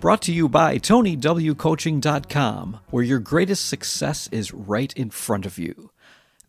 Brought 0.00 0.22
to 0.22 0.32
you 0.32 0.48
by 0.48 0.78
TonyWCoaching.com, 0.78 2.80
where 2.88 3.04
your 3.04 3.18
greatest 3.18 3.68
success 3.68 4.30
is 4.32 4.54
right 4.54 4.90
in 4.94 5.10
front 5.10 5.44
of 5.44 5.58
you. 5.58 5.90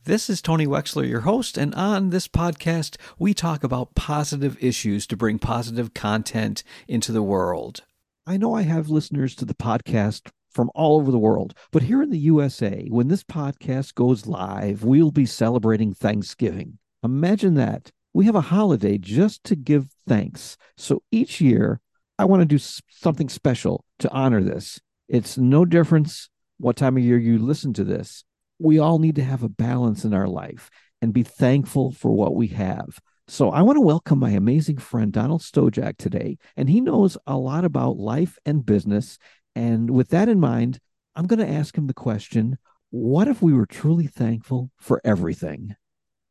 This 0.06 0.30
is 0.30 0.42
Tony 0.42 0.66
Wechsler, 0.66 1.06
your 1.06 1.22
host, 1.22 1.58
and 1.58 1.76
on 1.76 2.12
this 2.12 2.30
podcast, 2.30 2.96
we 3.20 3.34
talk 3.34 3.66
about 3.66 3.94
positive 3.94 4.56
issues 4.64 5.06
to 5.08 5.18
bring 5.18 5.38
positive 5.38 5.94
content 5.94 6.64
into 6.88 7.12
the 7.12 7.22
world. 7.22 7.82
I 8.26 8.38
know 8.38 8.54
I 8.54 8.62
have 8.62 8.88
listeners 8.88 9.36
to 9.36 9.44
the 9.44 9.54
podcast 9.54 10.30
from 10.50 10.72
all 10.74 10.96
over 10.96 11.12
the 11.12 11.20
world, 11.20 11.54
but 11.72 11.84
here 11.84 12.02
in 12.02 12.10
the 12.10 12.20
USA, 12.20 12.88
when 12.88 13.10
this 13.10 13.26
podcast 13.26 13.96
goes 13.96 14.28
live, 14.28 14.86
we'll 14.86 15.12
be 15.12 15.26
celebrating 15.26 15.94
Thanksgiving. 15.94 16.78
Imagine 17.04 17.56
that. 17.56 17.92
We 18.14 18.28
have 18.28 18.36
a 18.36 18.42
holiday 18.42 18.98
just 18.98 19.44
to 19.44 19.58
give 19.58 19.90
thanks. 20.08 20.56
So 20.78 21.04
each 21.12 21.42
year, 21.42 21.82
I 22.18 22.26
want 22.26 22.42
to 22.42 22.46
do 22.46 22.58
something 22.58 23.30
special 23.30 23.86
to 24.00 24.12
honor 24.12 24.44
this. 24.44 24.80
It's 25.08 25.38
no 25.38 25.66
difference 25.66 26.30
what 26.58 26.76
time 26.76 26.98
of 26.98 27.04
year 27.04 27.18
you 27.18 27.40
listen 27.40 27.74
to 27.74 27.84
this. 27.84 28.24
We 28.60 28.80
all 28.80 29.00
need 29.00 29.16
to 29.16 29.24
have 29.24 29.44
a 29.44 29.50
balance 29.50 30.06
in 30.06 30.14
our 30.14 30.28
life 30.28 30.70
and 31.02 31.14
be 31.14 31.24
thankful 31.24 31.92
for 31.92 32.12
what 32.12 32.36
we 32.36 32.48
have. 32.50 33.00
So 33.28 33.50
I 33.50 33.62
want 33.62 33.78
to 33.78 33.82
welcome 33.82 34.20
my 34.20 34.32
amazing 34.32 34.78
friend 34.78 35.12
Donald 35.12 35.42
Stojack 35.42 35.98
today, 35.98 36.38
and 36.56 36.70
he 36.70 36.82
knows 36.82 37.18
a 37.26 37.38
lot 37.38 37.66
about 37.66 37.98
life 37.98 38.38
and 38.46 38.66
business. 38.66 39.18
And 39.56 39.90
with 39.90 40.10
that 40.10 40.30
in 40.30 40.40
mind, 40.40 40.80
I'm 41.16 41.28
going 41.28 41.40
to 41.40 41.50
ask 41.50 41.78
him 41.78 41.88
the 41.88 41.94
question 41.94 42.58
what 42.90 43.30
if 43.30 43.42
we 43.42 43.54
were 43.54 43.66
truly 43.66 44.08
thankful 44.08 44.70
for 44.78 45.02
everything? 45.06 45.76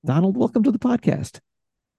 Donald, 0.04 0.36
welcome 0.36 0.62
to 0.62 0.70
the 0.70 0.78
podcast. 0.78 1.40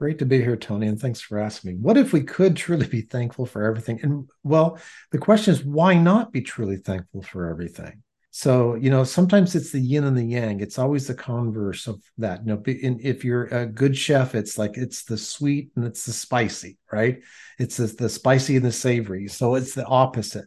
Great 0.02 0.18
to 0.18 0.26
be 0.26 0.40
here, 0.40 0.58
Tony, 0.58 0.88
and 0.88 1.00
thanks 1.00 1.22
for 1.22 1.38
asking 1.38 1.74
me. 1.74 1.78
What 1.78 1.96
if 1.96 2.12
we 2.12 2.24
could 2.24 2.56
truly 2.56 2.88
be 2.88 3.02
thankful 3.02 3.46
for 3.46 3.64
everything? 3.64 4.00
And 4.02 4.28
well, 4.42 4.80
the 5.12 5.20
question 5.20 5.54
is, 5.54 5.64
why 5.64 5.94
not 5.94 6.32
be 6.32 6.42
truly 6.42 6.78
thankful 6.78 7.22
for 7.22 7.48
everything? 7.48 8.02
So, 8.32 8.74
you 8.74 8.90
know, 8.90 9.04
sometimes 9.04 9.54
it's 9.54 9.72
the 9.72 9.80
yin 9.80 10.06
and 10.06 10.18
the 10.18 10.24
yang. 10.24 10.60
It's 10.60 10.80
always 10.80 11.06
the 11.06 11.14
converse 11.14 11.86
of 11.86 12.02
that. 12.18 12.40
You 12.44 12.56
know, 12.56 12.64
if 12.66 13.24
you're 13.24 13.44
a 13.44 13.68
good 13.68 13.96
chef, 13.96 14.34
it's 14.34 14.58
like 14.58 14.76
it's 14.76 15.04
the 15.04 15.20
sweet 15.20 15.70
and 15.76 15.86
it's 15.86 16.08
the 16.08 16.14
spicy, 16.14 16.80
right? 16.92 17.20
It's 17.60 17.78
the, 17.78 18.10
spicy 18.10 18.56
and 18.56 18.66
the 18.66 18.72
savory. 18.72 19.28
So 19.28 19.54
it's 19.54 19.76
the 19.76 19.86
opposite. 19.86 20.46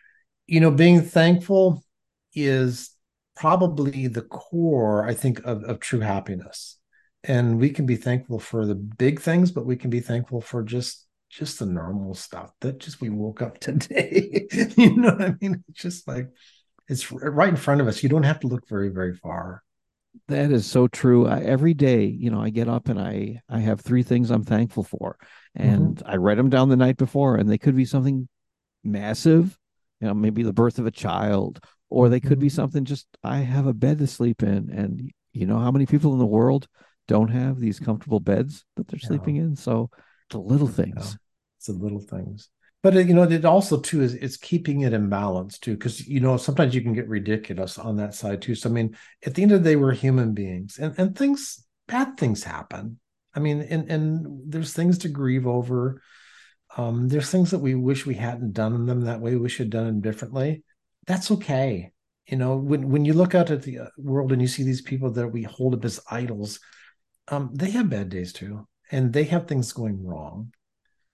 You 0.49 0.59
know, 0.59 0.73
being 0.73 1.01
thankful 1.01 1.85
is 2.35 2.91
probably 3.37 4.09
the 4.09 4.23
core, 4.23 5.07
I 5.07 5.15
think, 5.15 5.45
of, 5.45 5.63
of 5.63 5.79
true 5.79 6.01
happiness 6.01 6.77
and 7.25 7.59
we 7.59 7.71
can 7.71 7.87
be 7.87 7.97
thankful 7.97 8.39
for 8.39 8.67
the 8.67 8.75
big 8.75 9.21
things 9.21 9.51
but 9.51 9.67
we 9.67 9.77
can 9.77 9.91
be 9.91 10.01
thankful 10.01 10.41
for 10.41 10.63
just 10.63 11.05
just 11.35 11.59
the 11.59 11.67
normal 11.67 12.15
stuff 12.15 12.53
that 12.61 12.79
just 12.79 13.01
we 13.01 13.09
woke 13.09 13.43
up 13.43 13.59
today. 13.61 14.47
You 14.77 14.97
know 14.97 15.11
what 15.11 15.23
i 15.23 15.35
mean? 15.41 15.65
It's 15.69 15.83
just 15.83 16.07
like 16.07 16.29
it's 16.87 17.11
right 17.11 17.49
in 17.49 17.57
front 17.57 17.81
of 17.81 17.89
us. 17.89 18.03
You 18.03 18.09
don't 18.09 18.25
have 18.25 18.41
to 18.41 18.47
look 18.47 18.69
very 18.69 18.89
very 18.89 19.15
far. 19.15 19.63
That 20.29 20.53
is 20.53 20.65
so 20.65 20.87
true. 20.87 21.27
I, 21.27 21.41
every 21.41 21.75
day 21.75 22.05
you 22.05 22.31
know 22.31 22.41
i 22.41 22.51
get 22.51 22.69
up 22.69 22.89
and 22.89 23.01
i 23.01 23.41
i 23.49 23.59
have 23.59 23.81
three 23.81 24.03
things 24.03 24.31
i'm 24.31 24.45
thankful 24.45 24.85
for. 24.85 25.17
And 25.57 25.97
mm-hmm. 25.97 26.11
i 26.11 26.17
write 26.17 26.37
them 26.37 26.51
down 26.51 26.69
the 26.69 26.77
night 26.77 26.97
before 26.97 27.37
and 27.37 27.51
they 27.51 27.59
could 27.59 27.77
be 27.77 27.85
something 27.85 28.29
massive 28.85 29.59
you 30.01 30.07
know 30.07 30.15
maybe 30.15 30.43
the 30.43 30.53
birth 30.53 30.79
of 30.79 30.87
a 30.87 30.91
child 30.91 31.59
or 31.89 32.09
they 32.09 32.21
could 32.21 32.33
mm-hmm. 32.33 32.41
be 32.41 32.49
something 32.49 32.85
just 32.85 33.07
i 33.23 33.39
have 33.39 33.67
a 33.67 33.73
bed 33.73 33.99
to 33.99 34.07
sleep 34.07 34.43
in. 34.43 34.71
And 34.71 35.11
you 35.33 35.47
know 35.47 35.59
how 35.59 35.73
many 35.73 35.87
people 35.87 36.13
in 36.13 36.19
the 36.19 36.27
world 36.27 36.69
don't 37.09 37.29
have 37.29 37.61
these 37.61 37.79
comfortable 37.79 38.21
beds 38.21 38.65
that 38.77 38.89
they're 38.89 38.99
sleeping 38.99 39.37
in. 39.37 39.57
So 39.57 39.91
the 40.31 40.39
little 40.39 40.69
things. 40.69 41.17
It's 41.59 41.67
the 41.67 41.73
little 41.73 42.01
things. 42.01 42.51
But 42.83 42.95
you 42.95 43.15
know, 43.15 43.23
it 43.23 43.47
also 43.47 43.81
too 43.81 44.03
is 44.03 44.15
it's 44.15 44.37
keeping 44.37 44.83
it 44.83 44.93
in 44.93 45.09
balance 45.09 45.59
too, 45.59 45.73
because 45.73 46.07
you 46.07 46.21
know 46.21 46.37
sometimes 46.37 46.75
you 46.75 46.83
can 46.83 46.93
get 46.93 47.09
ridiculous 47.09 47.79
on 47.79 47.97
that 47.97 48.15
side 48.15 48.43
too. 48.43 48.55
So 48.55 48.69
I 48.69 48.73
mean, 48.73 48.95
at 49.25 49.35
the 49.35 49.43
end 49.43 49.53
of 49.53 49.63
the 49.63 49.71
day, 49.71 49.77
we're 49.77 49.93
human 49.93 50.35
beings, 50.35 50.79
and 50.79 50.95
and 50.99 51.17
things 51.17 51.65
bad 51.89 52.19
things 52.19 52.45
happen. 52.45 52.99
I 53.35 53.41
mean, 53.41 53.63
and 53.63 53.91
and 53.91 54.53
there's 54.53 54.75
things 54.75 54.99
to 54.99 55.09
grieve 55.09 55.47
over. 55.47 56.03
Um, 56.77 57.09
there's 57.09 57.31
things 57.31 57.53
that 57.53 57.61
we 57.61 57.75
wish 57.75 58.05
we 58.05 58.17
hadn't 58.17 58.53
done 58.53 58.85
them 58.85 59.03
that 59.03 59.21
way. 59.21 59.37
We 59.37 59.49
should 59.49 59.67
have 59.67 59.71
done 59.71 59.87
them 59.87 60.01
differently. 60.03 60.63
That's 61.07 61.31
okay. 61.31 61.93
You 62.27 62.37
know, 62.37 62.57
when 62.57 62.91
when 62.91 63.07
you 63.07 63.15
look 63.15 63.35
out 63.35 63.51
at 63.51 63.63
the 63.63 63.79
uh, 63.79 63.87
world 63.97 64.31
and 64.33 64.43
you 64.43 64.49
see 64.49 64.63
these 64.63 64.83
people 64.83 65.11
that 65.13 65.29
we 65.29 65.43
hold 65.43 65.75
up 65.75 65.87
as 65.87 66.01
idols, 66.11 66.61
um, 67.29 67.51
they 67.53 67.71
have 67.71 67.91
bad 67.91 68.09
days 68.09 68.33
too, 68.33 68.67
and 68.91 69.13
they 69.13 69.25
have 69.25 69.47
things 69.47 69.73
going 69.73 70.05
wrong. 70.05 70.53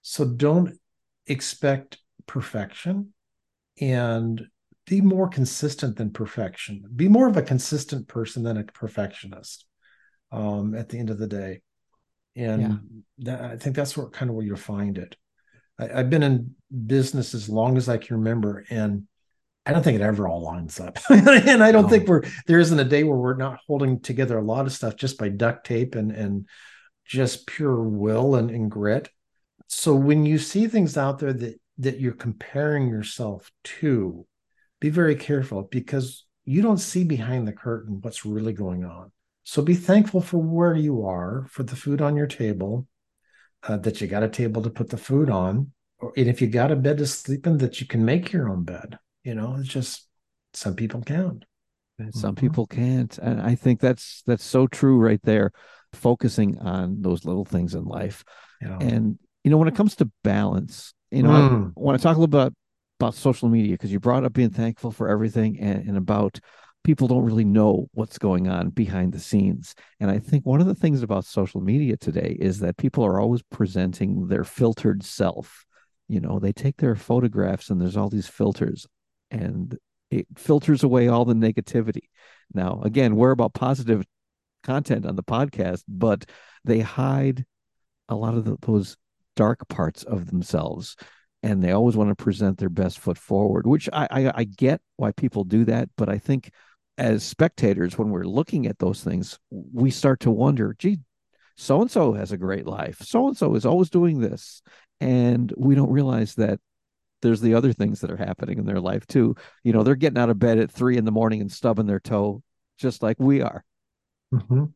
So 0.02 0.24
don't 0.24 0.78
expect 1.26 1.98
perfection 2.26 3.12
and 3.80 4.42
be 4.86 5.00
more 5.00 5.28
consistent 5.28 5.96
than 5.96 6.10
perfection. 6.10 6.84
Be 6.94 7.08
more 7.08 7.28
of 7.28 7.36
a 7.36 7.42
consistent 7.42 8.08
person 8.08 8.42
than 8.42 8.56
a 8.56 8.64
perfectionist 8.64 9.66
um, 10.32 10.74
at 10.74 10.88
the 10.88 10.98
end 10.98 11.10
of 11.10 11.18
the 11.18 11.28
day. 11.28 11.60
And 12.34 12.62
yeah. 12.62 13.36
that, 13.36 13.40
I 13.52 13.56
think 13.56 13.76
that's 13.76 13.96
where 13.96 14.08
kind 14.08 14.30
of 14.30 14.36
where 14.36 14.44
you'll 14.44 14.56
find 14.56 14.98
it. 14.98 15.16
I, 15.78 16.00
I've 16.00 16.10
been 16.10 16.22
in 16.22 16.54
business 16.86 17.34
as 17.34 17.48
long 17.48 17.76
as 17.76 17.88
I 17.88 17.98
can 17.98 18.16
remember, 18.16 18.64
and 18.70 19.06
I 19.70 19.72
don't 19.72 19.84
think 19.84 20.00
it 20.00 20.02
ever 20.02 20.26
all 20.26 20.42
lines 20.42 20.80
up. 20.80 20.98
and 21.10 21.62
I 21.62 21.70
don't 21.70 21.84
no. 21.84 21.88
think 21.88 22.08
we're 22.08 22.22
there 22.46 22.58
isn't 22.58 22.78
a 22.78 22.84
day 22.84 23.04
where 23.04 23.16
we're 23.16 23.36
not 23.36 23.60
holding 23.68 24.00
together 24.00 24.36
a 24.36 24.42
lot 24.42 24.66
of 24.66 24.72
stuff 24.72 24.96
just 24.96 25.16
by 25.16 25.28
duct 25.28 25.64
tape 25.64 25.94
and 25.94 26.10
and 26.10 26.48
just 27.06 27.46
pure 27.46 27.80
will 27.80 28.34
and, 28.34 28.50
and 28.50 28.68
grit. 28.68 29.10
So 29.68 29.94
when 29.94 30.26
you 30.26 30.38
see 30.38 30.66
things 30.66 30.96
out 30.96 31.20
there 31.20 31.32
that 31.32 31.60
that 31.78 32.00
you're 32.00 32.12
comparing 32.12 32.88
yourself 32.88 33.50
to, 33.62 34.26
be 34.80 34.90
very 34.90 35.14
careful 35.14 35.62
because 35.62 36.26
you 36.44 36.62
don't 36.62 36.78
see 36.78 37.04
behind 37.04 37.46
the 37.46 37.52
curtain 37.52 38.00
what's 38.00 38.26
really 38.26 38.52
going 38.52 38.84
on. 38.84 39.12
So 39.44 39.62
be 39.62 39.74
thankful 39.74 40.20
for 40.20 40.38
where 40.38 40.74
you 40.74 41.06
are, 41.06 41.46
for 41.48 41.62
the 41.62 41.76
food 41.76 42.02
on 42.02 42.16
your 42.16 42.26
table, 42.26 42.88
uh, 43.62 43.76
that 43.78 44.00
you 44.00 44.08
got 44.08 44.22
a 44.22 44.28
table 44.28 44.62
to 44.62 44.70
put 44.70 44.90
the 44.90 44.96
food 44.96 45.30
on, 45.30 45.72
or, 46.00 46.12
and 46.16 46.28
if 46.28 46.40
you 46.40 46.48
got 46.48 46.72
a 46.72 46.76
bed 46.76 46.98
to 46.98 47.06
sleep 47.06 47.46
in, 47.46 47.58
that 47.58 47.80
you 47.80 47.86
can 47.86 48.04
make 48.04 48.32
your 48.32 48.48
own 48.48 48.64
bed. 48.64 48.98
You 49.24 49.34
know, 49.34 49.56
it's 49.58 49.68
just 49.68 50.06
some 50.54 50.74
people 50.74 51.02
can't. 51.02 51.44
Some 52.12 52.34
mm-hmm. 52.34 52.46
people 52.46 52.66
can't. 52.66 53.16
And 53.18 53.40
I 53.42 53.54
think 53.54 53.80
that's 53.80 54.22
that's 54.26 54.44
so 54.44 54.66
true 54.66 54.98
right 54.98 55.20
there. 55.22 55.52
Focusing 55.92 56.58
on 56.58 57.02
those 57.02 57.24
little 57.24 57.44
things 57.44 57.74
in 57.74 57.84
life. 57.84 58.24
Yeah. 58.62 58.78
And 58.80 59.18
you 59.44 59.50
know, 59.50 59.56
when 59.56 59.68
it 59.68 59.74
comes 59.74 59.96
to 59.96 60.10
balance, 60.22 60.94
you 61.10 61.22
know, 61.22 61.30
mm. 61.30 61.68
I 61.68 61.80
want 61.80 61.98
to 61.98 62.02
talk 62.02 62.16
a 62.16 62.20
little 62.20 62.46
bit 62.46 62.54
about 62.98 63.14
social 63.14 63.48
media 63.48 63.72
because 63.72 63.92
you 63.92 63.98
brought 63.98 64.24
up 64.24 64.32
being 64.32 64.50
thankful 64.50 64.90
for 64.90 65.08
everything 65.08 65.58
and, 65.58 65.88
and 65.88 65.96
about 65.96 66.38
people 66.84 67.08
don't 67.08 67.24
really 67.24 67.44
know 67.44 67.88
what's 67.92 68.18
going 68.18 68.48
on 68.48 68.70
behind 68.70 69.12
the 69.12 69.18
scenes. 69.18 69.74
And 69.98 70.10
I 70.10 70.18
think 70.18 70.46
one 70.46 70.60
of 70.60 70.66
the 70.66 70.74
things 70.74 71.02
about 71.02 71.24
social 71.24 71.60
media 71.60 71.96
today 71.96 72.36
is 72.38 72.60
that 72.60 72.76
people 72.76 73.04
are 73.04 73.20
always 73.20 73.42
presenting 73.50 74.28
their 74.28 74.44
filtered 74.44 75.02
self. 75.02 75.66
You 76.08 76.20
know, 76.20 76.38
they 76.38 76.52
take 76.52 76.76
their 76.76 76.96
photographs 76.96 77.70
and 77.70 77.80
there's 77.80 77.96
all 77.96 78.08
these 78.08 78.28
filters 78.28 78.86
and 79.30 79.76
it 80.10 80.26
filters 80.36 80.82
away 80.82 81.08
all 81.08 81.24
the 81.24 81.34
negativity. 81.34 82.08
Now, 82.52 82.80
again, 82.84 83.16
we're 83.16 83.30
about 83.30 83.54
positive 83.54 84.04
content 84.62 85.06
on 85.06 85.16
the 85.16 85.22
podcast, 85.22 85.84
but 85.88 86.24
they 86.64 86.80
hide 86.80 87.44
a 88.08 88.14
lot 88.14 88.34
of 88.34 88.44
the, 88.44 88.56
those 88.60 88.96
dark 89.36 89.66
parts 89.68 90.02
of 90.02 90.26
themselves 90.26 90.96
and 91.42 91.62
they 91.62 91.72
always 91.72 91.96
want 91.96 92.10
to 92.10 92.14
present 92.14 92.58
their 92.58 92.68
best 92.68 92.98
foot 92.98 93.16
forward 93.16 93.66
which 93.66 93.88
I, 93.92 94.06
I, 94.10 94.32
I 94.34 94.44
get 94.44 94.80
why 94.96 95.12
people 95.12 95.44
do 95.44 95.64
that 95.66 95.88
but 95.96 96.08
i 96.08 96.18
think 96.18 96.50
as 96.98 97.22
spectators 97.22 97.96
when 97.96 98.10
we're 98.10 98.24
looking 98.24 98.66
at 98.66 98.78
those 98.78 99.02
things 99.02 99.38
we 99.50 99.90
start 99.90 100.20
to 100.20 100.30
wonder 100.30 100.74
gee 100.78 100.98
so 101.56 101.80
and 101.80 101.90
so 101.90 102.12
has 102.12 102.32
a 102.32 102.36
great 102.36 102.66
life 102.66 103.00
so 103.02 103.28
and 103.28 103.36
so 103.36 103.54
is 103.54 103.64
always 103.64 103.88
doing 103.88 104.20
this 104.20 104.62
and 105.00 105.52
we 105.56 105.74
don't 105.74 105.90
realize 105.90 106.34
that 106.34 106.58
there's 107.22 107.40
the 107.40 107.54
other 107.54 107.72
things 107.72 108.00
that 108.00 108.10
are 108.10 108.16
happening 108.16 108.58
in 108.58 108.66
their 108.66 108.80
life 108.80 109.06
too. 109.06 109.34
You 109.62 109.72
know, 109.72 109.82
they're 109.82 109.94
getting 109.94 110.18
out 110.18 110.30
of 110.30 110.38
bed 110.38 110.58
at 110.58 110.70
three 110.70 110.96
in 110.96 111.04
the 111.04 111.10
morning 111.10 111.40
and 111.40 111.50
stubbing 111.50 111.86
their 111.86 112.00
toe, 112.00 112.42
just 112.78 113.02
like 113.02 113.16
we 113.18 113.42
are. 113.42 113.64
Mm-hmm. 114.32 114.66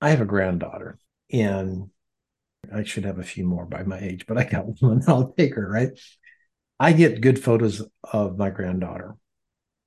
I 0.00 0.10
have 0.10 0.20
a 0.20 0.26
granddaughter, 0.26 0.98
and 1.32 1.90
I 2.72 2.84
should 2.84 3.04
have 3.04 3.18
a 3.18 3.24
few 3.24 3.44
more 3.44 3.66
by 3.66 3.82
my 3.82 3.98
age, 3.98 4.26
but 4.26 4.38
I 4.38 4.44
got 4.44 4.66
one. 4.82 5.02
I'll 5.06 5.32
take 5.32 5.54
her. 5.54 5.68
Right. 5.68 5.90
I 6.78 6.92
get 6.92 7.22
good 7.22 7.42
photos 7.42 7.82
of 8.12 8.36
my 8.36 8.50
granddaughter, 8.50 9.16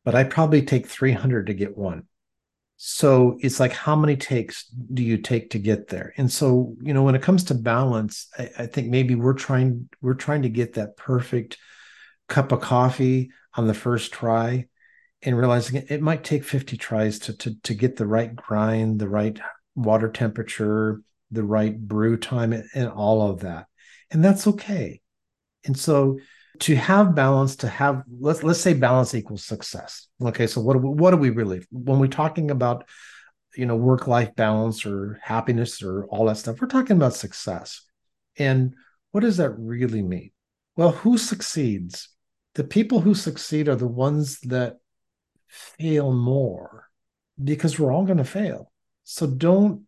but 0.04 0.16
I 0.16 0.24
probably 0.24 0.64
take 0.64 0.88
300 0.88 1.48
to 1.48 1.54
get 1.54 1.78
one. 1.78 2.04
So 2.82 3.38
it's 3.42 3.60
like, 3.60 3.74
how 3.74 3.96
many 3.96 4.16
takes 4.16 4.66
do 4.66 5.04
you 5.04 5.18
take 5.18 5.50
to 5.50 5.60
get 5.60 5.90
there? 5.90 6.14
And 6.16 6.32
so, 6.32 6.78
you 6.82 6.94
know, 6.94 7.04
when 7.04 7.14
it 7.14 7.22
comes 7.22 7.44
to 7.46 7.54
balance, 7.54 8.30
I, 8.38 8.50
I 8.60 8.66
think 8.68 8.88
maybe 8.88 9.16
we're 9.16 9.34
trying 9.34 9.90
we're 10.02 10.14
trying 10.14 10.44
to 10.44 10.50
get 10.50 10.76
that 10.76 10.96
perfect 10.96 11.58
cup 12.30 12.52
of 12.52 12.62
coffee 12.62 13.32
on 13.56 13.68
the 13.68 13.74
first 13.74 14.12
try 14.14 14.68
and 15.22 15.38
realizing 15.38 15.78
it, 15.78 15.92
it 15.92 16.02
might 16.02 16.24
take 16.24 16.44
50 16.44 16.78
tries 16.78 17.20
to, 17.20 17.34
to 17.38 17.60
to 17.64 17.74
get 17.74 17.98
the 17.98 18.08
right 18.08 18.34
grind, 18.36 19.00
the 19.00 19.10
right 19.10 19.40
water 19.76 20.10
temperature, 20.10 21.02
the 21.32 21.44
right 21.44 21.78
brew 21.78 22.18
time, 22.18 22.54
and 22.54 22.90
all 22.90 23.30
of 23.30 23.42
that. 23.42 23.68
And 24.12 24.24
that's 24.24 24.48
okay. 24.48 25.02
And 25.66 25.78
so 25.78 26.20
to 26.60 26.76
have 26.76 27.16
balance, 27.16 27.58
to 27.58 27.68
have 27.68 28.04
let's 28.20 28.44
let's 28.44 28.62
say 28.62 28.74
balance 28.74 29.14
equals 29.14 29.44
success. 29.44 30.08
Okay, 30.22 30.48
so 30.48 30.62
what 30.62 30.74
do 30.74 30.80
we, 30.80 30.90
what 30.90 31.12
do 31.12 31.18
we 31.18 31.30
really 31.30 31.66
when 31.72 32.00
we're 32.00 32.08
talking 32.08 32.52
about 32.52 32.88
you 33.56 33.66
know 33.66 33.76
work 33.76 34.08
life 34.08 34.36
balance 34.36 34.86
or 34.86 35.20
happiness 35.24 35.82
or 35.84 36.06
all 36.06 36.26
that 36.26 36.38
stuff? 36.38 36.62
We're 36.62 36.68
talking 36.68 36.98
about 36.98 37.14
success. 37.14 37.82
And 38.38 38.76
what 39.12 39.22
does 39.22 39.38
that 39.38 39.52
really 39.52 40.02
mean? 40.02 40.32
Well, 40.76 40.92
who 40.92 41.18
succeeds? 41.18 42.10
The 42.60 42.66
people 42.66 43.00
who 43.00 43.16
succeed 43.16 43.70
are 43.70 43.78
the 43.78 43.88
ones 43.88 44.42
that 44.42 44.80
fail 45.48 46.12
more 46.12 46.90
because 47.42 47.80
we're 47.80 47.94
all 47.94 48.04
going 48.04 48.18
to 48.18 48.26
fail. 48.26 48.70
So 49.06 49.28
don't 49.28 49.84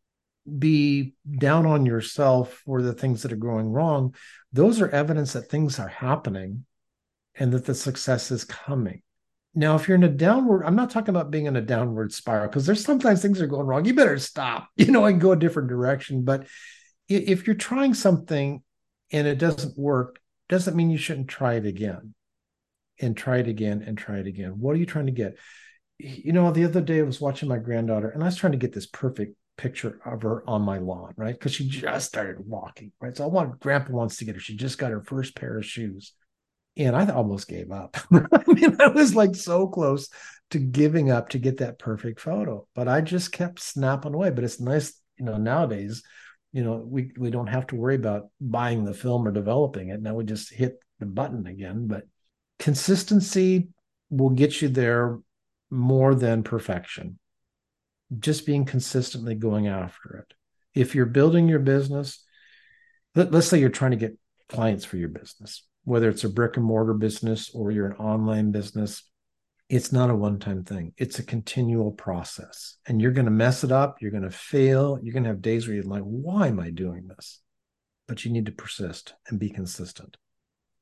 be 0.57 1.15
down 1.38 1.65
on 1.65 1.85
yourself 1.85 2.63
for 2.65 2.81
the 2.81 2.94
things 2.94 3.23
that 3.23 3.33
are 3.33 3.35
going 3.35 3.73
wrong. 3.73 4.15
Those 4.53 4.79
are 4.79 4.88
evidence 4.88 5.33
that 5.33 5.50
things 5.50 5.79
are 5.79 5.89
happening 5.89 6.65
and 7.35 7.51
that 7.51 7.65
the 7.65 7.75
success 7.75 8.31
is 8.31 8.45
coming. 8.45 9.01
Now, 9.53 9.75
if 9.75 9.89
you're 9.89 9.95
in 9.95 10.06
a 10.06 10.07
downward, 10.07 10.63
I'm 10.63 10.77
not 10.77 10.91
talking 10.91 11.13
about 11.13 11.29
being 11.29 11.47
in 11.47 11.57
a 11.57 11.62
downward 11.62 12.13
spiral 12.13 12.47
because 12.47 12.65
there's 12.65 12.85
sometimes 12.85 13.21
things 13.21 13.41
are 13.41 13.47
going 13.47 13.68
wrong. 13.68 13.83
You 13.83 13.95
better 13.95 14.18
stop, 14.18 14.69
you 14.77 14.94
know, 14.94 15.03
and 15.03 15.19
go 15.19 15.33
a 15.33 15.35
different 15.35 15.68
direction. 15.68 16.23
But 16.23 16.47
if 17.09 17.47
you're 17.47 17.57
trying 17.57 17.95
something 17.95 18.63
and 19.12 19.27
it 19.27 19.39
doesn't 19.39 19.77
work, 19.77 20.21
doesn't 20.47 20.77
mean 20.77 20.89
you 20.89 20.97
shouldn't 20.97 21.27
try 21.27 21.56
it 21.56 21.65
again 21.65 22.13
and 23.01 23.18
try 23.18 23.38
it 23.38 23.48
again 23.48 23.83
and 23.86 23.98
try 23.98 24.18
it 24.18 24.27
again. 24.27 24.59
What 24.59 24.75
are 24.75 24.80
you 24.80 24.86
trying 24.86 25.07
to 25.07 25.12
get? 25.12 25.38
You 25.98 26.33
know, 26.33 26.51
the 26.51 26.65
other 26.65 26.81
day 26.81 27.00
I 27.00 27.03
was 27.03 27.21
watching 27.21 27.50
my 27.50 27.57
granddaughter 27.57 28.09
and 28.09 28.24
I 28.24 28.27
was 28.27 28.36
trying 28.36 28.53
to 28.53 28.57
get 28.57 28.74
this 28.74 28.88
perfect 28.88 29.36
picture 29.57 30.00
of 30.06 30.24
her 30.24 30.48
on 30.50 30.62
my 30.63 30.80
lawn, 30.80 31.13
right? 31.18 31.33
Because 31.33 31.53
she 31.53 31.68
just 31.68 32.07
started 32.07 32.38
walking, 32.39 32.92
right? 33.00 33.15
So 33.15 33.24
I 33.24 33.27
want 33.27 33.59
grandpa 33.59 33.94
wants 33.94 34.18
to 34.18 34.25
get 34.25 34.36
her. 34.36 34.42
She 34.42 34.56
just 34.56 34.77
got 34.77 34.92
her 34.92 35.01
first 35.01 35.36
pair 35.36 35.57
of 35.57 35.65
shoes. 35.65 36.13
And 36.77 36.95
I 36.95 37.07
almost 37.09 37.50
gave 37.50 37.69
up. 37.69 37.98
I 38.12 38.44
mean, 38.48 38.77
I 38.80 38.88
was 38.88 39.13
like 39.13 39.36
so 39.36 39.68
close 39.68 40.09
to 40.51 40.59
giving 40.59 41.12
up 41.12 41.30
to 41.30 41.39
get 41.39 41.57
that 41.57 41.80
perfect 41.80 42.19
photo, 42.19 42.65
but 42.75 42.88
I 42.88 43.01
just 43.01 43.31
kept 43.31 43.59
snapping 43.59 44.13
away. 44.13 44.30
But 44.30 44.45
it's 44.45 44.59
nice, 44.59 44.94
you 45.18 45.25
know, 45.25 45.38
nowadays, 45.38 46.01
you 46.54 46.63
know, 46.63 46.83
we 46.86 47.12
we 47.18 47.30
don't 47.30 47.47
have 47.47 47.68
to 47.68 47.75
worry 47.75 47.95
about 47.95 48.30
buying 48.39 48.83
the 48.83 48.94
film 48.94 49.27
or 49.27 49.31
developing 49.31 49.89
it. 49.89 50.01
Now 50.01 50.15
we 50.15 50.24
just 50.24 50.54
hit 50.54 50.80
the 51.00 51.06
button 51.06 51.45
again. 51.45 51.88
But 51.88 52.04
consistency 52.62 53.69
will 54.12 54.30
get 54.30 54.62
you 54.62 54.69
there 54.69 55.19
more 55.72 56.13
than 56.13 56.44
perfection. 56.44 57.18
Just 58.19 58.46
being 58.46 58.66
consistently 58.66 59.36
going 59.36 59.68
after 59.68 60.18
it. 60.18 60.34
If 60.80 60.94
you're 60.94 61.08
building 61.08 61.50
your 61.50 61.60
business, 61.60 62.24
let, 63.16 63.34
us 63.34 63.48
say 63.48 63.60
you're 63.60 63.69
trying 63.69 63.92
to 63.92 63.98
get 63.98 64.18
clients 64.48 64.86
for 64.86 64.98
your 64.98 65.10
business, 65.10 65.66
whether 65.86 66.08
it's 66.08 66.24
a 66.24 66.30
brick 66.30 66.56
and 66.56 66.66
mortar 66.66 66.94
business 66.94 67.50
or 67.54 67.72
you're 67.72 67.88
an 67.88 67.98
online 67.98 68.52
business, 68.52 69.10
it's 69.68 69.92
not 69.92 70.10
a 70.10 70.16
one 70.16 70.38
time 70.38 70.64
thing. 70.64 70.94
It's 70.98 71.18
a 71.18 71.24
continual 71.24 71.92
process. 71.92 72.75
And 72.86 73.02
you're 73.02 73.12
going 73.12 73.25
to 73.25 73.31
mess 73.31 73.64
it 73.64 73.72
up. 73.72 73.98
You're 74.02 74.12
going 74.12 74.24
to 74.24 74.30
fail. 74.30 75.00
You're 75.02 75.14
going 75.14 75.24
to 75.24 75.30
have 75.30 75.42
days 75.42 75.66
where 75.68 75.75
you're 75.75 75.84
like, 75.86 76.04
why 76.04 76.48
am 76.48 76.60
I 76.60 76.69
doing 76.69 77.07
this? 77.07 77.42
But 78.07 78.24
you 78.24 78.31
need 78.31 78.46
to 78.46 78.52
persist 78.52 79.14
and 79.28 79.40
be 79.40 79.50
consistent 79.50 80.18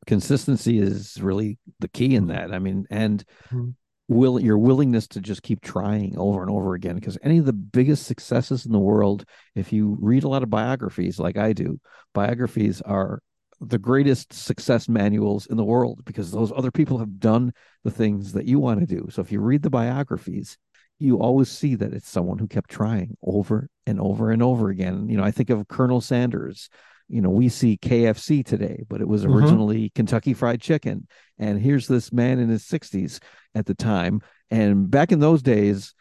consistency 0.07 0.80
is 0.80 1.22
really 1.22 1.57
the 1.80 1.88
key 1.88 2.16
in 2.16 2.28
that. 2.28 2.54
I 2.54 2.60
mean, 2.60 2.86
and 2.90 3.24
mm-hmm. 3.48 3.69
will 4.07 4.40
your 4.40 4.57
willingness 4.57 5.07
to 5.10 5.22
just 5.22 5.44
keep 5.44 5.62
trying 5.62 6.18
over 6.18 6.42
and 6.42 6.50
over 6.50 6.74
again. 6.74 6.96
Because 6.96 7.18
any 7.24 7.38
of 7.38 7.46
the 7.46 7.54
biggest 7.54 8.06
successes 8.06 8.66
in 8.66 8.72
the 8.72 8.80
world, 8.80 9.25
if 9.56 9.72
you 9.72 9.98
read 10.00 10.24
a 10.24 10.30
lot 10.30 10.44
of 10.44 10.50
biographies 10.50 11.19
like 11.19 11.38
I 11.38 11.54
do, 11.54 11.80
biographies 12.13 12.81
are 12.81 13.22
the 13.62 13.78
greatest 13.78 14.31
success 14.31 14.88
manuals 14.88 15.46
in 15.48 15.57
the 15.57 15.66
world 15.66 16.01
because 16.06 16.31
those 16.31 16.51
other 16.56 16.72
people 16.72 16.98
have 16.98 17.19
done 17.19 17.51
the 17.84 17.92
things 17.92 18.31
that 18.34 18.46
you 18.46 18.60
want 18.60 18.80
to 18.80 18.86
do. 18.86 19.07
So 19.12 19.22
if 19.22 19.31
you 19.31 19.42
read 19.42 19.63
the 19.63 19.69
biographies, 19.69 20.57
you 20.98 21.19
always 21.19 21.50
see 21.50 21.75
that 21.75 21.94
it's 21.94 22.10
someone 22.10 22.38
who 22.38 22.48
kept 22.48 22.69
trying 22.69 23.18
over 23.24 23.69
and 23.86 24.00
over 24.00 24.31
and 24.31 24.44
over 24.44 24.69
again. 24.69 25.10
You 25.10 25.18
know, 25.18 25.24
I 25.24 25.31
think 25.31 25.50
of 25.50 25.68
Colonel 25.68 26.01
Sanders, 26.01 26.69
you 27.10 27.22
know, 27.22 27.30
we 27.30 27.50
see 27.50 27.78
KFC 27.78 28.46
today, 28.46 28.84
but 28.88 29.02
it 29.02 29.08
was 29.08 29.24
mm-hmm. 29.24 29.34
originally 29.34 29.78
mm-hmm. 29.86 29.96
Kentucky 29.96 30.34
Fried 30.34 30.62
Chicken. 30.62 31.08
And 31.38 31.60
here's 31.60 31.88
this 31.88 32.14
man 32.14 32.40
in 32.40 32.50
his 32.50 32.64
60s 32.64 33.20
at 33.56 33.66
the 33.66 33.74
time. 33.74 34.22
And 34.52 34.90
back 34.90 35.12
in 35.12 35.20
those 35.20 35.42
days, 35.42 35.94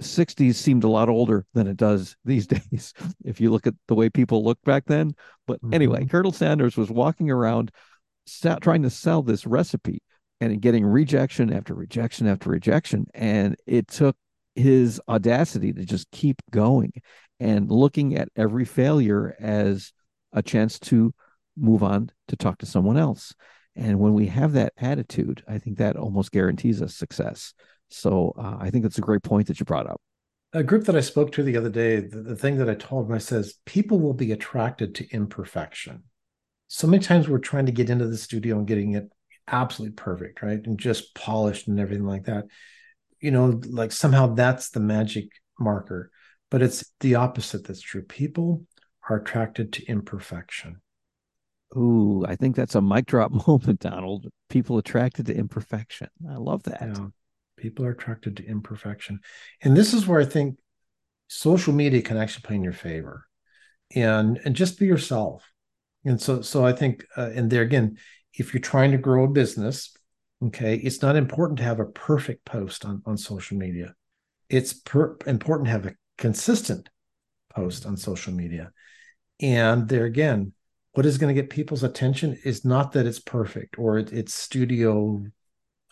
60s 0.00 0.54
seemed 0.54 0.84
a 0.84 0.88
lot 0.88 1.08
older 1.08 1.46
than 1.54 1.66
it 1.66 1.76
does 1.76 2.16
these 2.24 2.46
days, 2.46 2.92
if 3.24 3.40
you 3.40 3.50
look 3.50 3.66
at 3.66 3.74
the 3.88 3.94
way 3.94 4.08
people 4.08 4.44
looked 4.44 4.64
back 4.64 4.84
then. 4.86 5.14
But 5.46 5.60
mm-hmm. 5.60 5.74
anyway, 5.74 6.06
Colonel 6.06 6.32
Sanders 6.32 6.76
was 6.76 6.90
walking 6.90 7.30
around 7.30 7.70
trying 8.60 8.82
to 8.82 8.90
sell 8.90 9.22
this 9.22 9.46
recipe 9.46 10.02
and 10.40 10.60
getting 10.60 10.84
rejection 10.84 11.52
after 11.52 11.74
rejection 11.74 12.26
after 12.26 12.50
rejection. 12.50 13.06
And 13.14 13.56
it 13.66 13.88
took 13.88 14.16
his 14.54 15.00
audacity 15.08 15.72
to 15.72 15.84
just 15.84 16.10
keep 16.10 16.40
going 16.50 16.92
and 17.38 17.70
looking 17.70 18.16
at 18.16 18.28
every 18.36 18.64
failure 18.64 19.36
as 19.38 19.92
a 20.32 20.42
chance 20.42 20.78
to 20.78 21.12
move 21.56 21.82
on 21.82 22.10
to 22.28 22.36
talk 22.36 22.58
to 22.58 22.66
someone 22.66 22.96
else. 22.96 23.34
And 23.74 23.98
when 23.98 24.14
we 24.14 24.26
have 24.26 24.52
that 24.52 24.72
attitude, 24.78 25.42
I 25.46 25.58
think 25.58 25.78
that 25.78 25.96
almost 25.96 26.32
guarantees 26.32 26.80
us 26.80 26.94
success. 26.94 27.52
So 27.88 28.34
uh, 28.38 28.56
I 28.58 28.70
think 28.70 28.82
that's 28.82 28.98
a 28.98 29.02
great 29.02 29.22
point 29.22 29.46
that 29.48 29.60
you 29.60 29.66
brought 29.66 29.86
up. 29.86 30.00
A 30.52 30.62
group 30.62 30.84
that 30.84 30.96
I 30.96 31.00
spoke 31.00 31.32
to 31.32 31.42
the 31.42 31.56
other 31.56 31.68
day, 31.68 32.00
the, 32.00 32.22
the 32.22 32.36
thing 32.36 32.56
that 32.58 32.70
I 32.70 32.74
told 32.74 33.08
them, 33.08 33.14
I 33.14 33.18
says, 33.18 33.54
people 33.66 34.00
will 34.00 34.14
be 34.14 34.32
attracted 34.32 34.94
to 34.94 35.08
imperfection. 35.10 36.04
So 36.68 36.86
many 36.86 37.02
times 37.02 37.28
we're 37.28 37.38
trying 37.38 37.66
to 37.66 37.72
get 37.72 37.90
into 37.90 38.08
the 38.08 38.16
studio 38.16 38.58
and 38.58 38.66
getting 38.66 38.94
it 38.94 39.08
absolutely 39.46 39.94
perfect, 39.94 40.42
right? 40.42 40.60
And 40.64 40.78
just 40.78 41.14
polished 41.14 41.68
and 41.68 41.78
everything 41.78 42.06
like 42.06 42.24
that. 42.24 42.46
You 43.20 43.30
know, 43.30 43.60
like 43.68 43.92
somehow 43.92 44.34
that's 44.34 44.70
the 44.70 44.80
magic 44.80 45.28
marker. 45.60 46.10
But 46.50 46.62
it's 46.62 46.90
the 47.00 47.16
opposite 47.16 47.66
that's 47.66 47.80
true. 47.80 48.02
People 48.02 48.64
are 49.08 49.16
attracted 49.16 49.72
to 49.74 49.84
imperfection. 49.86 50.80
Ooh, 51.76 52.24
I 52.26 52.36
think 52.36 52.56
that's 52.56 52.74
a 52.74 52.80
mic 52.80 53.06
drop 53.06 53.32
moment, 53.46 53.80
Donald. 53.80 54.28
People 54.48 54.78
attracted 54.78 55.26
to 55.26 55.36
imperfection. 55.36 56.08
I 56.30 56.36
love 56.36 56.62
that. 56.64 56.82
Yeah, 56.82 57.06
people 57.56 57.84
are 57.84 57.90
attracted 57.90 58.36
to 58.36 58.46
imperfection. 58.46 59.20
And 59.62 59.76
this 59.76 59.94
is 59.94 60.06
where 60.06 60.20
I 60.20 60.24
think 60.24 60.58
social 61.28 61.72
media 61.72 62.02
can 62.02 62.16
actually 62.16 62.42
play 62.42 62.56
in 62.56 62.64
your 62.64 62.72
favor. 62.72 63.26
And 63.94 64.40
and 64.44 64.56
just 64.56 64.78
be 64.78 64.86
yourself. 64.86 65.48
And 66.04 66.20
so 66.20 66.42
so 66.42 66.64
I 66.66 66.72
think 66.72 67.04
uh, 67.16 67.30
and 67.34 67.50
there 67.50 67.62
again, 67.62 67.98
if 68.34 68.52
you're 68.52 68.60
trying 68.60 68.92
to 68.92 68.98
grow 68.98 69.24
a 69.24 69.28
business, 69.28 69.96
okay, 70.44 70.76
it's 70.76 71.02
not 71.02 71.16
important 71.16 71.58
to 71.58 71.64
have 71.64 71.80
a 71.80 71.86
perfect 71.86 72.44
post 72.44 72.84
on 72.84 73.02
on 73.06 73.16
social 73.16 73.56
media. 73.56 73.94
It's 74.48 74.72
per- 74.72 75.16
important 75.26 75.66
to 75.66 75.72
have 75.72 75.86
a 75.86 75.94
consistent 76.18 76.88
post 77.54 77.86
on 77.86 77.96
social 77.96 78.32
media. 78.32 78.72
And 79.40 79.88
there 79.88 80.04
again, 80.04 80.52
what 80.92 81.06
is 81.06 81.18
going 81.18 81.34
to 81.34 81.40
get 81.40 81.50
people's 81.50 81.82
attention 81.82 82.38
is 82.44 82.64
not 82.64 82.92
that 82.92 83.06
it's 83.06 83.18
perfect 83.18 83.78
or 83.78 83.98
it, 83.98 84.12
it's 84.12 84.34
studio 84.34 85.24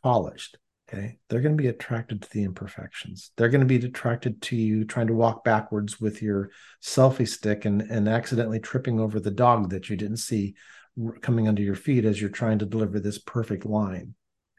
polished. 0.02 0.56
Okay. 0.88 1.18
They're 1.28 1.40
going 1.40 1.56
to 1.56 1.62
be 1.62 1.68
attracted 1.68 2.22
to 2.22 2.30
the 2.30 2.44
imperfections. 2.44 3.30
They're 3.36 3.48
going 3.48 3.66
to 3.66 3.78
be 3.78 3.84
attracted 3.84 4.42
to 4.42 4.56
you 4.56 4.84
trying 4.84 5.06
to 5.08 5.14
walk 5.14 5.44
backwards 5.44 6.00
with 6.00 6.22
your 6.22 6.50
selfie 6.82 7.28
stick 7.28 7.64
and, 7.64 7.82
and 7.82 8.08
accidentally 8.08 8.60
tripping 8.60 9.00
over 9.00 9.18
the 9.18 9.30
dog 9.30 9.70
that 9.70 9.88
you 9.88 9.96
didn't 9.96 10.18
see 10.18 10.54
coming 11.22 11.48
under 11.48 11.62
your 11.62 11.74
feet 11.74 12.04
as 12.04 12.20
you're 12.20 12.30
trying 12.30 12.58
to 12.60 12.66
deliver 12.66 13.00
this 13.00 13.18
perfect 13.18 13.66
line. 13.66 14.14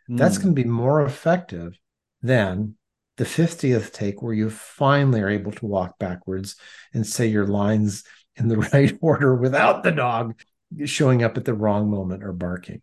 Mm. 0.09 0.17
That's 0.17 0.37
going 0.37 0.53
to 0.55 0.61
be 0.61 0.67
more 0.67 1.03
effective 1.03 1.79
than 2.21 2.75
the 3.17 3.23
50th 3.23 3.93
take 3.93 4.21
where 4.21 4.33
you 4.33 4.49
finally 4.49 5.21
are 5.21 5.29
able 5.29 5.53
to 5.53 5.65
walk 5.65 5.97
backwards 5.99 6.55
and 6.93 7.07
say 7.07 7.27
your 7.27 7.47
lines 7.47 8.03
in 8.37 8.47
the 8.47 8.57
right 8.73 8.97
order 9.01 9.35
without 9.35 9.83
the 9.83 9.91
dog 9.91 10.39
showing 10.85 11.23
up 11.23 11.37
at 11.37 11.45
the 11.45 11.53
wrong 11.53 11.89
moment 11.89 12.23
or 12.23 12.33
barking. 12.33 12.81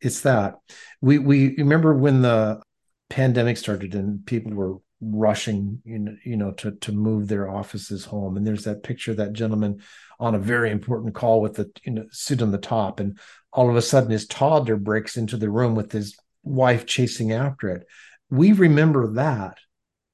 It's 0.00 0.20
that 0.22 0.56
we 1.00 1.18
we 1.18 1.54
remember 1.56 1.94
when 1.94 2.22
the 2.22 2.60
pandemic 3.08 3.56
started 3.56 3.94
and 3.94 4.24
people 4.24 4.52
were 4.52 4.76
rushing 5.02 5.80
you 5.84 6.36
know, 6.36 6.52
to 6.52 6.72
to 6.72 6.92
move 6.92 7.26
their 7.26 7.48
offices 7.48 8.04
home 8.04 8.36
and 8.36 8.46
there's 8.46 8.64
that 8.64 8.82
picture 8.82 9.12
of 9.12 9.16
that 9.16 9.32
gentleman 9.32 9.80
on 10.18 10.34
a 10.34 10.38
very 10.38 10.70
important 10.70 11.14
call 11.14 11.40
with 11.40 11.54
the 11.54 11.70
you 11.84 11.92
know 11.92 12.04
suit 12.12 12.42
on 12.42 12.50
the 12.50 12.58
top 12.58 13.00
and 13.00 13.18
all 13.50 13.70
of 13.70 13.76
a 13.76 13.82
sudden 13.82 14.10
his 14.10 14.26
toddler 14.26 14.76
breaks 14.76 15.16
into 15.16 15.38
the 15.38 15.48
room 15.48 15.74
with 15.74 15.90
his 15.90 16.18
wife 16.42 16.84
chasing 16.84 17.32
after 17.32 17.70
it 17.70 17.86
we 18.30 18.52
remember 18.52 19.12
that 19.14 19.56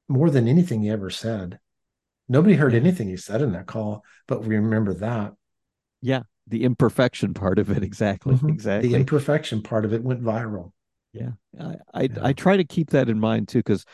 more 0.09 0.31
than 0.31 0.49
anything 0.49 0.83
he 0.83 0.91
ever 0.91 1.11
said. 1.11 1.59
Nobody 2.29 2.55
heard 2.55 2.75
anything 2.75 3.09
he 3.09 3.17
said 3.17 3.43
in 3.43 3.53
that 3.53 3.67
call, 3.67 4.05
but 4.27 4.45
we 4.45 4.57
remember 4.57 4.95
that. 4.95 5.35
Yeah, 6.03 6.23
the 6.47 6.65
imperfection 6.65 7.35
part 7.35 7.59
of 7.59 7.71
it 7.71 7.83
exactly. 7.83 8.35
Mm-hmm. 8.35 8.49
Exactly. 8.49 8.91
The 8.91 8.97
imperfection 8.97 9.63
part 9.63 9.85
of 9.85 9.93
it 9.93 10.03
went 10.03 10.23
viral. 10.23 10.73
Yeah. 11.13 11.31
I 11.59 11.77
I, 11.95 12.03
yeah. 12.03 12.19
I 12.23 12.33
try 12.33 12.57
to 12.57 12.65
keep 12.65 12.91
that 12.91 13.09
in 13.09 13.19
mind 13.19 13.49
too 13.49 13.63
cuz 13.63 13.85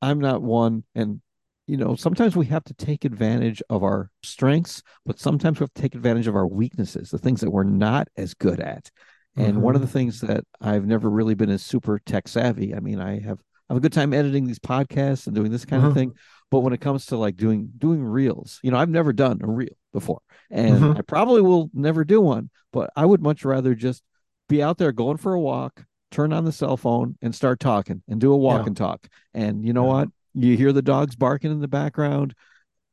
I'm 0.00 0.18
not 0.18 0.42
one 0.42 0.84
and 0.94 1.20
you 1.66 1.76
know, 1.76 1.96
sometimes 1.96 2.36
we 2.36 2.46
have 2.46 2.62
to 2.64 2.74
take 2.74 3.04
advantage 3.04 3.60
of 3.68 3.82
our 3.82 4.10
strengths, 4.22 4.82
but 5.04 5.18
sometimes 5.18 5.58
we 5.58 5.64
have 5.64 5.72
to 5.74 5.82
take 5.82 5.96
advantage 5.96 6.28
of 6.28 6.36
our 6.36 6.46
weaknesses, 6.46 7.10
the 7.10 7.18
things 7.18 7.40
that 7.40 7.50
we're 7.50 7.64
not 7.64 8.06
as 8.16 8.34
good 8.34 8.60
at. 8.60 8.88
And 9.36 9.54
mm-hmm. 9.54 9.62
one 9.62 9.74
of 9.74 9.80
the 9.80 9.86
mm-hmm. 9.88 9.92
things 9.94 10.20
that 10.20 10.44
I've 10.60 10.86
never 10.86 11.10
really 11.10 11.34
been 11.34 11.50
as 11.50 11.62
super 11.62 11.98
tech 11.98 12.28
savvy. 12.28 12.74
I 12.74 12.80
mean, 12.80 13.00
I 13.00 13.18
have 13.20 13.40
I 13.68 13.72
have 13.72 13.78
a 13.78 13.80
good 13.80 13.92
time 13.92 14.14
editing 14.14 14.46
these 14.46 14.60
podcasts 14.60 15.26
and 15.26 15.34
doing 15.34 15.50
this 15.50 15.64
kind 15.64 15.82
mm-hmm. 15.82 15.88
of 15.88 15.94
thing. 15.94 16.14
But 16.50 16.60
when 16.60 16.72
it 16.72 16.80
comes 16.80 17.06
to 17.06 17.16
like 17.16 17.36
doing 17.36 17.70
doing 17.76 18.04
reels, 18.04 18.60
you 18.62 18.70
know, 18.70 18.78
I've 18.78 18.88
never 18.88 19.12
done 19.12 19.40
a 19.42 19.46
reel 19.46 19.76
before, 19.92 20.20
and 20.50 20.80
mm-hmm. 20.80 20.98
I 20.98 21.02
probably 21.02 21.42
will 21.42 21.70
never 21.74 22.04
do 22.04 22.20
one. 22.20 22.50
But 22.72 22.90
I 22.96 23.04
would 23.04 23.20
much 23.20 23.44
rather 23.44 23.74
just 23.74 24.02
be 24.48 24.62
out 24.62 24.78
there 24.78 24.92
going 24.92 25.16
for 25.16 25.34
a 25.34 25.40
walk, 25.40 25.84
turn 26.10 26.32
on 26.32 26.44
the 26.44 26.52
cell 26.52 26.76
phone, 26.76 27.16
and 27.20 27.34
start 27.34 27.58
talking 27.58 28.02
and 28.08 28.20
do 28.20 28.32
a 28.32 28.36
walk 28.36 28.62
yeah. 28.62 28.66
and 28.66 28.76
talk. 28.76 29.08
And 29.34 29.64
you 29.64 29.72
know 29.72 29.86
yeah. 29.86 29.92
what? 29.92 30.08
You 30.34 30.56
hear 30.56 30.72
the 30.72 30.82
dogs 30.82 31.16
barking 31.16 31.50
in 31.50 31.60
the 31.60 31.68
background. 31.68 32.34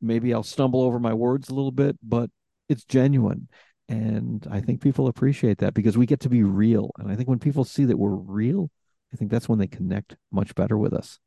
Maybe 0.02 0.34
I'll 0.34 0.44
stumble 0.44 0.82
over 0.82 1.00
my 1.00 1.14
words 1.14 1.50
a 1.50 1.54
little 1.54 1.72
bit, 1.72 1.98
but 2.02 2.30
it's 2.70 2.86
genuine. 2.86 3.50
And 3.90 4.48
I 4.50 4.62
think 4.62 4.82
people 4.82 5.08
appreciate 5.08 5.60
that 5.60 5.74
because 5.74 5.98
we 5.98 6.06
get 6.06 6.22
to 6.22 6.30
be 6.30 6.44
real. 6.44 6.92
And 6.98 7.12
I 7.12 7.16
think 7.16 7.30
when 7.30 7.40
people 7.40 7.66
see 7.66 7.86
that 7.86 7.98
we're 7.98 8.16
real, 8.16 8.72
I 9.14 9.18
think 9.18 9.30
that's 9.30 9.48
when 9.48 9.60
they 9.60 9.68
connect 9.68 10.16
much 10.32 10.56
better 10.56 10.78
with 10.78 10.94
us. 10.94 11.20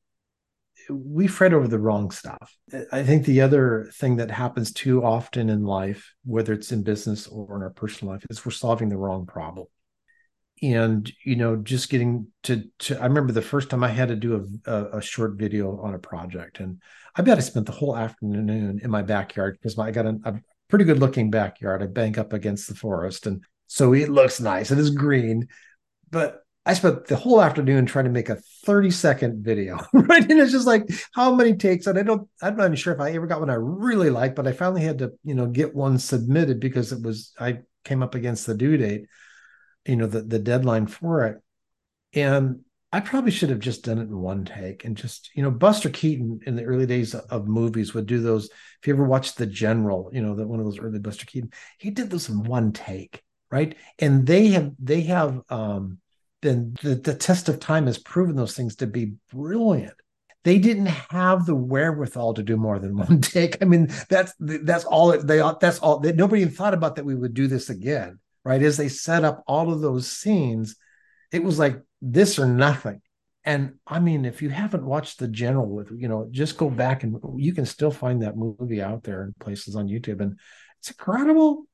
We 0.90 1.26
fret 1.26 1.52
over 1.52 1.68
the 1.68 1.78
wrong 1.78 2.10
stuff. 2.10 2.56
I 2.92 3.02
think 3.02 3.24
the 3.24 3.40
other 3.40 3.90
thing 3.94 4.16
that 4.16 4.30
happens 4.30 4.72
too 4.72 5.04
often 5.04 5.50
in 5.50 5.64
life, 5.64 6.14
whether 6.24 6.52
it's 6.52 6.72
in 6.72 6.82
business 6.82 7.26
or 7.26 7.56
in 7.56 7.62
our 7.62 7.70
personal 7.70 8.14
life, 8.14 8.24
is 8.30 8.44
we're 8.44 8.52
solving 8.52 8.88
the 8.88 8.96
wrong 8.96 9.26
problem. 9.26 9.66
And 10.62 11.10
you 11.24 11.36
know, 11.36 11.56
just 11.56 11.90
getting 11.90 12.28
to 12.44 12.64
to 12.80 12.98
I 12.98 13.06
remember 13.06 13.32
the 13.32 13.42
first 13.42 13.68
time 13.68 13.84
I 13.84 13.88
had 13.88 14.08
to 14.08 14.16
do 14.16 14.58
a, 14.66 14.70
a, 14.70 14.98
a 14.98 15.02
short 15.02 15.34
video 15.34 15.78
on 15.80 15.94
a 15.94 15.98
project, 15.98 16.60
and 16.60 16.80
I 17.14 17.22
bet 17.22 17.36
I 17.36 17.42
spent 17.42 17.66
the 17.66 17.72
whole 17.72 17.94
afternoon 17.96 18.80
in 18.82 18.90
my 18.90 19.02
backyard 19.02 19.58
because 19.60 19.78
I 19.78 19.90
got 19.90 20.06
a, 20.06 20.18
a 20.24 20.40
pretty 20.68 20.86
good 20.86 20.98
looking 20.98 21.30
backyard. 21.30 21.82
I 21.82 21.86
bank 21.86 22.16
up 22.16 22.32
against 22.32 22.68
the 22.68 22.74
forest, 22.74 23.26
and 23.26 23.44
so 23.66 23.92
it 23.92 24.08
looks 24.08 24.40
nice. 24.40 24.70
It 24.70 24.78
is 24.78 24.90
green, 24.90 25.48
but 26.10 26.45
I 26.66 26.74
spent 26.74 27.06
the 27.06 27.16
whole 27.16 27.40
afternoon 27.40 27.86
trying 27.86 28.06
to 28.06 28.10
make 28.10 28.28
a 28.28 28.36
30 28.64 28.90
second 28.90 29.44
video, 29.44 29.78
right? 29.92 30.28
And 30.28 30.40
it's 30.40 30.50
just 30.50 30.66
like 30.66 30.88
how 31.14 31.32
many 31.32 31.54
takes, 31.54 31.86
and 31.86 31.96
I 31.98 32.02
don't, 32.02 32.28
I'm 32.42 32.56
not 32.56 32.64
even 32.64 32.76
sure 32.76 32.92
if 32.92 33.00
I 33.00 33.12
ever 33.12 33.28
got 33.28 33.40
one 33.40 33.50
I 33.50 33.54
really 33.54 34.10
liked, 34.10 34.34
but 34.34 34.48
I 34.48 34.52
finally 34.52 34.82
had 34.82 34.98
to, 34.98 35.12
you 35.22 35.34
know, 35.34 35.46
get 35.46 35.74
one 35.74 35.98
submitted 35.98 36.58
because 36.58 36.92
it 36.92 37.02
was 37.02 37.32
I 37.38 37.60
came 37.84 38.02
up 38.02 38.16
against 38.16 38.46
the 38.46 38.54
due 38.54 38.76
date, 38.76 39.06
you 39.86 39.94
know, 39.96 40.06
the 40.08 40.22
the 40.22 40.40
deadline 40.40 40.88
for 40.88 41.24
it, 41.26 41.38
and 42.12 42.60
I 42.92 43.00
probably 43.00 43.30
should 43.30 43.50
have 43.50 43.60
just 43.60 43.84
done 43.84 43.98
it 43.98 44.08
in 44.08 44.18
one 44.18 44.44
take 44.44 44.84
and 44.84 44.96
just, 44.96 45.30
you 45.34 45.42
know, 45.42 45.50
Buster 45.50 45.90
Keaton 45.90 46.40
in 46.46 46.56
the 46.56 46.64
early 46.64 46.86
days 46.86 47.14
of 47.14 47.46
movies 47.46 47.94
would 47.94 48.06
do 48.06 48.20
those. 48.20 48.46
If 48.46 48.86
you 48.86 48.94
ever 48.94 49.04
watched 49.04 49.36
The 49.36 49.46
General, 49.46 50.10
you 50.12 50.22
know, 50.22 50.34
that 50.34 50.46
one 50.46 50.60
of 50.60 50.64
those 50.64 50.78
early 50.78 50.98
Buster 50.98 51.26
Keaton, 51.26 51.50
he 51.78 51.90
did 51.90 52.10
those 52.10 52.28
in 52.28 52.42
one 52.44 52.72
take, 52.72 53.22
right? 53.50 53.76
And 53.98 54.26
they 54.26 54.48
have 54.48 54.72
they 54.78 55.02
have 55.02 55.42
um 55.48 55.98
then 56.42 56.74
the, 56.82 56.94
the 56.94 57.14
test 57.14 57.48
of 57.48 57.58
time 57.58 57.86
has 57.86 57.98
proven 57.98 58.36
those 58.36 58.56
things 58.56 58.76
to 58.76 58.86
be 58.86 59.14
brilliant 59.32 59.94
they 60.46 60.58
didn't 60.60 60.86
have 60.86 61.44
the 61.44 61.56
wherewithal 61.56 62.32
to 62.34 62.42
do 62.44 62.56
more 62.56 62.78
than 62.78 62.96
one 62.96 63.20
take. 63.20 63.60
I 63.60 63.64
mean, 63.64 63.88
that's 64.08 64.32
that's 64.38 64.84
all 64.84 65.10
they 65.18 65.42
that's 65.60 65.80
all 65.80 65.98
that 65.98 66.14
nobody 66.14 66.42
even 66.42 66.54
thought 66.54 66.72
about 66.72 66.94
that 66.96 67.04
we 67.04 67.16
would 67.16 67.34
do 67.34 67.48
this 67.48 67.68
again, 67.68 68.20
right? 68.44 68.62
As 68.62 68.76
they 68.76 68.88
set 68.88 69.24
up 69.24 69.42
all 69.48 69.72
of 69.72 69.80
those 69.80 70.08
scenes, 70.08 70.76
it 71.32 71.42
was 71.42 71.58
like 71.58 71.82
this 72.00 72.38
or 72.38 72.46
nothing. 72.46 73.02
And 73.42 73.74
I 73.88 73.98
mean, 73.98 74.24
if 74.24 74.40
you 74.40 74.48
haven't 74.48 74.86
watched 74.86 75.18
the 75.18 75.26
general 75.26 75.68
with, 75.68 75.90
you 75.90 76.06
know, 76.06 76.28
just 76.30 76.56
go 76.56 76.70
back 76.70 77.02
and 77.02 77.18
you 77.38 77.52
can 77.52 77.66
still 77.66 77.90
find 77.90 78.22
that 78.22 78.36
movie 78.36 78.80
out 78.80 79.02
there 79.02 79.24
in 79.24 79.34
places 79.40 79.74
on 79.74 79.88
YouTube, 79.88 80.20
and 80.20 80.38
it's 80.78 80.90
incredible. 80.90 81.66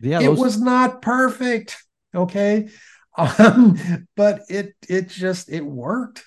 Yeah, 0.00 0.18
those... 0.18 0.38
it 0.38 0.40
was 0.40 0.60
not 0.60 1.02
perfect. 1.02 1.76
Okay. 2.12 2.68
Um, 3.18 4.06
but 4.16 4.42
it 4.48 4.74
it 4.88 5.08
just 5.08 5.50
it 5.50 5.64
worked. 5.64 6.24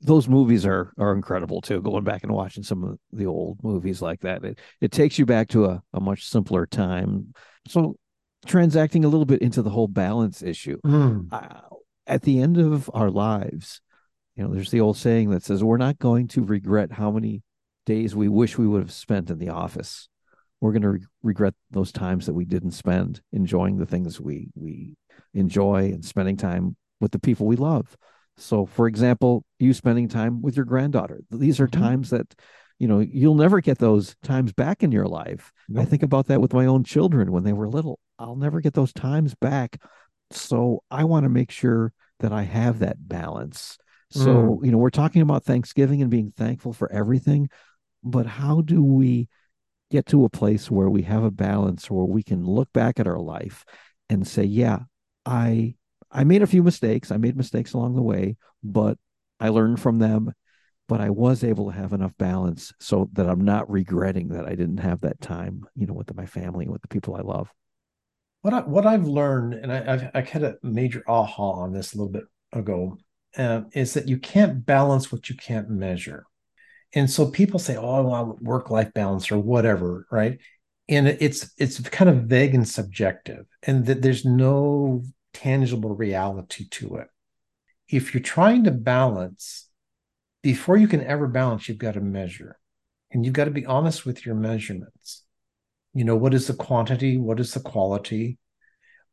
Those 0.00 0.28
movies 0.28 0.64
are 0.64 0.92
are 0.98 1.12
incredible 1.12 1.60
too. 1.60 1.82
Going 1.82 2.04
back 2.04 2.22
and 2.22 2.32
watching 2.32 2.62
some 2.62 2.84
of 2.84 2.98
the 3.12 3.26
old 3.26 3.58
movies 3.62 4.00
like 4.00 4.20
that, 4.20 4.44
it 4.44 4.58
it 4.80 4.92
takes 4.92 5.18
you 5.18 5.26
back 5.26 5.48
to 5.48 5.66
a, 5.66 5.82
a 5.92 6.00
much 6.00 6.24
simpler 6.24 6.66
time. 6.66 7.34
So 7.68 7.96
transacting 8.46 9.04
a 9.04 9.08
little 9.08 9.26
bit 9.26 9.42
into 9.42 9.62
the 9.62 9.70
whole 9.70 9.88
balance 9.88 10.42
issue. 10.42 10.80
Mm. 10.84 11.32
Uh, 11.32 11.60
at 12.06 12.22
the 12.22 12.40
end 12.40 12.56
of 12.58 12.90
our 12.94 13.10
lives, 13.10 13.80
you 14.34 14.42
know, 14.42 14.54
there's 14.54 14.70
the 14.70 14.80
old 14.80 14.96
saying 14.96 15.30
that 15.30 15.42
says 15.42 15.62
we're 15.62 15.76
not 15.76 15.98
going 15.98 16.28
to 16.28 16.42
regret 16.42 16.92
how 16.92 17.10
many 17.10 17.42
days 17.86 18.14
we 18.14 18.28
wish 18.28 18.56
we 18.56 18.66
would 18.66 18.80
have 18.80 18.92
spent 18.92 19.30
in 19.30 19.38
the 19.38 19.50
office. 19.50 20.08
We're 20.60 20.72
going 20.72 20.82
to 20.82 20.90
re- 20.90 21.06
regret 21.22 21.54
those 21.70 21.92
times 21.92 22.26
that 22.26 22.34
we 22.34 22.44
didn't 22.44 22.72
spend 22.72 23.20
enjoying 23.32 23.78
the 23.78 23.86
things 23.86 24.20
we 24.20 24.48
we 24.54 24.94
enjoy 25.34 25.84
and 25.92 26.04
spending 26.04 26.36
time 26.36 26.76
with 27.00 27.12
the 27.12 27.18
people 27.18 27.46
we 27.46 27.56
love. 27.56 27.96
So, 28.36 28.66
for 28.66 28.86
example, 28.86 29.44
you 29.58 29.74
spending 29.74 30.08
time 30.08 30.42
with 30.42 30.56
your 30.56 30.64
granddaughter. 30.64 31.20
These 31.30 31.60
are 31.60 31.68
mm-hmm. 31.68 31.82
times 31.82 32.10
that, 32.10 32.34
you 32.78 32.88
know, 32.88 33.00
you'll 33.00 33.34
never 33.34 33.60
get 33.60 33.78
those 33.78 34.16
times 34.22 34.52
back 34.52 34.82
in 34.82 34.92
your 34.92 35.06
life. 35.06 35.52
Nope. 35.68 35.82
I 35.82 35.84
think 35.86 36.02
about 36.02 36.26
that 36.28 36.40
with 36.40 36.54
my 36.54 36.66
own 36.66 36.84
children 36.84 37.32
when 37.32 37.44
they 37.44 37.52
were 37.52 37.68
little. 37.68 37.98
I'll 38.18 38.36
never 38.36 38.60
get 38.60 38.74
those 38.74 38.92
times 38.92 39.34
back. 39.34 39.80
So, 40.30 40.82
I 40.90 41.04
want 41.04 41.24
to 41.24 41.28
make 41.28 41.50
sure 41.50 41.92
that 42.20 42.32
I 42.32 42.42
have 42.42 42.78
that 42.78 43.08
balance. 43.08 43.78
So, 44.10 44.58
mm. 44.60 44.64
you 44.64 44.72
know, 44.72 44.78
we're 44.78 44.90
talking 44.90 45.22
about 45.22 45.44
Thanksgiving 45.44 46.02
and 46.02 46.10
being 46.10 46.32
thankful 46.36 46.72
for 46.72 46.90
everything, 46.90 47.48
but 48.02 48.26
how 48.26 48.60
do 48.60 48.82
we 48.82 49.28
get 49.90 50.06
to 50.06 50.24
a 50.24 50.30
place 50.30 50.70
where 50.70 50.88
we 50.88 51.02
have 51.02 51.24
a 51.24 51.30
balance 51.30 51.90
where 51.90 52.04
we 52.04 52.22
can 52.22 52.44
look 52.44 52.72
back 52.72 52.98
at 52.98 53.06
our 53.06 53.18
life 53.18 53.64
and 54.08 54.26
say, 54.26 54.44
yeah, 54.44 54.80
I 55.30 55.76
I 56.10 56.24
made 56.24 56.42
a 56.42 56.46
few 56.46 56.64
mistakes. 56.64 57.12
I 57.12 57.16
made 57.16 57.36
mistakes 57.36 57.72
along 57.72 57.94
the 57.94 58.02
way, 58.02 58.36
but 58.64 58.98
I 59.38 59.50
learned 59.50 59.80
from 59.80 60.00
them. 60.00 60.32
But 60.88 61.00
I 61.00 61.10
was 61.10 61.44
able 61.44 61.70
to 61.70 61.76
have 61.76 61.92
enough 61.92 62.18
balance 62.18 62.72
so 62.80 63.08
that 63.12 63.28
I'm 63.28 63.44
not 63.44 63.70
regretting 63.70 64.30
that 64.30 64.44
I 64.44 64.56
didn't 64.56 64.78
have 64.78 65.02
that 65.02 65.20
time, 65.20 65.64
you 65.76 65.86
know, 65.86 65.94
with 65.94 66.12
my 66.16 66.26
family 66.26 66.66
with 66.66 66.82
the 66.82 66.88
people 66.88 67.14
I 67.14 67.20
love. 67.20 67.48
What 68.42 68.54
I, 68.54 68.60
what 68.62 68.86
I've 68.86 69.06
learned, 69.06 69.54
and 69.54 69.72
I, 69.72 69.84
have 69.84 70.10
I 70.14 70.20
had 70.22 70.42
a 70.42 70.56
major 70.64 71.04
aha 71.06 71.50
on 71.62 71.72
this 71.72 71.94
a 71.94 71.96
little 71.96 72.10
bit 72.10 72.24
ago, 72.52 72.98
uh, 73.36 73.60
is 73.72 73.94
that 73.94 74.08
you 74.08 74.18
can't 74.18 74.66
balance 74.66 75.12
what 75.12 75.30
you 75.30 75.36
can't 75.36 75.70
measure. 75.70 76.26
And 76.92 77.08
so 77.08 77.30
people 77.30 77.60
say, 77.60 77.76
"Oh, 77.76 77.94
I 77.94 78.00
want 78.00 78.42
work 78.42 78.68
life 78.68 78.92
balance 78.92 79.30
or 79.30 79.38
whatever," 79.38 80.08
right? 80.10 80.40
And 80.88 81.06
it's 81.06 81.52
it's 81.56 81.78
kind 81.90 82.10
of 82.10 82.24
vague 82.24 82.56
and 82.56 82.68
subjective, 82.68 83.46
and 83.62 83.86
that 83.86 84.02
there's 84.02 84.24
no 84.24 85.04
tangible 85.32 85.94
reality 85.94 86.68
to 86.70 86.96
it. 86.96 87.08
If 87.88 88.14
you're 88.14 88.22
trying 88.22 88.64
to 88.64 88.70
balance, 88.70 89.68
before 90.42 90.76
you 90.76 90.88
can 90.88 91.04
ever 91.04 91.26
balance, 91.26 91.68
you've 91.68 91.78
got 91.78 91.94
to 91.94 92.00
measure 92.00 92.58
and 93.10 93.24
you've 93.24 93.34
got 93.34 93.46
to 93.46 93.50
be 93.50 93.66
honest 93.66 94.06
with 94.06 94.24
your 94.24 94.34
measurements. 94.34 95.24
You 95.92 96.04
know, 96.04 96.16
what 96.16 96.34
is 96.34 96.46
the 96.46 96.54
quantity? 96.54 97.18
What 97.18 97.40
is 97.40 97.52
the 97.52 97.60
quality? 97.60 98.38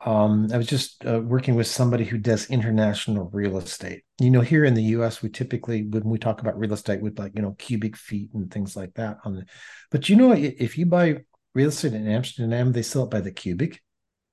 Um, 0.05 0.49
I 0.53 0.57
was 0.57 0.67
just 0.67 1.03
uh, 1.07 1.21
working 1.21 1.55
with 1.55 1.65
somebody 1.65 2.05
who 2.05 2.19
does 2.19 2.51
international 2.51 3.31
real 3.33 3.57
estate. 3.57 4.03
You 4.19 4.29
know, 4.29 4.41
here 4.41 4.63
in 4.63 4.75
the 4.75 4.83
U.S., 4.83 5.23
we 5.23 5.29
typically, 5.29 5.87
when 5.87 6.03
we 6.03 6.19
talk 6.19 6.39
about 6.39 6.57
real 6.59 6.73
estate, 6.73 7.01
with 7.01 7.17
like 7.17 7.31
you 7.35 7.41
know 7.41 7.55
cubic 7.57 7.97
feet 7.97 8.29
and 8.35 8.51
things 8.51 8.75
like 8.75 8.93
that. 8.93 9.17
On 9.25 9.33
the, 9.33 9.45
but 9.89 10.07
you 10.07 10.15
know, 10.15 10.33
if 10.33 10.77
you 10.77 10.85
buy 10.85 11.23
real 11.55 11.69
estate 11.69 11.93
in 11.93 12.07
Amsterdam, 12.07 12.71
they 12.71 12.83
sell 12.83 13.05
it 13.05 13.09
by 13.09 13.21
the 13.21 13.31
cubic 13.31 13.81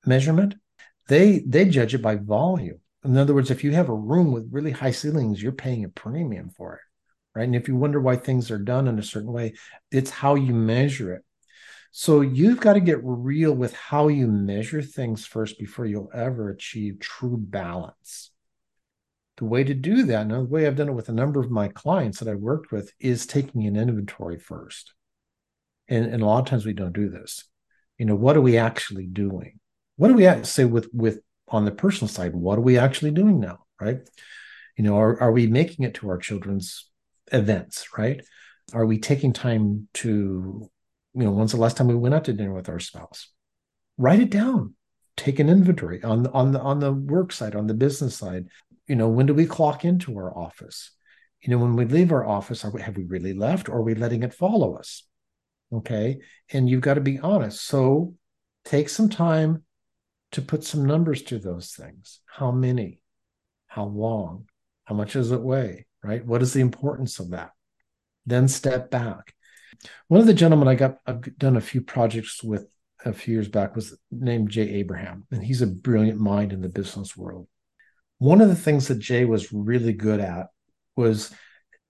measurement 0.05 0.55
they 1.09 1.41
they 1.47 1.67
judge 1.67 1.95
it 1.95 2.03
by 2.03 2.17
volume. 2.17 2.81
In 3.05 3.17
other 3.17 3.35
words, 3.35 3.51
if 3.51 3.63
you 3.63 3.73
have 3.73 3.89
a 3.91 3.95
room 3.95 4.33
with 4.33 4.49
really 4.51 4.71
high 4.71 4.91
ceilings, 4.91 5.43
you're 5.43 5.53
paying 5.53 5.85
a 5.85 5.91
premium 5.91 6.49
for 6.49 6.75
it, 6.75 6.81
right? 7.39 7.45
And 7.45 7.55
if 7.55 7.69
you 7.69 7.77
wonder 7.77 8.01
why 8.01 8.17
things 8.17 8.51
are 8.51 8.59
done 8.59 8.89
in 8.89 8.99
a 8.99 9.03
certain 9.03 9.33
way, 9.33 9.55
it's 9.91 10.11
how 10.11 10.37
you 10.37 10.55
measure 10.55 11.13
it. 11.13 11.23
So 11.91 12.23
you've 12.23 12.61
got 12.61 12.73
to 12.73 12.81
get 12.81 12.99
real 13.03 13.53
with 13.53 13.75
how 13.75 14.09
you 14.09 14.27
measure 14.27 14.83
things 14.83 15.27
first 15.27 15.59
before 15.59 15.87
you'll 15.87 16.11
ever 16.13 16.51
achieve 16.51 16.99
true 16.99 17.37
balance. 17.37 18.31
The 19.37 19.45
way 19.45 19.65
to 19.65 19.75
do 19.75 20.05
that, 20.05 20.23
and 20.23 20.31
the 20.31 20.41
way 20.45 20.67
I've 20.67 20.77
done 20.77 20.89
it 20.89 20.95
with 20.95 21.09
a 21.09 21.13
number 21.13 21.41
of 21.41 21.51
my 21.51 21.69
clients 21.69 22.21
that 22.21 22.29
I've 22.29 22.41
worked 22.41 22.73
with, 22.73 22.91
is 22.99 23.27
taking 23.27 23.67
an 23.67 23.77
inventory 23.77 24.39
first. 24.39 24.95
And, 25.89 26.07
and 26.07 26.23
a 26.23 26.27
lot 26.27 26.41
of 26.41 26.47
times 26.47 26.65
we 26.65 26.73
don't 26.73 26.95
do 26.95 27.11
this. 27.11 27.45
You 27.99 28.07
know, 28.07 28.17
what 28.17 28.37
are 28.37 28.41
we 28.41 28.57
actually 28.57 29.07
doing? 29.07 29.61
What 29.97 30.09
do 30.09 30.15
we 30.15 30.45
say 30.45 30.65
with 30.65 30.89
with 30.93 31.21
on 31.49 31.65
the 31.65 31.71
personal 31.71 32.09
side 32.09 32.35
what 32.35 32.59
are 32.59 32.63
we 32.63 32.79
actually 32.79 33.11
doing 33.11 33.39
now 33.39 33.59
right 33.81 33.99
you 34.77 34.85
know 34.85 34.97
are, 34.97 35.21
are 35.21 35.33
we 35.33 35.47
making 35.47 35.85
it 35.85 35.95
to 35.95 36.09
our 36.09 36.19
children's 36.19 36.91
events, 37.33 37.89
right? 37.97 38.25
Are 38.73 38.87
we 38.87 38.99
taking 38.99 39.33
time 39.33 39.89
to, 39.95 40.71
you 41.15 41.23
know, 41.23 41.31
when's 41.31 41.53
the 41.53 41.59
last 41.59 41.77
time 41.77 41.89
we 41.89 41.95
went 41.95 42.15
out 42.15 42.25
to 42.25 42.33
dinner 42.33 42.55
with 42.55 42.69
our 42.69 42.81
spouse? 42.81 43.29
Write 43.99 44.21
it 44.21 44.31
down. 44.31 44.75
Take 45.17 45.39
an 45.39 45.49
inventory 45.49 46.03
on 46.03 46.25
the 46.25 46.33
on 46.33 46.51
the 46.51 46.61
on 46.61 46.81
the 46.81 46.93
work 46.93 47.31
side, 47.31 47.55
on 47.55 47.69
the 47.69 47.75
business 47.75 48.17
side. 48.17 48.47
You 48.89 48.97
know, 48.97 49.09
when 49.09 49.27
do 49.27 49.35
we 49.35 49.47
clock 49.47 49.85
into 49.85 50.17
our 50.17 50.37
office? 50.37 50.91
You 51.41 51.51
know, 51.51 51.59
when 51.59 51.77
we 51.77 51.85
leave 51.85 52.11
our 52.11 52.27
office, 52.27 52.65
we, 52.65 52.83
have 52.83 52.97
we 52.97 53.05
really 53.05 53.33
left 53.33 53.69
or 53.69 53.77
are 53.77 53.83
we 53.83 53.95
letting 53.95 54.23
it 54.23 54.35
follow 54.35 54.77
us? 54.77 55.07
Okay. 55.73 56.19
And 56.53 56.69
you've 56.69 56.81
got 56.81 56.95
to 56.95 57.01
be 57.01 57.19
honest. 57.19 57.65
So 57.65 58.15
take 58.65 58.89
some 58.89 59.09
time 59.09 59.63
to 60.35 60.43
put 60.43 60.65
some 60.65 60.85
numbers 60.85 61.23
to 61.23 61.39
those 61.39 61.71
things. 61.71 62.21
How 62.27 62.51
many? 62.51 63.01
How 63.69 63.85
long? 63.85 64.47
How 64.85 64.97
much 64.97 65.13
does 65.13 65.31
it 65.31 65.41
weigh? 65.41 65.87
Right? 66.03 66.27
What 66.27 66.43
is 66.43 66.53
the 66.53 66.61
importance 66.61 67.21
of 67.21 67.31
that? 67.31 67.53
Then 68.27 68.49
step 68.49 68.91
back. 68.91 69.33
One 70.09 70.21
of 70.21 70.27
the 70.27 70.35
gentlemen 70.35 70.67
I 70.67 70.75
got 70.75 70.99
I've 71.07 71.39
done 71.39 71.57
a 71.57 71.61
few 71.61 71.83
projects 71.83 72.43
with 72.43 72.67
a 73.05 73.13
few 73.13 73.35
years 73.35 73.49
back 73.49 73.77
was 73.77 73.97
named 74.11 74.51
Jay 74.51 74.75
Abraham, 74.75 75.25
and 75.31 75.45
he's 75.45 75.63
a 75.63 75.69
brilliant 75.69 76.19
mind 76.19 76.53
in 76.53 76.63
the 76.63 76.69
business 76.69 77.17
world. 77.17 77.47
One 78.19 78.41
of 78.41 78.49
the 78.49 78.57
things 78.57 78.89
that 78.89 78.99
Jay 78.99 79.25
was 79.25 79.53
really 79.53 79.93
good 79.93 80.21
at 80.21 80.49
was 80.97 81.33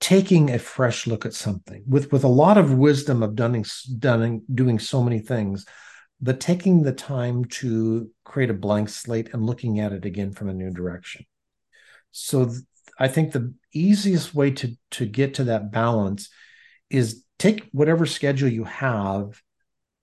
taking 0.00 0.50
a 0.50 0.58
fresh 0.58 1.06
look 1.06 1.24
at 1.24 1.32
something 1.32 1.82
with 1.86 2.12
with 2.12 2.24
a 2.24 2.28
lot 2.28 2.58
of 2.58 2.74
wisdom 2.74 3.22
of 3.22 3.36
doing, 3.36 3.64
doing 3.98 4.42
doing 4.52 4.78
so 4.78 5.02
many 5.02 5.20
things 5.20 5.64
but 6.24 6.40
taking 6.40 6.82
the 6.82 6.92
time 6.92 7.44
to 7.44 8.10
create 8.24 8.48
a 8.48 8.54
blank 8.54 8.88
slate 8.88 9.28
and 9.34 9.44
looking 9.44 9.78
at 9.78 9.92
it 9.92 10.06
again 10.06 10.32
from 10.32 10.48
a 10.48 10.54
new 10.54 10.70
direction. 10.70 11.26
So 12.10 12.46
th- 12.46 12.60
i 12.98 13.08
think 13.08 13.32
the 13.32 13.52
easiest 13.72 14.34
way 14.34 14.50
to 14.52 14.68
to 14.88 15.04
get 15.04 15.34
to 15.34 15.44
that 15.44 15.72
balance 15.72 16.30
is 16.88 17.24
take 17.40 17.68
whatever 17.72 18.06
schedule 18.06 18.48
you 18.48 18.64
have 18.64 19.42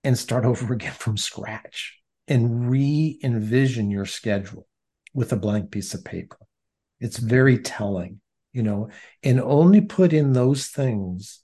and 0.04 0.16
start 0.18 0.44
over 0.50 0.74
again 0.74 0.92
from 0.92 1.16
scratch 1.16 1.98
and 2.28 2.70
re-envision 2.70 3.90
your 3.90 4.06
schedule 4.06 4.66
with 5.14 5.32
a 5.32 5.36
blank 5.36 5.70
piece 5.70 5.94
of 5.94 6.04
paper. 6.04 6.38
It's 7.00 7.18
very 7.18 7.58
telling 7.58 8.20
you 8.52 8.62
know 8.62 8.90
and 9.24 9.40
only 9.40 9.80
put 9.80 10.12
in 10.12 10.34
those 10.34 10.68
things 10.68 11.40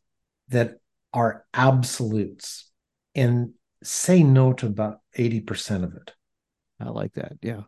that 0.51 0.77
are 1.13 1.47
absolutes 1.53 2.71
and 3.15 3.55
say 3.83 4.23
no 4.23 4.53
to 4.55 4.67
about 4.67 5.01
80% 5.17 5.85
of 5.85 5.95
it. 5.95 6.13
I 6.81 6.91
like 6.91 7.15
that. 7.15 7.35
Yeah. 7.43 7.63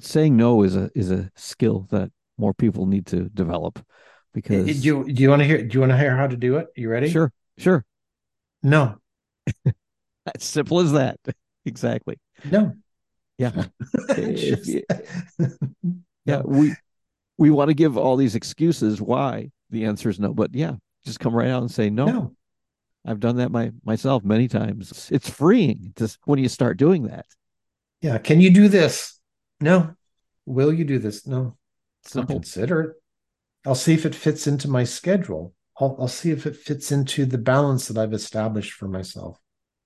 Saying 0.00 0.36
no 0.36 0.62
is 0.62 0.74
a 0.74 0.90
is 0.94 1.10
a 1.10 1.30
skill 1.36 1.86
that 1.90 2.10
more 2.38 2.54
people 2.54 2.86
need 2.86 3.06
to 3.06 3.28
develop 3.28 3.84
because 4.32 4.66
do 4.66 4.72
you, 4.72 5.04
do 5.04 5.22
you 5.22 5.28
want 5.30 5.40
to 5.40 5.46
hear 5.46 5.62
do 5.62 5.74
you 5.74 5.80
want 5.80 5.92
to 5.92 5.98
hear 5.98 6.16
how 6.16 6.26
to 6.26 6.36
do 6.36 6.56
it? 6.56 6.68
You 6.74 6.88
ready? 6.88 7.10
Sure 7.10 7.30
sure. 7.58 7.84
No. 8.62 8.96
As 9.66 10.42
simple 10.42 10.80
as 10.80 10.92
that. 10.92 11.18
Exactly. 11.66 12.16
No. 12.48 12.74
Yeah. 13.38 13.64
You, 14.16 14.82
yeah 16.24 16.42
we 16.44 16.74
we 17.38 17.50
want 17.50 17.68
to 17.68 17.74
give 17.74 17.96
all 17.96 18.16
these 18.16 18.34
excuses 18.36 19.00
why 19.00 19.50
the 19.70 19.84
answer 19.84 20.08
is 20.08 20.20
no 20.20 20.32
but 20.32 20.54
yeah 20.54 20.76
just 21.04 21.20
come 21.20 21.34
right 21.34 21.50
out 21.50 21.62
and 21.62 21.70
say 21.70 21.90
no, 21.90 22.06
no. 22.06 22.36
I've 23.06 23.20
done 23.20 23.36
that 23.36 23.50
my 23.50 23.72
myself 23.84 24.24
many 24.24 24.48
times. 24.48 24.90
It's, 24.90 25.12
it's 25.12 25.30
freeing 25.30 25.92
just 25.96 26.18
when 26.24 26.38
you 26.38 26.48
start 26.48 26.76
doing 26.76 27.04
that. 27.04 27.26
Yeah 28.00 28.18
can 28.18 28.40
you 28.40 28.50
do 28.50 28.68
this? 28.68 29.18
No. 29.60 29.94
Will 30.44 30.72
you 30.72 30.84
do 30.84 30.98
this? 30.98 31.26
No. 31.26 31.56
Simple. 32.04 32.34
i'll 32.34 32.40
consider 32.40 32.80
it 32.82 32.96
i'll 33.66 33.74
see 33.74 33.94
if 33.94 34.06
it 34.06 34.14
fits 34.14 34.46
into 34.46 34.68
my 34.68 34.84
schedule. 34.84 35.54
I'll, 35.80 35.96
I'll 36.00 36.08
see 36.08 36.30
if 36.30 36.46
it 36.46 36.56
fits 36.56 36.92
into 36.92 37.26
the 37.26 37.38
balance 37.38 37.88
that 37.88 37.98
i've 37.98 38.14
established 38.14 38.72
for 38.72 38.88
myself. 38.88 39.38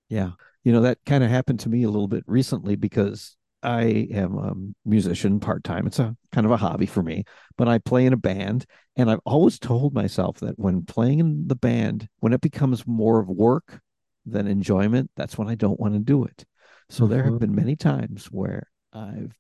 Yeah. 0.09 0.33
You 0.65 0.73
know 0.73 0.83
that 0.83 0.99
kind 1.07 1.25
of 1.25 1.31
happened 1.31 1.61
to 1.61 1.69
me 1.69 1.85
a 1.85 1.91
little 1.91 2.09
bit 2.09 2.25
recently 2.27 2.77
because 2.77 3.37
I 3.63 4.09
am 4.13 4.39
a 4.39 4.89
musician 4.89 5.41
part 5.41 5.65
time. 5.65 5.87
It's 5.87 5.99
a 5.99 6.17
kind 6.33 6.47
of 6.47 6.51
a 6.51 6.57
hobby 6.57 6.87
for 6.87 7.03
me, 7.03 7.25
but 7.57 7.69
I 7.69 7.79
play 7.79 8.07
in 8.07 8.13
a 8.13 8.19
band. 8.19 8.65
And 8.97 9.11
I've 9.11 9.21
always 9.25 9.59
told 9.59 9.95
myself 9.95 10.41
that 10.41 10.59
when 10.59 10.85
playing 10.85 11.21
in 11.21 11.49
the 11.49 11.57
band, 11.57 12.09
when 12.21 12.33
it 12.33 12.41
becomes 12.41 12.87
more 12.87 13.21
of 13.21 13.29
work 13.29 13.81
than 14.27 14.47
enjoyment, 14.47 15.11
that's 15.17 15.37
when 15.37 15.49
I 15.49 15.55
don't 15.55 15.81
want 15.81 15.95
to 15.95 16.01
do 16.01 16.25
it. 16.25 16.45
So 16.89 17.05
mm-hmm. 17.05 17.13
there 17.13 17.23
have 17.25 17.33
mm-hmm. 17.35 17.39
been 17.39 17.55
many 17.55 17.77
times 17.77 18.27
where 18.27 18.67
I've 18.93 19.37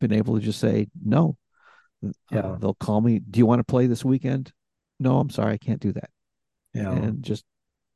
been 0.00 0.12
able 0.12 0.36
to 0.38 0.44
just 0.44 0.60
say, 0.60 0.88
no. 1.04 1.36
Uh, 2.04 2.10
yeah. 2.30 2.40
Uh, 2.40 2.56
they'll 2.56 2.74
call 2.74 3.00
me, 3.00 3.18
Do 3.18 3.38
you 3.38 3.46
want 3.46 3.60
to 3.60 3.64
play 3.64 3.86
this 3.86 4.04
weekend? 4.04 4.52
No, 5.00 5.18
I'm 5.18 5.30
sorry, 5.30 5.54
I 5.54 5.58
can't 5.58 5.80
do 5.80 5.92
that. 5.92 6.10
Yeah. 6.74 6.92
And 6.92 7.22
just, 7.22 7.44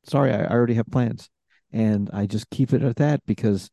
sorry, 0.04 0.32
I 0.32 0.46
already 0.46 0.74
have 0.74 0.86
plans. 0.86 1.28
And 1.72 2.10
I 2.12 2.26
just 2.26 2.50
keep 2.50 2.72
it 2.72 2.82
at 2.82 2.96
that 2.96 3.24
because 3.26 3.70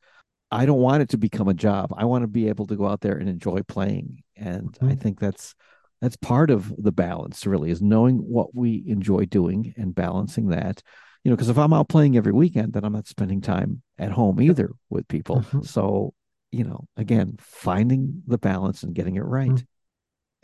I 0.51 0.65
don't 0.65 0.79
want 0.79 1.03
it 1.03 1.09
to 1.09 1.17
become 1.17 1.47
a 1.47 1.53
job. 1.53 1.93
I 1.95 2.05
want 2.05 2.23
to 2.23 2.27
be 2.27 2.49
able 2.49 2.65
to 2.67 2.75
go 2.75 2.87
out 2.87 3.01
there 3.01 3.17
and 3.17 3.29
enjoy 3.29 3.61
playing. 3.67 4.23
And 4.35 4.71
mm-hmm. 4.73 4.89
I 4.89 4.95
think 4.95 5.19
that's 5.19 5.55
that's 6.01 6.15
part 6.15 6.49
of 6.49 6.73
the 6.77 6.91
balance 6.91 7.45
really 7.45 7.71
is 7.71 7.81
knowing 7.81 8.17
what 8.17 8.55
we 8.55 8.83
enjoy 8.87 9.25
doing 9.25 9.73
and 9.77 9.93
balancing 9.93 10.47
that. 10.47 10.81
You 11.23 11.31
know, 11.31 11.35
because 11.35 11.49
if 11.49 11.57
I'm 11.57 11.73
out 11.73 11.89
playing 11.89 12.15
every 12.15 12.31
weekend, 12.31 12.73
then 12.73 12.85
I'm 12.85 12.93
not 12.93 13.07
spending 13.07 13.41
time 13.41 13.81
at 13.97 14.11
home 14.11 14.41
either 14.41 14.71
with 14.89 15.07
people. 15.09 15.41
Mm-hmm. 15.41 15.63
So, 15.63 16.13
you 16.51 16.63
know, 16.63 16.85
again, 16.95 17.35
finding 17.39 18.23
the 18.25 18.37
balance 18.37 18.83
and 18.83 18.95
getting 18.95 19.17
it 19.17 19.25
right. 19.25 19.49
Mm-hmm. 19.49 19.65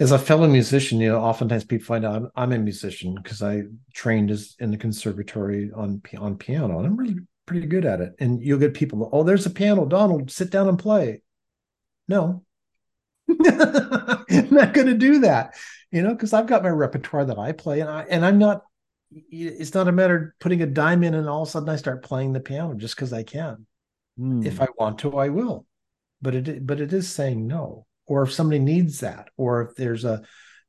As 0.04 0.12
a 0.12 0.20
fellow 0.20 0.48
musician, 0.48 1.00
you 1.00 1.14
know, 1.14 1.22
oftentimes 1.22 1.64
people 1.64 1.86
find 1.86 2.04
out 2.04 2.16
I'm, 2.16 2.30
I'm 2.36 2.52
a 2.52 2.58
musician 2.58 3.16
because 3.16 3.42
I 3.42 3.64
trained 3.94 4.30
as 4.30 4.56
in 4.60 4.72
the 4.72 4.78
conservatory 4.78 5.72
on 5.74 6.02
on 6.18 6.36
piano, 6.38 6.78
and 6.80 6.86
I'm 6.86 6.98
really 6.98 7.16
pretty 7.46 7.68
good 7.68 7.86
at 7.86 8.02
it. 8.02 8.14
And 8.20 8.42
you'll 8.42 8.60
get 8.60 8.74
people, 8.74 9.10
oh, 9.12 9.24
there's 9.24 9.46
a 9.46 9.52
piano. 9.52 9.86
Donald, 9.86 10.32
sit 10.32 10.50
down 10.50 10.68
and 10.68 10.80
play. 10.80 11.22
No, 12.08 12.46
I'm 13.30 14.48
not 14.52 14.74
going 14.74 14.88
to 14.88 14.94
do 14.94 15.20
that, 15.22 15.56
you 15.92 16.02
know, 16.02 16.14
because 16.14 16.34
I've 16.34 16.48
got 16.48 16.64
my 16.64 16.70
repertoire 16.70 17.26
that 17.26 17.40
I 17.40 17.52
play, 17.52 17.80
and 17.80 17.90
I 17.90 18.06
and 18.10 18.26
I'm 18.26 18.38
not. 18.38 18.64
It's 19.12 19.74
not 19.74 19.88
a 19.88 19.94
matter 19.94 20.16
of 20.16 20.40
putting 20.40 20.62
a 20.62 20.66
dime 20.66 21.04
in 21.04 21.14
and 21.14 21.30
all 21.30 21.44
of 21.44 21.48
a 21.48 21.52
sudden 21.52 21.70
I 21.70 21.78
start 21.78 22.04
playing 22.04 22.34
the 22.34 22.40
piano 22.40 22.74
just 22.74 22.96
because 22.96 23.14
I 23.14 23.24
can. 23.24 23.66
Mm. 24.20 24.46
If 24.46 24.60
I 24.60 24.68
want 24.78 25.00
to, 25.00 25.18
I 25.18 25.30
will. 25.30 25.66
But 26.22 26.36
it 26.36 26.66
but 26.66 26.82
it 26.82 26.92
is 26.92 27.10
saying 27.10 27.48
no. 27.48 27.86
Or 28.08 28.24
if 28.24 28.34
somebody 28.34 28.60
needs 28.60 29.00
that, 29.00 29.30
or 29.38 29.62
if 29.62 29.76
there's 29.76 30.06
a 30.06 30.22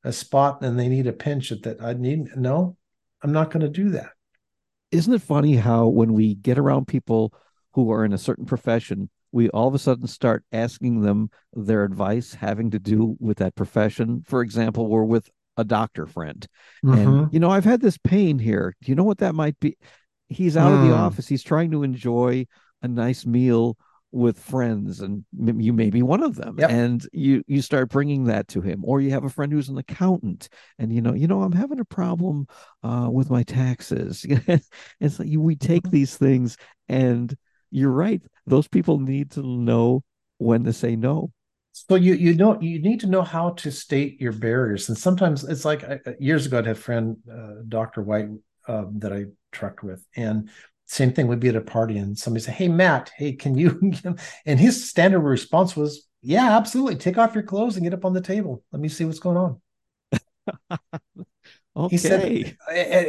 a 0.05 0.13
spot 0.13 0.63
and 0.63 0.79
they 0.79 0.89
need 0.89 1.07
a 1.07 1.13
pinch 1.13 1.51
at 1.51 1.63
that 1.65 1.83
I 1.83 1.95
need, 1.95 2.29
no, 2.37 2.77
I'm 3.23 3.33
not 3.33 3.51
going 3.51 3.63
to 3.63 3.69
do 3.69 3.91
that 3.91 4.11
isn't 4.97 5.13
it 5.13 5.23
funny 5.23 5.57
how 5.57 5.87
when 5.87 6.13
we 6.13 6.35
get 6.35 6.59
around 6.59 6.87
people 6.87 7.33
who 7.73 7.91
are 7.93 8.05
in 8.05 8.13
a 8.13 8.19
certain 8.19 8.47
profession, 8.47 9.11
we 9.33 9.49
all 9.51 9.69
of 9.69 9.75
a 9.75 9.79
sudden 9.79 10.07
start 10.07 10.45
asking 10.53 11.03
them 11.03 11.31
their 11.53 11.85
advice 11.85 12.35
having 12.35 12.71
to 12.71 12.79
do 12.79 13.17
with 13.21 13.39
that 13.39 13.55
profession. 13.55 14.23
For 14.27 14.41
example, 14.41 14.89
we're 14.89 15.05
with 15.05 15.29
a 15.59 15.65
doctor 15.65 16.07
friend, 16.07 16.47
mm-hmm. 16.85 16.99
and 16.99 17.33
you 17.33 17.41
know, 17.41 17.51
I've 17.51 17.65
had 17.65 17.81
this 17.81 17.99
pain 17.99 18.39
here. 18.39 18.75
Do 18.83 18.91
you 18.91 18.95
know 18.95 19.05
what 19.05 19.19
that 19.19 19.35
might 19.35 19.59
be? 19.61 19.77
He's 20.29 20.57
out 20.57 20.73
mm. 20.73 20.77
of 20.77 20.89
the 20.89 20.95
mm. 20.95 20.99
office. 20.99 21.29
He's 21.29 21.43
trying 21.43 21.71
to 21.71 21.83
enjoy 21.83 22.47
a 22.83 22.89
nice 22.89 23.25
meal 23.25 23.77
with 24.17 24.39
friends 24.41 25.01
and 25.01 25.25
you 25.39 25.75
may 25.75 25.91
be 25.91 26.03
one 26.03 26.23
of 26.23 26.37
them 26.37 26.57
yep. 26.59 26.71
and 26.71 27.07
you 27.13 27.43
you 27.47 27.61
start 27.61 27.91
bringing 27.91 28.25
that 28.25 28.49
to 28.49 28.63
him 28.63 28.83
or 28.83 29.01
you 29.01 29.11
have 29.11 29.25
a 29.25 29.29
friend 29.29 29.53
who's 29.53 29.69
an 29.69 29.77
accountant 29.77 30.49
and 30.79 30.91
you 30.91 31.03
know 31.03 31.13
you 31.13 31.27
know 31.27 31.43
i'm 31.43 31.53
having 31.53 31.79
a 31.79 31.85
problem 31.85 32.47
uh, 32.83 33.09
with 33.13 33.29
my 33.29 33.43
taxes 33.43 34.25
it's 35.01 35.19
like 35.19 35.29
we 35.37 35.55
take 35.55 35.83
mm-hmm. 35.83 35.93
these 35.93 36.17
things 36.17 36.57
and 36.89 37.37
you're 37.71 37.91
right 37.91 38.23
those 38.47 38.67
people 38.67 38.99
need 38.99 39.31
to 39.31 39.43
know 39.43 40.03
when 40.39 40.65
to 40.65 40.73
say 40.73 40.97
no 40.97 41.31
so 41.73 41.95
you 41.95 42.15
you 42.15 42.35
know 42.35 42.59
you 42.63 42.81
need 42.81 43.01
to 43.01 43.07
know 43.07 43.23
how 43.23 43.51
to 43.51 43.71
state 43.71 44.19
your 44.19 44.33
barriers 44.33 44.89
and 44.89 44.97
sometimes 44.97 45.45
it's 45.45 45.67
like 45.67 45.85
uh, 45.85 45.99
years 46.19 46.47
ago 46.47 46.57
i 46.57 46.61
had 46.61 46.69
a 46.69 46.75
friend 46.75 47.19
uh, 47.31 47.57
dr 47.69 48.01
white 48.01 48.29
uh, 48.67 48.85
that 48.93 49.13
i 49.13 49.25
trucked 49.53 49.83
with 49.83 50.03
and 50.17 50.49
same 50.87 51.13
thing 51.13 51.27
would 51.27 51.41
be 51.41 51.49
at 51.49 51.57
a 51.57 51.61
party 51.61 51.99
and 51.99 52.17
somebody 52.17 52.45
say, 52.45 52.53
Hey, 52.53 52.69
Matt, 52.69 53.11
hey, 53.17 53.33
can 53.33 53.57
you? 53.57 53.93
and 54.47 54.61
his 54.61 54.89
standard 54.89 55.21
response 55.21 55.77
was, 55.77 56.07
Yeah, 56.23 56.57
absolutely. 56.57 56.97
Take 56.97 57.19
off 57.19 57.35
your 57.35 57.43
clothes 57.43 57.77
and 57.77 57.85
get 57.85 57.95
up 57.95 58.05
on 58.05 58.13
the 58.13 58.21
table. 58.21 58.63
Let 58.73 58.81
me 58.81 58.89
see 58.89 59.05
what's 59.05 59.19
going 59.19 59.37
on. 59.37 59.61
okay. 60.71 60.79
He 61.91 61.99
said, 61.99 62.57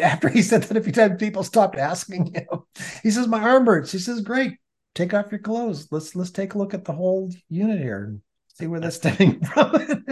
after 0.01 0.27
he 0.27 0.41
said 0.41 0.63
that 0.63 0.75
a 0.75 0.81
few 0.81 0.91
times, 0.91 1.19
people 1.19 1.43
stopped 1.43 1.77
asking 1.77 2.33
him. 2.33 2.63
He 3.03 3.11
says, 3.11 3.27
My 3.27 3.41
arm 3.41 3.65
hurts. 3.65 3.91
He 3.91 3.99
says, 3.99 4.21
Great. 4.21 4.57
Take 4.95 5.13
off 5.13 5.31
your 5.31 5.39
clothes. 5.39 5.87
Let's 5.91 6.15
let's 6.15 6.31
take 6.31 6.55
a 6.55 6.57
look 6.57 6.73
at 6.73 6.83
the 6.83 6.91
whole 6.91 7.31
unit 7.49 7.79
here 7.79 8.05
and 8.05 8.21
see 8.55 8.65
where 8.65 8.79
that's 8.79 8.95
stemming 8.95 9.45
from. 9.45 10.03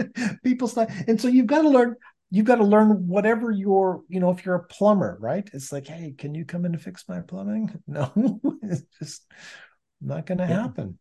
people 0.44 0.68
start, 0.68 0.90
and 1.08 1.20
so 1.20 1.26
you've 1.26 1.48
got 1.48 1.62
to 1.62 1.68
learn 1.68 1.96
you've 2.30 2.46
got 2.46 2.56
to 2.56 2.64
learn 2.64 3.06
whatever 3.06 3.50
your 3.50 4.02
you 4.08 4.20
know 4.20 4.30
if 4.30 4.44
you're 4.44 4.56
a 4.56 4.64
plumber 4.64 5.16
right 5.20 5.48
it's 5.52 5.72
like 5.72 5.86
hey 5.86 6.14
can 6.16 6.34
you 6.34 6.44
come 6.44 6.64
in 6.64 6.74
and 6.74 6.82
fix 6.82 7.04
my 7.08 7.20
plumbing 7.20 7.72
no 7.86 8.10
it's 8.62 8.82
just 8.98 9.24
not 10.00 10.26
going 10.26 10.38
to 10.38 10.44
yeah. 10.44 10.62
happen 10.62 10.98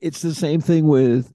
it's 0.00 0.20
the 0.20 0.34
same 0.34 0.60
thing 0.60 0.86
with 0.86 1.32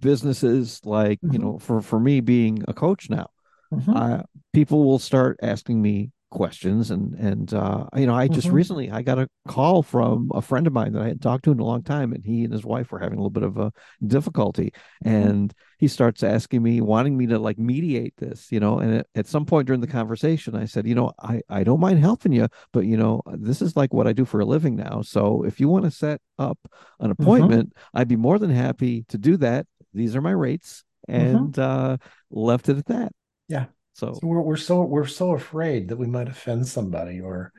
businesses 0.00 0.80
like 0.84 1.20
mm-hmm. 1.20 1.32
you 1.32 1.38
know 1.38 1.58
for 1.58 1.80
for 1.80 2.00
me 2.00 2.20
being 2.20 2.62
a 2.68 2.74
coach 2.74 3.10
now 3.10 3.28
mm-hmm. 3.72 3.96
uh, 3.96 4.22
people 4.52 4.84
will 4.84 4.98
start 4.98 5.38
asking 5.42 5.80
me 5.80 6.10
questions 6.36 6.90
and 6.90 7.14
and 7.14 7.54
uh, 7.54 7.86
you 7.96 8.06
know 8.06 8.14
i 8.14 8.28
just 8.28 8.48
mm-hmm. 8.48 8.56
recently 8.56 8.90
i 8.90 9.00
got 9.00 9.18
a 9.18 9.26
call 9.48 9.82
from 9.82 10.30
a 10.34 10.42
friend 10.42 10.66
of 10.66 10.72
mine 10.74 10.92
that 10.92 11.00
i 11.00 11.08
had 11.08 11.22
talked 11.22 11.44
to 11.44 11.50
in 11.50 11.58
a 11.58 11.64
long 11.64 11.82
time 11.82 12.12
and 12.12 12.26
he 12.26 12.44
and 12.44 12.52
his 12.52 12.62
wife 12.62 12.92
were 12.92 12.98
having 12.98 13.16
a 13.18 13.22
little 13.22 13.30
bit 13.30 13.42
of 13.42 13.56
a 13.56 13.72
difficulty 14.06 14.70
mm-hmm. 15.02 15.16
and 15.16 15.54
he 15.78 15.88
starts 15.88 16.22
asking 16.22 16.62
me 16.62 16.82
wanting 16.82 17.16
me 17.16 17.26
to 17.26 17.38
like 17.38 17.58
mediate 17.58 18.12
this 18.18 18.52
you 18.52 18.60
know 18.60 18.78
and 18.80 19.02
at, 19.14 19.26
some 19.26 19.46
point 19.46 19.66
during 19.66 19.80
the 19.80 19.86
conversation 19.86 20.54
i 20.54 20.66
said 20.66 20.86
you 20.86 20.94
know 20.94 21.10
i 21.22 21.40
i 21.48 21.64
don't 21.64 21.80
mind 21.80 21.98
helping 21.98 22.32
you 22.32 22.46
but 22.70 22.84
you 22.84 22.98
know 22.98 23.22
this 23.32 23.62
is 23.62 23.74
like 23.74 23.94
what 23.94 24.06
i 24.06 24.12
do 24.12 24.26
for 24.26 24.40
a 24.40 24.44
living 24.44 24.76
now 24.76 25.00
so 25.00 25.42
if 25.42 25.58
you 25.58 25.70
want 25.70 25.86
to 25.86 25.90
set 25.90 26.20
up 26.38 26.58
an 27.00 27.10
mm-hmm. 27.10 27.22
appointment 27.22 27.70
mm-hmm. 27.70 27.98
i'd 27.98 28.08
be 28.08 28.16
more 28.16 28.38
than 28.38 28.50
happy 28.50 29.06
to 29.08 29.16
do 29.16 29.38
that 29.38 29.66
these 29.94 30.14
are 30.14 30.20
my 30.20 30.32
rates 30.32 30.84
mm-hmm. 31.08 31.36
and 31.36 31.58
uh 31.58 31.96
left 32.30 32.68
it 32.68 32.76
at 32.76 32.86
that 32.86 33.10
yeah 33.48 33.64
so, 33.96 34.12
so, 34.12 34.20
we're, 34.22 34.42
we're 34.42 34.56
so 34.56 34.82
we're 34.82 35.06
so 35.06 35.32
afraid 35.32 35.88
that 35.88 35.96
we 35.96 36.06
might 36.06 36.28
offend 36.28 36.68
somebody 36.68 37.18
or 37.18 37.52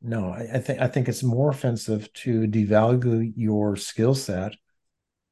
no, 0.00 0.28
I, 0.28 0.48
I 0.54 0.58
think 0.60 0.80
I 0.80 0.86
think 0.86 1.08
it's 1.08 1.24
more 1.24 1.50
offensive 1.50 2.12
to 2.12 2.42
devalue 2.42 3.32
your 3.34 3.74
skill 3.74 4.14
set 4.14 4.54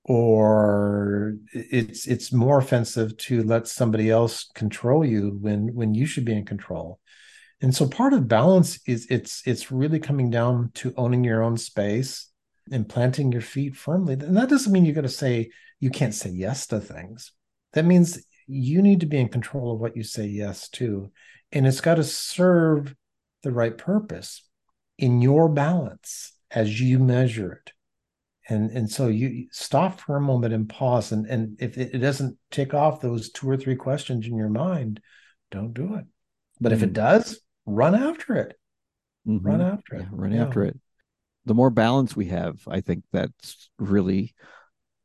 or 0.02 1.36
it's 1.52 2.08
it's 2.08 2.32
more 2.32 2.58
offensive 2.58 3.16
to 3.18 3.44
let 3.44 3.68
somebody 3.68 4.10
else 4.10 4.50
control 4.52 5.04
you 5.04 5.38
when 5.40 5.72
when 5.74 5.94
you 5.94 6.06
should 6.06 6.24
be 6.24 6.32
in 6.32 6.44
control. 6.44 6.98
And 7.60 7.72
so 7.72 7.86
part 7.88 8.12
of 8.12 8.26
balance 8.26 8.80
is 8.84 9.06
it's 9.10 9.42
it's 9.46 9.70
really 9.70 10.00
coming 10.00 10.28
down 10.28 10.72
to 10.74 10.92
owning 10.96 11.22
your 11.22 11.44
own 11.44 11.56
space 11.56 12.28
and 12.72 12.88
planting 12.88 13.30
your 13.30 13.42
feet 13.42 13.76
firmly. 13.76 14.14
And 14.14 14.36
that 14.36 14.48
doesn't 14.48 14.72
mean 14.72 14.84
you're 14.84 14.94
going 14.94 15.04
to 15.04 15.08
say 15.08 15.50
you 15.78 15.90
can't 15.90 16.14
say 16.14 16.30
yes 16.30 16.66
to 16.68 16.80
things. 16.80 17.30
That 17.74 17.84
means 17.84 18.24
you 18.46 18.82
need 18.82 19.00
to 19.00 19.06
be 19.06 19.18
in 19.18 19.28
control 19.28 19.72
of 19.72 19.80
what 19.80 19.96
you 19.96 20.02
say 20.02 20.26
yes 20.26 20.68
to. 20.70 21.10
And 21.50 21.66
it's 21.66 21.80
got 21.80 21.96
to 21.96 22.04
serve 22.04 22.94
the 23.42 23.52
right 23.52 23.76
purpose 23.76 24.48
in 24.98 25.20
your 25.20 25.48
balance 25.48 26.32
as 26.50 26.80
you 26.80 26.98
measure 26.98 27.52
it. 27.52 27.72
And, 28.48 28.70
and 28.70 28.90
so 28.90 29.06
you 29.06 29.46
stop 29.50 30.00
for 30.00 30.16
a 30.16 30.20
moment 30.20 30.52
and 30.52 30.68
pause. 30.68 31.12
And, 31.12 31.26
and 31.26 31.60
if 31.60 31.78
it, 31.78 31.98
doesn't 31.98 32.38
tick 32.50 32.74
off 32.74 33.00
those 33.00 33.30
two 33.30 33.48
or 33.48 33.56
three 33.56 33.76
questions 33.76 34.26
in 34.26 34.36
your 34.36 34.48
mind, 34.48 35.00
don't 35.50 35.72
do 35.72 35.94
it. 35.94 36.04
But 36.60 36.72
mm-hmm. 36.72 36.76
if 36.76 36.82
it 36.82 36.90
mm. 36.90 36.94
does, 36.94 37.40
run 37.66 37.94
after 37.94 38.36
it. 38.36 38.58
Mm-hmm. 39.26 39.46
Run 39.46 39.60
after 39.60 39.96
it. 39.96 40.02
Yeah, 40.02 40.08
run 40.10 40.32
yeah. 40.32 40.44
after 40.44 40.64
it. 40.64 40.78
The 41.44 41.54
more 41.54 41.70
balance 41.70 42.16
we 42.16 42.26
have, 42.26 42.56
I 42.68 42.80
think 42.80 43.04
that's 43.12 43.70
really 43.78 44.34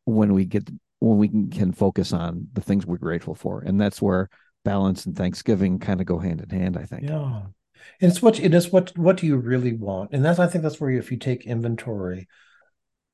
when 0.06 0.34
we 0.34 0.46
get 0.46 0.70
when 1.00 1.18
we 1.18 1.28
can, 1.28 1.72
focus 1.72 2.14
on 2.14 2.48
the 2.54 2.62
things 2.62 2.86
we're 2.86 2.98
grateful 2.98 3.36
for. 3.36 3.62
And 3.62 3.80
that's 3.80 4.02
where 4.02 4.30
balance 4.66 5.06
and 5.06 5.16
thanksgiving 5.16 5.80
kind 5.80 6.02
of 6.02 6.08
go 6.08 6.18
hand 6.18 6.42
in 6.42 6.50
hand 6.50 6.78
i 6.78 6.84
think. 6.84 7.04
Yeah. 7.04 7.44
And 8.02 8.12
it's 8.12 8.22
what 8.22 8.40
it 8.40 8.54
is 8.54 8.72
what 8.72 8.98
what 8.98 9.18
do 9.18 9.28
you 9.28 9.38
really 9.38 9.74
want? 9.74 10.12
And 10.12 10.26
that's 10.26 10.40
i 10.40 10.48
think 10.48 10.64
that's 10.64 10.82
where 10.82 10.92
if 10.92 11.12
you 11.12 11.18
take 11.18 11.46
inventory 11.46 12.28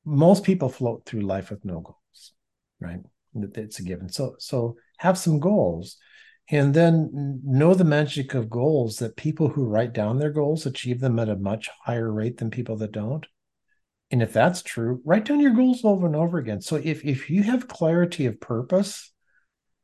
most 0.06 0.44
people 0.44 0.70
float 0.70 1.06
through 1.06 1.22
life 1.22 1.50
with 1.50 1.64
no 1.64 1.80
goals 1.80 1.98
right? 2.84 3.00
It's 3.36 3.80
a 3.80 3.84
given. 3.84 4.10
So 4.10 4.36
so 4.38 4.76
have 5.00 5.18
some 5.18 5.40
goals 5.40 5.98
and 6.50 6.74
then 6.74 7.42
know 7.44 7.74
the 7.74 7.84
magic 7.84 8.34
of 8.34 8.50
goals 8.50 8.98
that 8.98 9.16
people 9.16 9.48
who 9.48 9.66
write 9.66 9.94
down 9.94 10.20
their 10.20 10.32
goals 10.32 10.66
achieve 10.66 11.00
them 11.00 11.18
at 11.18 11.30
a 11.30 11.36
much 11.36 11.70
higher 11.84 12.12
rate 12.12 12.38
than 12.38 12.52
people 12.52 12.76
that 12.78 12.92
don't 12.92 13.26
and 14.14 14.22
if 14.22 14.32
that's 14.32 14.62
true, 14.62 15.02
write 15.06 15.26
down 15.26 15.40
your 15.40 15.56
goals 15.56 15.84
over 15.84 16.06
and 16.06 16.16
over 16.16 16.38
again. 16.38 16.62
So 16.62 16.76
if, 16.76 17.04
if 17.04 17.32
you 17.32 17.42
have 17.42 17.68
clarity 17.68 18.28
of 18.28 18.40
purpose 18.40 19.12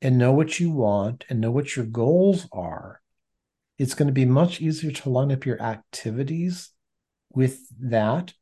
and 0.04 0.20
know 0.20 0.34
what 0.34 0.60
you 0.60 0.70
want 0.70 1.26
and 1.30 1.42
know 1.42 1.50
what 1.50 1.76
your 1.76 1.86
goals 1.86 2.48
are, 2.52 3.02
it's 3.80 3.96
going 3.96 4.06
to 4.06 4.14
be 4.14 4.26
much 4.26 4.62
easier 4.62 4.92
to 4.92 5.10
line 5.10 5.32
up 5.32 5.48
your 5.48 5.60
activities 5.60 6.70
with 7.34 7.60
that 7.80 8.36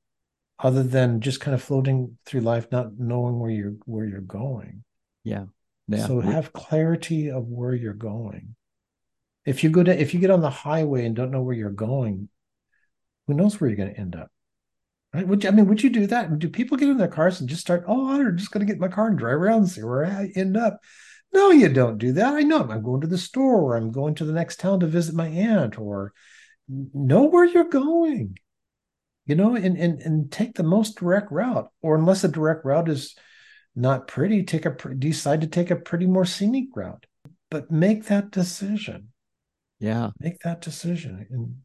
other 0.60 0.84
than 0.84 1.22
just 1.22 1.40
kind 1.40 1.56
of 1.56 1.64
floating 1.64 2.18
through 2.26 2.42
life 2.42 2.68
not 2.70 3.00
knowing 3.00 3.40
where 3.40 3.52
you're 3.52 3.76
where 3.86 4.06
you're 4.06 4.20
going 4.20 4.84
yeah, 5.24 5.46
yeah. 5.88 6.06
so 6.06 6.20
have 6.20 6.52
clarity 6.52 7.30
of 7.30 7.46
where 7.48 7.74
you're 7.74 7.94
going 7.94 8.56
if 9.46 9.64
you 9.64 9.70
go 9.70 9.84
to 9.84 10.02
if 10.02 10.14
you 10.14 10.20
get 10.20 10.32
on 10.32 10.42
the 10.42 10.50
highway 10.50 11.06
and 11.06 11.16
don't 11.16 11.32
know 11.32 11.44
where 11.44 11.56
you're 11.56 11.70
going 11.70 12.28
who 13.28 13.34
knows 13.34 13.62
where 13.62 13.70
you're 13.70 13.78
going 13.78 13.94
to 13.94 14.00
end 14.00 14.16
up 14.16 14.32
Right? 15.14 15.28
Would 15.28 15.44
you, 15.44 15.50
I 15.50 15.54
mean, 15.54 15.68
would 15.68 15.82
you 15.82 15.90
do 15.90 16.06
that? 16.08 16.38
Do 16.38 16.50
people 16.50 16.78
get 16.78 16.90
in 16.90 16.98
their 16.98 17.08
cars 17.08 17.40
and 17.40 17.50
just 17.50 17.62
start, 17.62 17.86
oh, 17.88 18.12
I'm 18.12 18.38
just 18.38 18.52
going 18.52 18.66
to 18.66 18.72
get 18.72 18.80
my 18.80 18.90
car 18.90 19.08
and 19.08 19.18
drive 19.18 19.36
around 19.36 19.60
and 19.60 19.70
see 19.70 19.84
where 19.84 20.06
I 20.06 20.32
end 20.36 20.58
up? 20.58 20.82
No, 21.34 21.52
you 21.52 21.70
don't 21.70 21.98
do 21.98 22.14
that. 22.14 22.34
I 22.34 22.42
know 22.42 22.62
I'm 22.62 22.84
going 22.84 23.02
to 23.02 23.08
the 23.08 23.18
store 23.18 23.56
or 23.62 23.76
I'm 23.78 23.92
going 23.92 24.16
to 24.16 24.26
the 24.26 24.34
next 24.34 24.60
town 24.60 24.80
to 24.82 24.88
visit 24.88 25.16
my 25.16 25.28
aunt 25.28 25.78
or 25.80 26.14
know 26.68 27.24
where 27.24 27.46
you're 27.46 27.70
going, 27.70 28.38
you 29.26 29.36
know, 29.36 29.56
and, 29.56 29.78
and, 29.78 30.02
and 30.02 30.32
take 30.32 30.56
the 30.56 30.64
most 30.64 31.00
direct 31.00 31.32
route. 31.32 31.70
Or 31.82 31.96
unless 31.96 32.22
the 32.22 32.28
direct 32.28 32.66
route 32.66 32.90
is 32.90 33.16
not 33.76 34.08
pretty, 34.08 34.44
take 34.44 34.66
a, 34.66 34.76
decide 34.96 35.42
to 35.42 35.48
take 35.48 35.72
a 35.72 35.76
pretty 35.76 36.06
more 36.06 36.26
scenic 36.26 36.68
route, 36.76 37.06
but 37.50 37.72
make 37.72 38.06
that 38.06 38.32
decision. 38.32 39.10
Yeah. 39.80 40.10
Make 40.20 40.40
that 40.40 40.62
decision. 40.62 41.28
And 41.30 41.58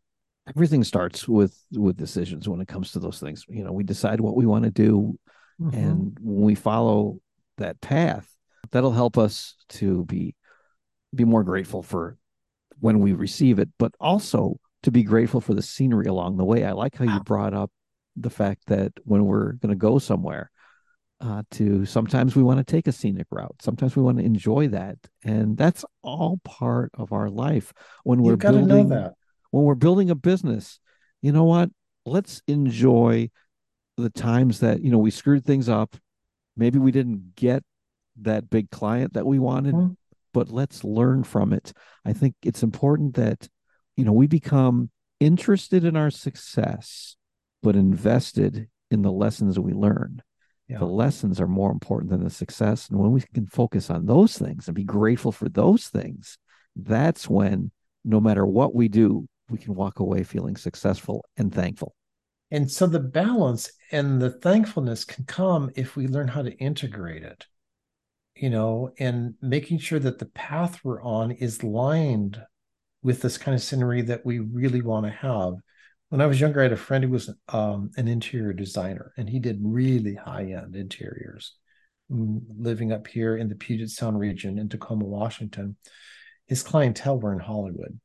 everything 0.49 0.85
starts 0.85 1.29
with 1.29 1.57
with 1.73 1.97
decisions 1.97 2.49
when 2.49 2.61
it 2.61 2.69
comes 2.69 2.93
to 2.93 2.99
those 2.99 3.21
things. 3.21 3.45
You 3.49 3.65
know 3.65 3.73
we 3.73 3.85
decide 3.85 4.21
what 4.21 4.37
we 4.37 4.47
want 4.47 4.65
to 4.65 4.71
do 4.71 5.19
mm-hmm. 5.61 5.77
and 5.77 6.19
when 6.21 6.45
we 6.45 6.55
follow 6.55 7.21
that 7.59 7.81
path 7.81 8.29
that'll 8.71 8.93
help 8.93 9.19
us 9.19 9.57
to 9.69 10.05
be 10.05 10.35
be 11.15 11.25
more 11.25 11.45
grateful 11.45 11.83
for 11.83 12.17
when 12.81 13.01
we 13.01 13.13
receive 13.13 13.59
it 13.59 13.69
but 13.79 13.93
also 14.01 14.59
to 14.83 14.91
be 14.91 15.03
grateful 15.03 15.41
for 15.41 15.55
the 15.55 15.63
scenery 15.63 16.07
along 16.07 16.37
the 16.37 16.45
way. 16.45 16.65
I 16.65 16.73
like 16.73 16.97
how 16.97 17.05
you 17.05 17.21
brought 17.21 17.55
up 17.55 17.71
the 18.17 18.31
fact 18.31 18.63
that 18.67 18.93
when 19.05 19.25
we're 19.25 19.53
going 19.53 19.71
to 19.71 19.77
go 19.77 19.99
somewhere 19.99 20.51
uh, 21.21 21.43
to 21.53 21.87
sometimes 21.87 22.35
we 22.35 22.43
want 22.43 22.59
to 22.59 22.65
take 22.65 22.89
a 22.89 22.93
scenic 22.93 23.29
route 23.31 23.55
sometimes 23.61 23.95
we 23.95 24.03
want 24.03 24.19
to 24.19 24.25
enjoy 24.25 24.67
that 24.67 24.99
and 25.23 25.57
that's 25.57 25.85
all 26.03 26.41
part 26.43 26.91
of 26.95 27.13
our 27.13 27.31
life. 27.31 27.73
When 28.03 28.23
we're 28.23 28.37
building 28.37 28.89
that 28.89 29.15
when 29.53 29.65
we're 29.65 29.77
building 29.77 30.11
a 30.11 30.17
business, 30.17 30.81
you 31.21 31.31
know 31.31 31.45
what? 31.45 31.71
Let's 32.05 32.43
enjoy 32.49 33.31
the 33.97 34.11
times 34.11 34.59
that, 34.61 34.83
you 34.83 34.91
know, 34.91 34.99
we 34.99 35.13
screwed 35.13 35.45
things 35.45 35.69
up. 35.69 35.97
Maybe 36.57 36.79
we 36.79 36.91
didn't 36.91 37.37
get 37.37 37.63
that 38.23 38.51
big 38.51 38.71
client 38.71 39.13
that 39.13 39.27
we 39.27 39.39
wanted, 39.39 39.75
mm-hmm. 39.75 39.93
but 40.35 40.51
let's 40.51 40.83
learn 40.83 41.23
from 41.23 41.53
it. 41.53 41.73
I 42.05 42.13
think 42.13 42.35
it's 42.43 42.63
important 42.63 43.15
that, 43.15 43.49
you 43.97 44.05
know, 44.05 44.13
we 44.13 44.27
become 44.27 44.91
interested 45.21 45.85
in 45.85 45.97
our 45.97 46.11
success, 46.11 47.17
but 47.63 47.77
invested 47.77 48.69
in 48.91 49.03
the 49.03 49.13
lessons 49.13 49.59
we 49.61 49.73
learn. 49.73 50.23
Yeah. 50.69 50.79
The 50.79 50.87
lessons 50.87 51.41
are 51.41 51.49
more 51.49 51.71
important 51.71 52.11
than 52.11 52.25
the 52.25 52.31
success. 52.31 52.89
And 52.89 52.99
when 52.99 53.13
we 53.13 53.21
can 53.35 53.47
focus 53.47 53.91
on 53.91 54.07
those 54.07 54.39
things 54.39 54.67
and 54.67 54.75
be 54.75 54.85
grateful 54.85 55.31
for 55.31 55.49
those 55.49 55.89
things, 55.89 56.39
that's 56.75 57.29
when 57.29 57.71
no 58.05 58.21
matter 58.21 58.47
what 58.47 58.75
we 58.75 58.89
do, 58.89 59.29
we 59.53 59.59
can 59.59 59.75
walk 59.75 60.01
away 60.01 60.23
feeling 60.23 60.57
successful 60.57 61.25
and 61.37 61.55
thankful. 61.55 61.95
And 62.51 62.71
so 62.71 62.87
the 62.87 63.01
balance 63.01 63.73
and 63.93 64.21
the 64.21 64.31
thankfulness 64.31 65.05
can 65.05 65.25
come 65.25 65.71
if 65.75 65.97
we 65.97 66.07
learn 66.07 66.29
how 66.29 66.43
to 66.43 66.57
integrate 66.59 67.23
it, 67.23 67.47
you 68.35 68.51
know, 68.51 68.93
and 68.99 69.35
making 69.41 69.79
sure 69.79 69.99
that 69.99 70.19
the 70.19 70.27
path 70.27 70.81
we're 70.85 71.03
on 71.03 71.31
is 71.31 71.65
lined 71.65 72.43
with 73.03 73.23
this 73.23 73.39
kind 73.39 73.55
of 73.55 73.63
scenery 73.63 74.03
that 74.03 74.25
we 74.27 74.39
really 74.39 74.83
want 74.83 75.07
to 75.07 75.13
have. 75.13 75.55
When 76.11 76.21
I 76.21 76.27
was 76.27 76.41
younger, 76.41 76.61
I 76.61 76.65
had 76.65 76.73
a 76.73 76.77
friend 76.77 77.05
who 77.05 77.11
was 77.11 77.31
um, 77.49 77.91
an 77.97 78.07
interior 78.07 78.53
designer, 78.53 79.13
and 79.17 79.31
he 79.31 79.39
did 79.39 79.59
really 79.63 80.15
high 80.15 80.53
end 80.53 80.77
interiors. 80.77 81.55
Mm, 82.11 82.43
living 82.59 82.93
up 82.93 83.07
here 83.07 83.37
in 83.37 83.49
the 83.49 83.55
Puget 83.55 83.89
Sound 83.89 84.19
region 84.19 84.59
in 84.59 84.69
Tacoma, 84.69 85.07
Washington, 85.07 85.77
his 86.47 86.63
clientele 86.63 87.19
were 87.19 87.33
in 87.33 87.39
Hollywood 87.39 87.99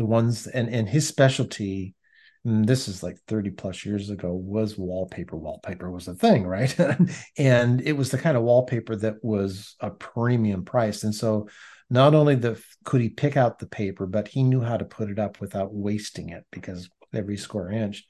the 0.00 0.06
ones 0.06 0.46
and 0.46 0.70
and 0.70 0.88
his 0.88 1.06
specialty 1.06 1.94
this 2.42 2.88
is 2.88 3.02
like 3.02 3.18
30 3.28 3.50
plus 3.50 3.84
years 3.84 4.08
ago 4.08 4.32
was 4.32 4.78
wallpaper. 4.78 5.36
Wallpaper 5.36 5.90
was 5.90 6.08
a 6.08 6.14
thing 6.14 6.46
right? 6.46 6.74
And 7.36 7.82
it 7.82 7.92
was 7.92 8.10
the 8.10 8.16
kind 8.16 8.34
of 8.34 8.44
wallpaper 8.44 8.96
that 8.96 9.22
was 9.22 9.76
a 9.78 9.90
premium 9.90 10.64
price. 10.64 11.04
And 11.04 11.14
so 11.14 11.50
not 11.90 12.14
only 12.14 12.36
the 12.36 12.58
could 12.84 13.02
he 13.02 13.10
pick 13.10 13.36
out 13.36 13.58
the 13.58 13.66
paper 13.66 14.06
but 14.06 14.26
he 14.26 14.42
knew 14.42 14.62
how 14.62 14.78
to 14.78 14.86
put 14.86 15.10
it 15.10 15.18
up 15.18 15.38
without 15.38 15.74
wasting 15.74 16.30
it 16.30 16.46
because 16.50 16.88
every 17.12 17.36
square 17.36 17.70
inch. 17.70 18.06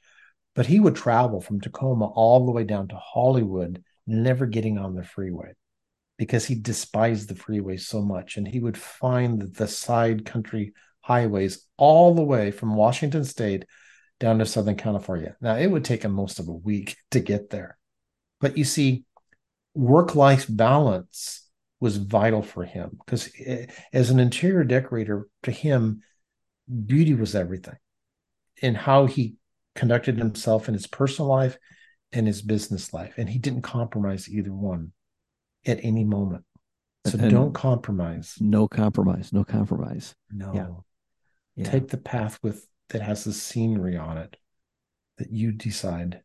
But 0.55 0.67
he 0.67 0.79
would 0.79 0.95
travel 0.95 1.41
from 1.41 1.59
Tacoma 1.59 2.05
all 2.05 2.45
the 2.45 2.53
way 2.53 2.63
down 2.63 2.87
to 2.87 2.95
Hollywood 2.95 3.83
never 4.07 4.45
getting 4.45 4.77
on 4.77 4.95
the 4.95 5.03
freeway 5.03 5.51
because 6.17 6.45
he 6.45 6.55
despised 6.55 7.27
the 7.27 7.35
freeway 7.35 7.75
so 7.75 8.01
much. 8.01 8.37
And 8.37 8.47
he 8.47 8.61
would 8.61 8.77
find 8.77 9.41
the 9.41 9.67
side 9.67 10.23
country 10.23 10.71
highways 11.01 11.65
all 11.77 12.13
the 12.13 12.23
way 12.23 12.51
from 12.51 12.75
Washington 12.75 13.23
State 13.23 13.65
down 14.19 14.39
to 14.39 14.45
Southern 14.45 14.75
California. 14.75 15.35
Now, 15.41 15.55
it 15.55 15.67
would 15.67 15.83
take 15.83 16.03
him 16.03 16.11
most 16.11 16.39
of 16.39 16.47
a 16.47 16.53
week 16.53 16.95
to 17.11 17.19
get 17.19 17.49
there. 17.49 17.77
But 18.39 18.57
you 18.57 18.63
see, 18.63 19.05
work 19.73 20.15
life 20.15 20.45
balance 20.49 21.47
was 21.79 21.97
vital 21.97 22.43
for 22.43 22.63
him 22.63 22.97
because 23.03 23.31
eh, 23.43 23.65
as 23.91 24.09
an 24.09 24.19
interior 24.19 24.63
decorator, 24.63 25.27
to 25.43 25.51
him, 25.51 26.01
beauty 26.85 27.13
was 27.13 27.35
everything 27.35 27.75
in 28.61 28.75
how 28.75 29.07
he 29.07 29.35
conducted 29.75 30.17
himself 30.17 30.67
in 30.67 30.73
his 30.73 30.87
personal 30.87 31.29
life 31.29 31.57
and 32.11 32.27
his 32.27 32.41
business 32.41 32.93
life. 32.93 33.13
And 33.17 33.29
he 33.29 33.39
didn't 33.39 33.63
compromise 33.63 34.29
either 34.29 34.53
one 34.53 34.91
at 35.65 35.79
any 35.83 36.03
moment. 36.03 36.43
So 37.07 37.17
and 37.17 37.31
don't 37.31 37.53
compromise. 37.53 38.35
No 38.39 38.67
compromise. 38.67 39.33
No 39.33 39.43
compromise. 39.43 40.13
No. 40.31 40.53
Yeah. 40.53 40.67
Yeah. 41.55 41.69
Take 41.69 41.89
the 41.89 41.97
path 41.97 42.39
with 42.41 42.67
that 42.89 43.01
has 43.01 43.23
the 43.23 43.33
scenery 43.33 43.97
on 43.97 44.17
it 44.17 44.37
that 45.17 45.31
you 45.31 45.51
decide 45.51 46.21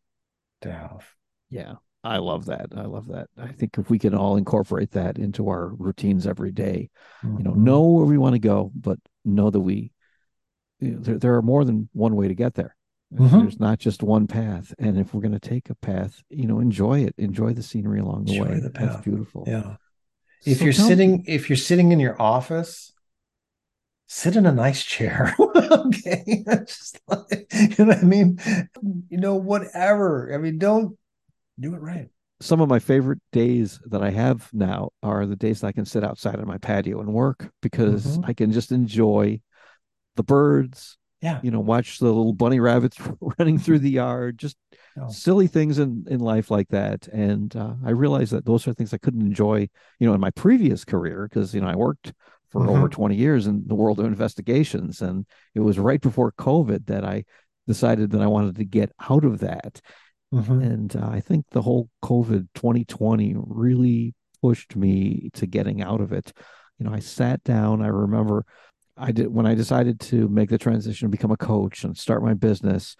to 0.63 0.73
have. 0.73 1.07
Yeah. 1.51 1.75
I 2.03 2.19
love 2.19 2.47
that. 2.47 2.67
I 2.77 2.83
love 2.83 3.09
that. 3.09 3.29
I 3.37 3.49
think 3.49 3.79
if 3.79 3.91
we 3.91 3.99
can 3.99 4.15
all 4.15 4.37
incorporate 4.37 4.93
that 4.93 5.19
into 5.19 5.49
our 5.49 5.69
routines 5.75 6.27
every 6.27 6.53
day, 6.53 6.91
mm-hmm. 7.25 7.39
you 7.39 7.45
know, 7.45 7.51
mm-hmm. 7.51 7.65
know 7.65 7.83
where 7.83 8.07
we 8.07 8.17
want 8.17 8.35
to 8.35 8.39
go, 8.39 8.71
but 8.75 8.99
know 9.25 9.51
that 9.51 9.61
we 9.61 9.93
you 10.79 10.93
know, 10.93 10.99
there, 11.01 11.19
there 11.19 11.35
are 11.35 11.43
more 11.43 11.65
than 11.65 11.89
one 11.93 12.15
way 12.15 12.29
to 12.29 12.35
get 12.35 12.55
there. 12.55 12.77
Mm-hmm. 13.13 13.41
There's 13.41 13.61
not 13.61 13.79
just 13.79 14.03
one 14.03 14.27
path. 14.27 14.75
And 14.79 14.99
if 14.99 15.15
we're 15.15 15.21
going 15.21 15.39
to 15.39 15.41
take 15.41 15.71
a 15.71 15.75
path, 15.75 16.23
you 16.29 16.47
know, 16.47 16.61
enjoy 16.61 17.05
it. 17.05 17.15
Enjoy 17.19 17.53
the 17.53 17.63
scenery 17.63 18.01
along 18.01 18.27
the 18.27 18.37
enjoy 18.37 18.49
way. 18.51 18.61
The 18.61 18.71
path. 18.71 18.93
That's 18.93 19.05
beautiful. 19.05 19.45
Yeah. 19.47 19.77
If 20.45 20.59
so 20.59 20.65
you're 20.65 20.73
sitting, 20.73 21.19
me. 21.19 21.25
if 21.27 21.49
you're 21.49 21.57
sitting 21.57 21.93
in 21.93 22.01
your 22.01 22.21
office, 22.21 22.93
sit 24.07 24.37
in 24.37 24.47
a 24.47 24.53
nice 24.53 24.85
chair. 24.85 25.35
okay. 25.57 26.45
just 26.67 27.01
like, 27.09 27.47
you 27.53 27.85
know 27.85 27.87
what 27.87 27.99
I 27.99 28.03
mean? 28.03 28.39
You 29.09 29.19
know, 29.19 29.37
whatever. 29.37 30.33
I 30.33 30.39
mean, 30.39 30.59
don't 30.59 30.97
do 31.59 31.75
it 31.75 31.81
right. 31.81 32.09
Some 32.41 32.61
of 32.61 32.69
my 32.69 32.79
favorite 32.79 33.21
days 33.33 33.81
that 33.87 34.03
I 34.03 34.11
have 34.11 34.49
now 34.53 34.91
are 35.03 35.25
the 35.25 35.37
days 35.37 35.61
that 35.61 35.69
I 35.69 35.73
can 35.73 35.87
sit 35.87 36.05
outside 36.05 36.39
on 36.39 36.47
my 36.47 36.59
patio 36.59 37.01
and 37.01 37.13
work 37.13 37.51
because 37.63 38.07
mm-hmm. 38.07 38.27
I 38.27 38.35
can 38.35 38.53
just 38.53 38.73
enjoy 38.73 39.41
the 40.17 40.23
birds, 40.23 40.99
yeah 41.23 41.41
you 41.43 41.51
know 41.51 41.61
watch 41.61 41.99
the 41.99 42.07
little 42.07 42.33
bunny 42.33 42.61
rabbits 42.61 42.99
running 43.39 43.59
through 43.59 43.79
the 43.79 43.91
yard 43.91 44.39
just 44.39 44.57
oh. 45.01 45.09
silly 45.09 45.47
things 45.47 45.79
in 45.79 46.05
in 46.09 46.21
life 46.21 46.51
like 46.51 46.69
that 46.69 47.09
and 47.09 47.57
uh, 47.57 47.75
i 47.85 47.91
realized 47.91 48.33
that 48.33 48.45
those 48.45 48.67
are 48.67 48.73
things 48.73 48.93
i 48.93 48.99
couldn't 48.99 49.23
enjoy 49.23 49.69
you 49.99 50.07
know 50.07 50.15
in 50.15 50.21
my 50.21 50.31
previous 50.31 50.85
career 50.85 51.29
because 51.29 51.55
you 51.55 51.61
know 51.61 51.69
i 51.69 51.75
worked 51.75 52.13
for 52.57 52.67
mm-hmm. 52.67 52.79
over 52.79 52.89
20 52.89 53.15
years 53.15 53.47
in 53.47 53.65
the 53.67 53.75
world 53.75 53.99
of 53.99 54.07
investigations 54.07 55.03
and 55.03 55.27
it 55.55 55.61
was 55.61 55.79
right 55.79 56.01
before 56.01 56.33
covid 56.33 56.87
that 56.87 57.05
i 57.05 57.25
decided 57.67 58.11
that 58.11 58.23
i 58.23 58.27
wanted 58.27 58.57
to 58.57 58.65
get 58.65 58.91
out 59.11 59.25
of 59.25 59.41
that 59.41 59.81
mm-hmm. 60.33 60.61
and 60.61 60.97
uh, 60.97 61.09
i 61.09 61.21
think 61.21 61.45
the 61.51 61.63
whole 61.63 61.89
covid 62.03 62.49
2020 62.55 63.35
really 63.37 64.15
pushed 64.43 64.77
me 64.77 65.31
to 65.33 65.47
getting 65.47 65.83
out 65.83 66.01
of 66.01 66.13
it 66.13 66.33
you 66.79 66.87
know 66.87 66.93
i 66.93 66.99
sat 66.99 67.43
down 67.45 67.83
i 67.83 67.89
remember 67.89 68.45
I 68.97 69.13
did 69.13 69.33
when 69.33 69.47
I 69.47 69.55
decided 69.55 70.01
to 70.01 70.29
make 70.29 70.49
the 70.49 70.59
transition, 70.59 71.07
to 71.07 71.11
become 71.11 71.31
a 71.31 71.37
coach, 71.37 71.85
and 71.85 71.97
start 71.97 72.23
my 72.23 72.35
business. 72.35 72.97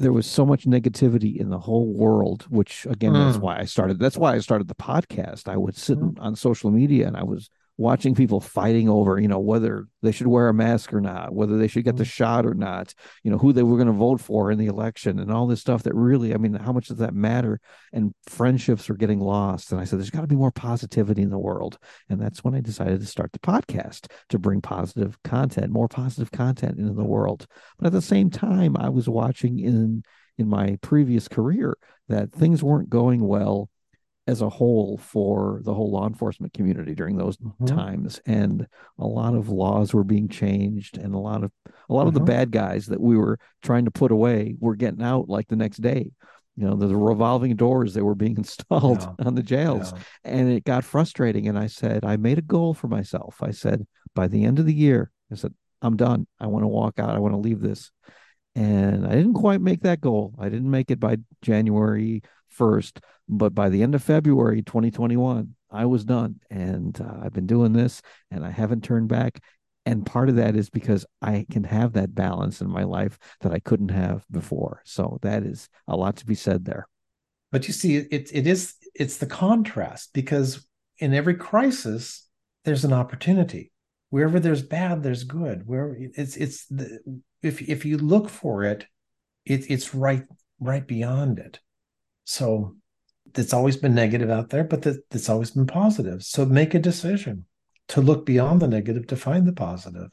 There 0.00 0.12
was 0.12 0.26
so 0.26 0.44
much 0.44 0.64
negativity 0.64 1.36
in 1.36 1.50
the 1.50 1.58
whole 1.58 1.92
world, 1.92 2.46
which 2.48 2.84
again, 2.86 3.12
mm. 3.12 3.24
that's 3.24 3.38
why 3.38 3.58
I 3.58 3.64
started. 3.64 4.00
That's 4.00 4.16
why 4.16 4.34
I 4.34 4.40
started 4.40 4.66
the 4.66 4.74
podcast. 4.74 5.48
I 5.48 5.56
would 5.56 5.76
sit 5.76 5.98
mm. 5.98 6.18
on 6.18 6.34
social 6.34 6.70
media 6.72 7.06
and 7.06 7.16
I 7.16 7.22
was 7.22 7.48
watching 7.76 8.14
people 8.14 8.40
fighting 8.40 8.88
over, 8.88 9.18
you 9.18 9.26
know, 9.26 9.40
whether 9.40 9.88
they 10.00 10.12
should 10.12 10.28
wear 10.28 10.48
a 10.48 10.54
mask 10.54 10.92
or 10.94 11.00
not, 11.00 11.34
whether 11.34 11.58
they 11.58 11.66
should 11.66 11.84
get 11.84 11.96
the 11.96 12.04
mm-hmm. 12.04 12.08
shot 12.08 12.46
or 12.46 12.54
not, 12.54 12.94
you 13.24 13.30
know, 13.30 13.38
who 13.38 13.52
they 13.52 13.64
were 13.64 13.76
going 13.76 13.88
to 13.88 13.92
vote 13.92 14.20
for 14.20 14.50
in 14.50 14.58
the 14.58 14.66
election 14.66 15.18
and 15.18 15.30
all 15.30 15.46
this 15.46 15.60
stuff 15.60 15.82
that 15.82 15.94
really, 15.94 16.32
I 16.32 16.36
mean, 16.36 16.54
how 16.54 16.72
much 16.72 16.88
does 16.88 16.98
that 16.98 17.14
matter? 17.14 17.60
And 17.92 18.14
friendships 18.28 18.88
are 18.90 18.94
getting 18.94 19.18
lost. 19.18 19.72
And 19.72 19.80
I 19.80 19.84
said, 19.84 19.98
there's 19.98 20.10
got 20.10 20.20
to 20.20 20.26
be 20.28 20.36
more 20.36 20.52
positivity 20.52 21.22
in 21.22 21.30
the 21.30 21.38
world. 21.38 21.78
And 22.08 22.20
that's 22.20 22.44
when 22.44 22.54
I 22.54 22.60
decided 22.60 23.00
to 23.00 23.06
start 23.06 23.32
the 23.32 23.40
podcast 23.40 24.06
to 24.28 24.38
bring 24.38 24.60
positive 24.60 25.20
content, 25.24 25.72
more 25.72 25.88
positive 25.88 26.30
content 26.30 26.78
into 26.78 26.94
the 26.94 27.04
world. 27.04 27.46
But 27.78 27.88
at 27.88 27.92
the 27.92 28.02
same 28.02 28.30
time, 28.30 28.76
I 28.76 28.88
was 28.88 29.08
watching 29.08 29.58
in 29.58 30.02
in 30.36 30.48
my 30.48 30.76
previous 30.82 31.28
career 31.28 31.76
that 32.08 32.32
things 32.32 32.62
weren't 32.62 32.90
going 32.90 33.20
well 33.20 33.68
as 34.26 34.40
a 34.40 34.48
whole 34.48 34.96
for 34.96 35.60
the 35.64 35.74
whole 35.74 35.90
law 35.90 36.06
enforcement 36.06 36.52
community 36.54 36.94
during 36.94 37.16
those 37.16 37.36
mm-hmm. 37.36 37.66
times 37.66 38.20
and 38.26 38.66
a 38.98 39.06
lot 39.06 39.34
of 39.34 39.50
laws 39.50 39.92
were 39.92 40.04
being 40.04 40.28
changed 40.28 40.96
and 40.96 41.14
a 41.14 41.18
lot 41.18 41.44
of 41.44 41.52
a 41.88 41.92
lot 41.92 42.00
mm-hmm. 42.00 42.08
of 42.08 42.14
the 42.14 42.20
mm-hmm. 42.20 42.26
bad 42.26 42.50
guys 42.50 42.86
that 42.86 43.00
we 43.00 43.16
were 43.16 43.38
trying 43.62 43.84
to 43.84 43.90
put 43.90 44.10
away 44.10 44.54
were 44.58 44.76
getting 44.76 45.02
out 45.02 45.28
like 45.28 45.46
the 45.48 45.56
next 45.56 45.78
day 45.78 46.10
you 46.56 46.66
know 46.66 46.74
the 46.74 46.96
revolving 46.96 47.54
doors 47.54 47.94
that 47.94 48.04
were 48.04 48.14
being 48.14 48.36
installed 48.38 49.02
yeah. 49.02 49.26
on 49.26 49.34
the 49.34 49.42
jails 49.42 49.92
yeah. 49.92 50.00
and 50.24 50.50
it 50.50 50.64
got 50.64 50.84
frustrating 50.84 51.48
and 51.48 51.58
i 51.58 51.66
said 51.66 52.04
i 52.04 52.16
made 52.16 52.38
a 52.38 52.42
goal 52.42 52.72
for 52.72 52.88
myself 52.88 53.36
i 53.42 53.50
said 53.50 53.86
by 54.14 54.26
the 54.26 54.44
end 54.44 54.58
of 54.58 54.66
the 54.66 54.74
year 54.74 55.10
i 55.30 55.34
said 55.34 55.52
i'm 55.82 55.96
done 55.96 56.26
i 56.40 56.46
want 56.46 56.62
to 56.62 56.68
walk 56.68 56.98
out 56.98 57.14
i 57.14 57.18
want 57.18 57.34
to 57.34 57.38
leave 57.38 57.60
this 57.60 57.90
and 58.54 59.06
i 59.06 59.10
didn't 59.10 59.34
quite 59.34 59.60
make 59.60 59.82
that 59.82 60.00
goal 60.00 60.34
i 60.38 60.48
didn't 60.48 60.70
make 60.70 60.90
it 60.90 61.00
by 61.00 61.16
january 61.42 62.22
1st 62.58 63.00
but 63.28 63.54
by 63.54 63.68
the 63.68 63.82
end 63.82 63.94
of 63.94 64.02
February 64.02 64.62
2021, 64.62 65.54
I 65.70 65.86
was 65.86 66.04
done. 66.04 66.40
And 66.50 66.98
uh, 67.00 67.24
I've 67.24 67.32
been 67.32 67.46
doing 67.46 67.72
this 67.72 68.02
and 68.30 68.44
I 68.44 68.50
haven't 68.50 68.84
turned 68.84 69.08
back. 69.08 69.40
And 69.86 70.06
part 70.06 70.28
of 70.28 70.36
that 70.36 70.56
is 70.56 70.70
because 70.70 71.04
I 71.20 71.46
can 71.50 71.64
have 71.64 71.92
that 71.92 72.14
balance 72.14 72.60
in 72.60 72.70
my 72.70 72.84
life 72.84 73.18
that 73.40 73.52
I 73.52 73.58
couldn't 73.58 73.90
have 73.90 74.24
before. 74.30 74.82
So 74.84 75.18
that 75.22 75.42
is 75.42 75.68
a 75.86 75.96
lot 75.96 76.16
to 76.16 76.26
be 76.26 76.34
said 76.34 76.64
there. 76.64 76.88
But 77.52 77.66
you 77.66 77.74
see, 77.74 77.96
it, 77.96 78.30
it 78.32 78.46
is 78.46 78.74
it's 78.94 79.18
the 79.18 79.26
contrast 79.26 80.10
because 80.12 80.66
in 80.98 81.12
every 81.12 81.34
crisis, 81.34 82.26
there's 82.64 82.84
an 82.84 82.92
opportunity. 82.92 83.72
Wherever 84.10 84.40
there's 84.40 84.62
bad, 84.62 85.02
there's 85.02 85.24
good. 85.24 85.66
Where 85.66 85.96
it's 85.98 86.36
it's 86.36 86.66
the, 86.66 87.00
if 87.42 87.60
if 87.62 87.84
you 87.84 87.98
look 87.98 88.28
for 88.28 88.64
it, 88.64 88.86
it 89.44 89.70
it's 89.70 89.94
right 89.94 90.24
right 90.60 90.86
beyond 90.86 91.38
it. 91.38 91.60
So 92.24 92.76
that's 93.32 93.52
always 93.52 93.76
been 93.76 93.94
negative 93.94 94.30
out 94.30 94.50
there, 94.50 94.64
but 94.64 94.82
that, 94.82 95.08
that's 95.10 95.28
always 95.28 95.50
been 95.50 95.66
positive. 95.66 96.22
So 96.22 96.44
make 96.46 96.74
a 96.74 96.78
decision 96.78 97.44
to 97.88 98.00
look 98.00 98.24
beyond 98.24 98.60
the 98.60 98.68
negative 98.68 99.06
to 99.08 99.16
find 99.16 99.46
the 99.46 99.52
positive. 99.52 100.08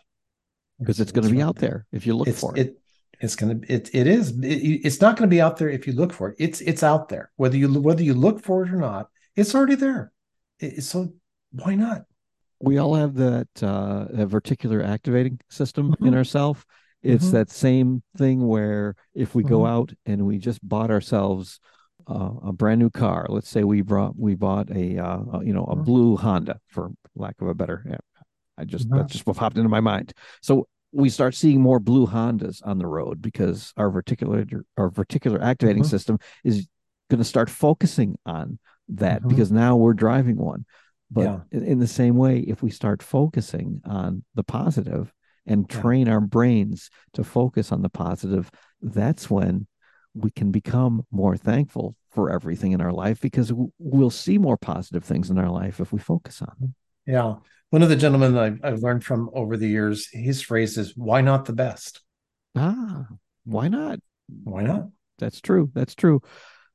Because 0.80 1.00
it's 1.00 1.12
going 1.12 1.28
to 1.28 1.34
be 1.34 1.42
out 1.42 1.58
there 1.58 1.86
if 1.92 2.06
you 2.06 2.16
look 2.16 2.28
it's, 2.28 2.40
for 2.40 2.58
it. 2.58 2.68
it. 2.68 2.78
It's 3.20 3.36
going 3.36 3.62
to 3.62 3.72
it 3.72 3.92
it 3.94 4.08
is 4.08 4.32
it, 4.32 4.82
it's 4.84 5.00
not 5.00 5.16
going 5.16 5.30
to 5.30 5.34
be 5.34 5.42
out 5.42 5.58
there 5.58 5.70
if 5.70 5.86
you 5.86 5.94
look 5.94 6.12
for 6.12 6.30
it. 6.30 6.36
It's 6.40 6.60
it's 6.62 6.82
out 6.82 7.08
there 7.10 7.32
whether 7.36 7.56
you 7.56 7.72
whether 7.80 8.02
you 8.02 8.16
look 8.16 8.42
for 8.42 8.66
it 8.66 8.72
or 8.72 8.78
not. 8.78 9.10
It's 9.36 9.54
already 9.54 9.76
there. 9.76 10.12
It, 10.60 10.84
so 10.84 11.14
why 11.52 11.76
not? 11.76 12.04
We 12.60 12.80
all 12.80 12.96
have 12.96 13.14
that 13.16 13.48
uh, 13.62 14.06
that 14.10 14.30
reticular 14.30 14.84
activating 14.84 15.40
system 15.50 15.92
mm-hmm. 15.92 16.08
in 16.08 16.16
ourself. 16.16 16.66
It's 17.04 17.26
mm-hmm. 17.26 17.34
that 17.34 17.52
same 17.52 18.02
thing 18.18 18.48
where 18.48 18.96
if 19.14 19.36
we 19.36 19.44
mm-hmm. 19.44 19.54
go 19.54 19.66
out 19.68 19.94
and 20.08 20.26
we 20.26 20.40
just 20.40 20.68
bought 20.68 20.90
ourselves 20.90 21.60
uh, 22.08 22.32
a 22.48 22.54
brand 22.54 22.80
new 22.80 22.90
car. 22.90 23.26
Let's 23.30 23.50
say 23.50 23.64
we 23.64 23.82
brought 23.82 24.18
we 24.18 24.36
bought 24.36 24.70
a, 24.70 24.98
uh, 24.98 25.40
you 25.42 25.54
know 25.54 25.66
a 25.66 25.76
mm-hmm. 25.76 25.84
blue 25.84 26.18
Honda 26.18 26.60
for 26.68 26.92
lack 27.16 27.36
of 27.42 27.48
a 27.48 27.54
better. 27.54 28.00
I 28.58 28.66
just 28.66 28.88
mm-hmm. 28.88 28.98
that 28.98 29.08
just 29.08 29.26
popped 29.26 29.58
into 29.58 29.70
my 29.70 29.80
mind. 29.80 30.14
So 30.42 30.68
we 30.92 31.10
start 31.10 31.36
seeing 31.36 31.62
more 31.62 31.80
blue 31.80 32.06
Hondas 32.06 32.62
on 32.66 32.78
the 32.78 32.88
road 32.88 33.22
because 33.22 33.74
our 33.78 33.90
reticular 33.90 34.46
our 34.78 34.90
reticular 34.92 35.42
activating 35.42 35.84
mm-hmm. 35.84 35.90
system 35.90 36.20
is 36.44 36.68
going 37.10 37.20
to 37.20 37.26
start 37.26 37.50
focusing 37.50 38.18
on 38.26 38.60
that 38.90 39.20
mm-hmm. 39.20 39.30
because 39.30 39.52
now 39.52 39.76
we're 39.76 39.94
driving 39.94 40.38
one. 40.38 40.66
But 41.10 41.22
yeah. 41.22 41.40
in, 41.52 41.64
in 41.64 41.80
the 41.80 41.88
same 41.88 42.16
way, 42.16 42.40
if 42.40 42.64
we 42.64 42.70
start 42.70 43.04
focusing 43.04 43.82
on 43.86 44.24
the 44.36 44.44
positive 44.44 45.12
and 45.46 45.70
train 45.70 46.08
yeah. 46.08 46.14
our 46.14 46.22
brains 46.22 46.90
to 47.14 47.24
focus 47.24 47.72
on 47.72 47.82
the 47.82 47.90
positive, 47.90 48.50
that's 48.82 49.30
when 49.30 49.68
we 50.14 50.32
can 50.32 50.52
become 50.52 51.06
more 51.12 51.38
thankful 51.38 51.96
for 52.10 52.30
everything 52.30 52.74
in 52.74 52.82
our 52.82 52.92
life 52.92 53.22
because 53.22 53.52
we'll 53.80 54.10
see 54.10 54.38
more 54.38 54.58
positive 54.58 55.04
things 55.04 55.30
in 55.30 55.38
our 55.38 55.50
life 55.50 55.80
if 55.80 55.94
we 55.94 56.00
focus 56.00 56.42
on 56.42 56.54
them. 56.60 56.76
Yeah. 57.06 57.36
One 57.70 57.82
of 57.82 57.90
the 57.90 57.96
gentlemen 57.96 58.38
I've, 58.38 58.60
I've 58.64 58.80
learned 58.80 59.06
from 59.06 59.30
over 59.34 59.56
the 59.56 59.68
years, 59.68 60.10
his 60.12 60.42
phrase 60.42 60.78
is, 60.78 60.96
why 60.98 61.22
not 61.22 61.46
the 61.46 61.54
best? 61.54 62.02
Ah, 62.56 63.08
why 63.46 63.70
not? 63.70 64.00
Why 64.44 64.64
not? 64.64 64.90
That's 65.20 65.40
true. 65.40 65.72
That's 65.74 65.96
true. 65.96 66.22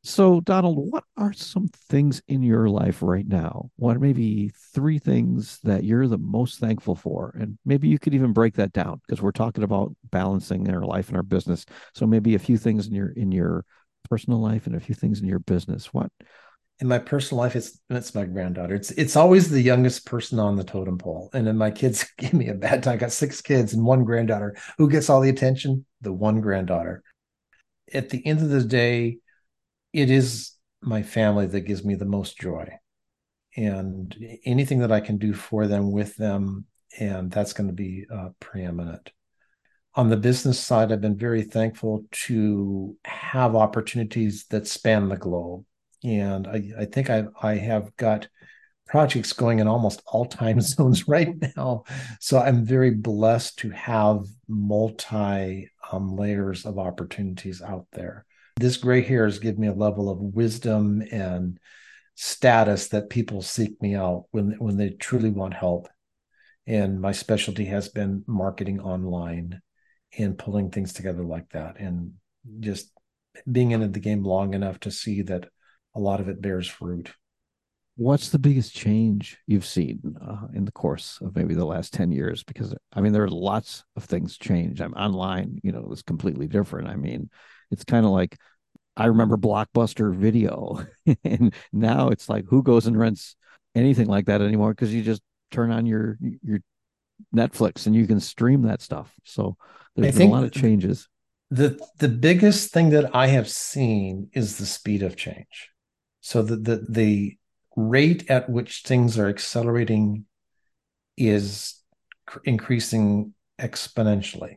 So, 0.06 0.40
Donald, 0.40 0.76
what 0.92 1.02
are 1.16 1.32
some 1.32 1.66
things 1.66 2.22
in 2.28 2.40
your 2.40 2.68
life 2.68 3.02
right 3.02 3.26
now? 3.26 3.70
What 3.74 3.96
are 3.96 4.00
maybe 4.00 4.52
three 4.72 5.00
things 5.00 5.58
that 5.64 5.82
you're 5.82 6.06
the 6.06 6.16
most 6.16 6.60
thankful 6.60 6.94
for? 6.94 7.34
And 7.36 7.58
maybe 7.64 7.88
you 7.88 7.98
could 7.98 8.14
even 8.14 8.32
break 8.32 8.54
that 8.54 8.72
down 8.72 9.00
because 9.04 9.20
we're 9.20 9.32
talking 9.32 9.64
about 9.64 9.96
balancing 10.12 10.70
our 10.72 10.84
life 10.84 11.08
and 11.08 11.16
our 11.16 11.24
business. 11.24 11.66
So 11.92 12.06
maybe 12.06 12.36
a 12.36 12.38
few 12.38 12.56
things 12.56 12.86
in 12.86 12.94
your 12.94 13.08
in 13.10 13.32
your 13.32 13.64
personal 14.08 14.40
life 14.40 14.68
and 14.68 14.76
a 14.76 14.80
few 14.80 14.94
things 14.94 15.20
in 15.20 15.26
your 15.26 15.40
business. 15.40 15.92
What? 15.92 16.12
In 16.78 16.86
my 16.86 17.00
personal 17.00 17.42
life, 17.42 17.56
it's 17.56 17.80
it's 17.90 18.14
my 18.14 18.26
granddaughter. 18.26 18.76
It's 18.76 18.92
it's 18.92 19.16
always 19.16 19.50
the 19.50 19.60
youngest 19.60 20.06
person 20.06 20.38
on 20.38 20.54
the 20.54 20.62
totem 20.62 20.98
pole. 20.98 21.30
And 21.34 21.44
then 21.44 21.58
my 21.58 21.72
kids 21.72 22.06
give 22.18 22.32
me 22.32 22.46
a 22.46 22.54
bad 22.54 22.84
time. 22.84 22.94
I 22.94 22.96
got 22.96 23.10
six 23.10 23.42
kids 23.42 23.74
and 23.74 23.84
one 23.84 24.04
granddaughter. 24.04 24.56
Who 24.78 24.88
gets 24.88 25.10
all 25.10 25.20
the 25.20 25.30
attention? 25.30 25.84
The 26.02 26.12
one 26.12 26.40
granddaughter. 26.40 27.02
At 27.92 28.10
the 28.10 28.24
end 28.24 28.40
of 28.40 28.50
the 28.50 28.62
day, 28.62 29.18
it 29.96 30.10
is 30.10 30.52
my 30.82 31.02
family 31.02 31.46
that 31.46 31.62
gives 31.62 31.84
me 31.84 31.94
the 31.94 32.04
most 32.04 32.38
joy 32.38 32.68
and 33.56 34.16
anything 34.44 34.80
that 34.80 34.92
i 34.92 35.00
can 35.00 35.18
do 35.18 35.32
for 35.32 35.66
them 35.66 35.90
with 35.90 36.14
them 36.16 36.64
and 36.98 37.30
that's 37.30 37.52
going 37.52 37.66
to 37.66 37.72
be 37.72 38.06
uh, 38.12 38.28
preeminent 38.40 39.10
on 39.96 40.10
the 40.10 40.16
business 40.16 40.60
side, 40.60 40.92
I've 40.92 41.00
been 41.00 41.16
very 41.16 41.42
thankful 41.42 42.04
to 42.26 42.96
have 43.06 43.56
opportunities 43.56 44.44
that 44.50 44.66
span 44.66 45.08
the 45.08 45.16
globe. 45.16 45.64
And 46.04 46.46
I, 46.46 46.70
I 46.80 46.84
think 46.84 47.08
I, 47.08 47.24
I 47.42 47.54
have 47.54 47.96
got 47.96 48.28
projects 48.86 49.32
going 49.32 49.58
in 49.58 49.66
almost 49.66 50.02
all 50.06 50.26
time 50.26 50.60
zones 50.60 51.08
right 51.08 51.34
now. 51.56 51.84
So 52.20 52.38
I'm 52.38 52.64
very 52.64 52.90
blessed 52.90 53.58
to 53.60 53.70
have 53.70 54.26
multi 54.46 55.70
um, 55.90 56.14
layers 56.14 56.66
of 56.66 56.78
opportunities 56.78 57.62
out 57.62 57.86
there. 57.92 58.26
This 58.58 58.78
gray 58.78 59.02
hair 59.02 59.26
has 59.26 59.38
given 59.38 59.60
me 59.60 59.68
a 59.68 59.74
level 59.74 60.08
of 60.08 60.18
wisdom 60.18 61.02
and 61.10 61.58
status 62.14 62.88
that 62.88 63.10
people 63.10 63.42
seek 63.42 63.80
me 63.82 63.94
out 63.94 64.24
when 64.30 64.52
when 64.58 64.76
they 64.76 64.90
truly 64.90 65.30
want 65.30 65.54
help. 65.54 65.88
And 66.66 67.00
my 67.00 67.12
specialty 67.12 67.66
has 67.66 67.88
been 67.88 68.24
marketing 68.26 68.80
online 68.80 69.60
and 70.18 70.38
pulling 70.38 70.70
things 70.70 70.92
together 70.92 71.22
like 71.22 71.50
that 71.50 71.78
and 71.78 72.14
just 72.60 72.90
being 73.50 73.72
in 73.72 73.92
the 73.92 74.00
game 74.00 74.24
long 74.24 74.54
enough 74.54 74.80
to 74.80 74.90
see 74.90 75.22
that 75.22 75.48
a 75.94 76.00
lot 76.00 76.20
of 76.20 76.28
it 76.28 76.40
bears 76.40 76.66
fruit. 76.66 77.12
What's 77.96 78.30
the 78.30 78.38
biggest 78.38 78.74
change 78.74 79.38
you've 79.46 79.64
seen 79.64 80.16
uh, 80.20 80.48
in 80.54 80.64
the 80.64 80.72
course 80.72 81.18
of 81.22 81.34
maybe 81.36 81.54
the 81.54 81.64
last 81.64 81.92
10 81.94 82.10
years? 82.10 82.42
Because 82.42 82.74
i 82.92 83.00
mean 83.00 83.12
there 83.12 83.24
are 83.24 83.28
lots 83.28 83.84
of 83.96 84.04
things 84.04 84.38
change. 84.38 84.80
I'm 84.80 84.94
online 84.94 85.60
you 85.62 85.72
know 85.72 85.88
it's 85.92 86.02
completely 86.02 86.46
different. 86.46 86.88
I 86.88 86.96
mean 86.96 87.28
it's 87.70 87.84
kind 87.84 88.04
of 88.04 88.12
like 88.12 88.36
i 88.96 89.06
remember 89.06 89.36
blockbuster 89.36 90.14
video 90.14 90.84
and 91.24 91.54
now 91.72 92.08
it's 92.08 92.28
like 92.28 92.44
who 92.48 92.62
goes 92.62 92.86
and 92.86 92.98
rents 92.98 93.36
anything 93.74 94.06
like 94.06 94.26
that 94.26 94.40
anymore 94.40 94.72
because 94.72 94.94
you 94.94 95.02
just 95.02 95.22
turn 95.50 95.70
on 95.70 95.86
your 95.86 96.18
your 96.42 96.58
netflix 97.34 97.86
and 97.86 97.94
you 97.94 98.06
can 98.06 98.20
stream 98.20 98.62
that 98.62 98.82
stuff 98.82 99.12
so 99.24 99.56
there's 99.96 100.16
been 100.16 100.28
a 100.28 100.32
lot 100.32 100.44
of 100.44 100.52
changes. 100.52 101.08
The 101.50 101.80
the 101.98 102.08
biggest 102.08 102.72
thing 102.72 102.90
that 102.90 103.14
I 103.14 103.28
have 103.28 103.48
seen 103.48 104.28
is 104.32 104.58
the 104.58 104.66
speed 104.66 105.02
of 105.02 105.16
change. 105.16 105.70
So 106.20 106.42
the 106.42 106.56
the 106.56 106.86
the 106.88 107.38
rate 107.76 108.30
at 108.30 108.50
which 108.50 108.82
things 108.82 109.18
are 109.18 109.28
accelerating 109.28 110.26
is 111.16 111.80
cr- 112.26 112.40
increasing 112.44 113.34
exponentially. 113.60 114.56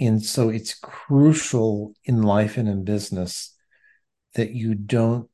And 0.00 0.22
so 0.22 0.48
it's 0.48 0.74
crucial 0.74 1.92
in 2.04 2.22
life 2.22 2.56
and 2.56 2.68
in 2.68 2.84
business 2.84 3.54
that 4.34 4.52
you 4.52 4.74
don't 4.74 5.28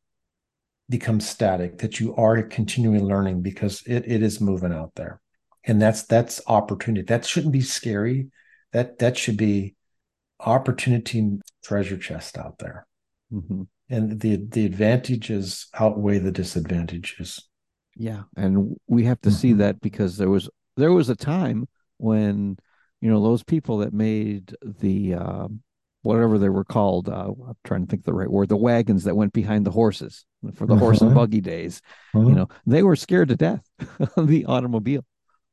become 0.89 1.21
static, 1.21 1.79
that 1.79 2.01
you 2.01 2.15
are 2.17 2.43
continually 2.43 3.01
learning 3.01 3.43
because 3.43 3.83
it, 3.87 4.05
it 4.07 4.23
is 4.23 4.41
moving 4.41 4.73
out 4.73 4.95
there. 4.95 5.21
And 5.65 5.81
that's 5.81 6.03
that's 6.05 6.41
opportunity. 6.47 7.05
That 7.05 7.25
shouldn't 7.25 7.53
be 7.53 7.63
scary 7.63 8.29
that 8.75 8.99
that 8.99 9.17
should 9.17 9.39
be 9.39 9.75
opportunity 10.41 11.39
treasure 11.65 11.97
chest 11.97 12.37
out 12.37 12.59
there 12.59 12.87
mm-hmm. 13.33 13.63
and 13.89 14.21
the 14.21 14.37
the 14.51 14.67
advantages 14.67 15.69
outweigh 15.79 16.19
the 16.19 16.33
disadvantages 16.33 17.49
yeah 17.97 18.23
and 18.37 18.77
we 18.87 19.05
have 19.05 19.21
to 19.23 19.31
mm-hmm. 19.31 19.39
see 19.39 19.53
that 19.55 19.81
because 19.81 20.19
there 20.19 20.29
was 20.29 20.51
there 20.77 20.93
was 20.93 21.09
a 21.09 21.17
time 21.17 21.67
when 21.97 22.59
you 23.05 23.11
know 23.11 23.23
those 23.23 23.45
people 23.45 23.79
that 23.79 23.93
made 23.93 24.57
the 24.63 25.15
uh, 25.15 25.47
whatever 26.01 26.39
they 26.39 26.49
were 26.49 26.65
called 26.65 27.09
uh, 27.09 27.31
i'm 27.47 27.57
trying 27.63 27.85
to 27.85 27.91
think 27.91 28.03
the 28.05 28.15
right 28.15 28.31
word 28.31 28.49
the 28.49 28.57
wagons 28.57 29.05
that 29.05 29.15
went 29.15 29.33
behind 29.35 29.67
the 29.67 29.71
horses 29.71 30.25
for 30.55 30.67
the 30.67 30.75
horse 30.75 31.03
and 31.03 31.11
mm-hmm. 31.11 31.19
buggy 31.19 31.43
days 31.43 31.83
you 32.15 32.21
mm-hmm. 32.21 32.35
know 32.35 32.49
they 32.67 32.83
were 32.83 32.97
scared 32.97 33.29
to 33.29 33.37
death 33.37 33.63
of 34.17 34.27
the 34.27 34.47
automobile 34.47 35.05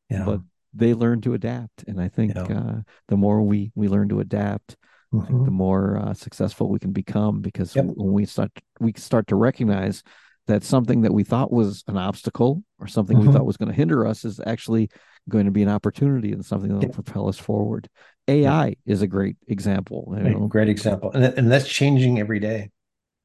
yeah. 0.09 0.23
but 0.23 0.39
they 0.73 0.93
learned 0.93 1.23
to 1.23 1.33
adapt 1.33 1.83
and 1.87 2.01
i 2.01 2.07
think 2.07 2.33
yeah. 2.35 2.43
uh, 2.43 2.75
the 3.09 3.17
more 3.17 3.41
we 3.41 3.71
we 3.75 3.89
learn 3.89 4.07
to 4.07 4.21
adapt 4.21 4.77
mm-hmm. 5.13 5.43
the 5.43 5.51
more 5.51 5.97
uh, 5.97 6.13
successful 6.13 6.69
we 6.69 6.79
can 6.79 6.93
become 6.93 7.41
because 7.41 7.75
yep. 7.75 7.85
when 7.85 8.13
we 8.13 8.25
start 8.25 8.51
we 8.79 8.93
start 8.95 9.27
to 9.27 9.35
recognize 9.35 10.03
that 10.47 10.63
something 10.63 11.01
that 11.01 11.13
we 11.13 11.25
thought 11.25 11.51
was 11.51 11.83
an 11.87 11.97
obstacle 11.97 12.63
or 12.79 12.87
something 12.87 13.17
mm-hmm. 13.17 13.27
we 13.27 13.33
thought 13.33 13.45
was 13.45 13.57
going 13.57 13.69
to 13.69 13.75
hinder 13.75 14.07
us 14.07 14.23
is 14.23 14.39
actually 14.45 14.89
going 15.29 15.45
to 15.45 15.51
be 15.51 15.63
an 15.63 15.69
opportunity 15.69 16.31
and 16.31 16.45
something 16.45 16.69
that 16.69 16.75
will 16.75 16.83
yep. 16.83 16.93
propel 16.93 17.27
us 17.27 17.37
forward 17.37 17.87
ai 18.27 18.67
yep. 18.67 18.77
is 18.85 19.01
a 19.01 19.07
great 19.07 19.37
example 19.47 20.13
you 20.17 20.29
know? 20.29 20.47
great 20.47 20.69
example 20.69 21.11
and, 21.11 21.23
and 21.23 21.51
that's 21.51 21.67
changing 21.67 22.19
every 22.19 22.39
day 22.39 22.69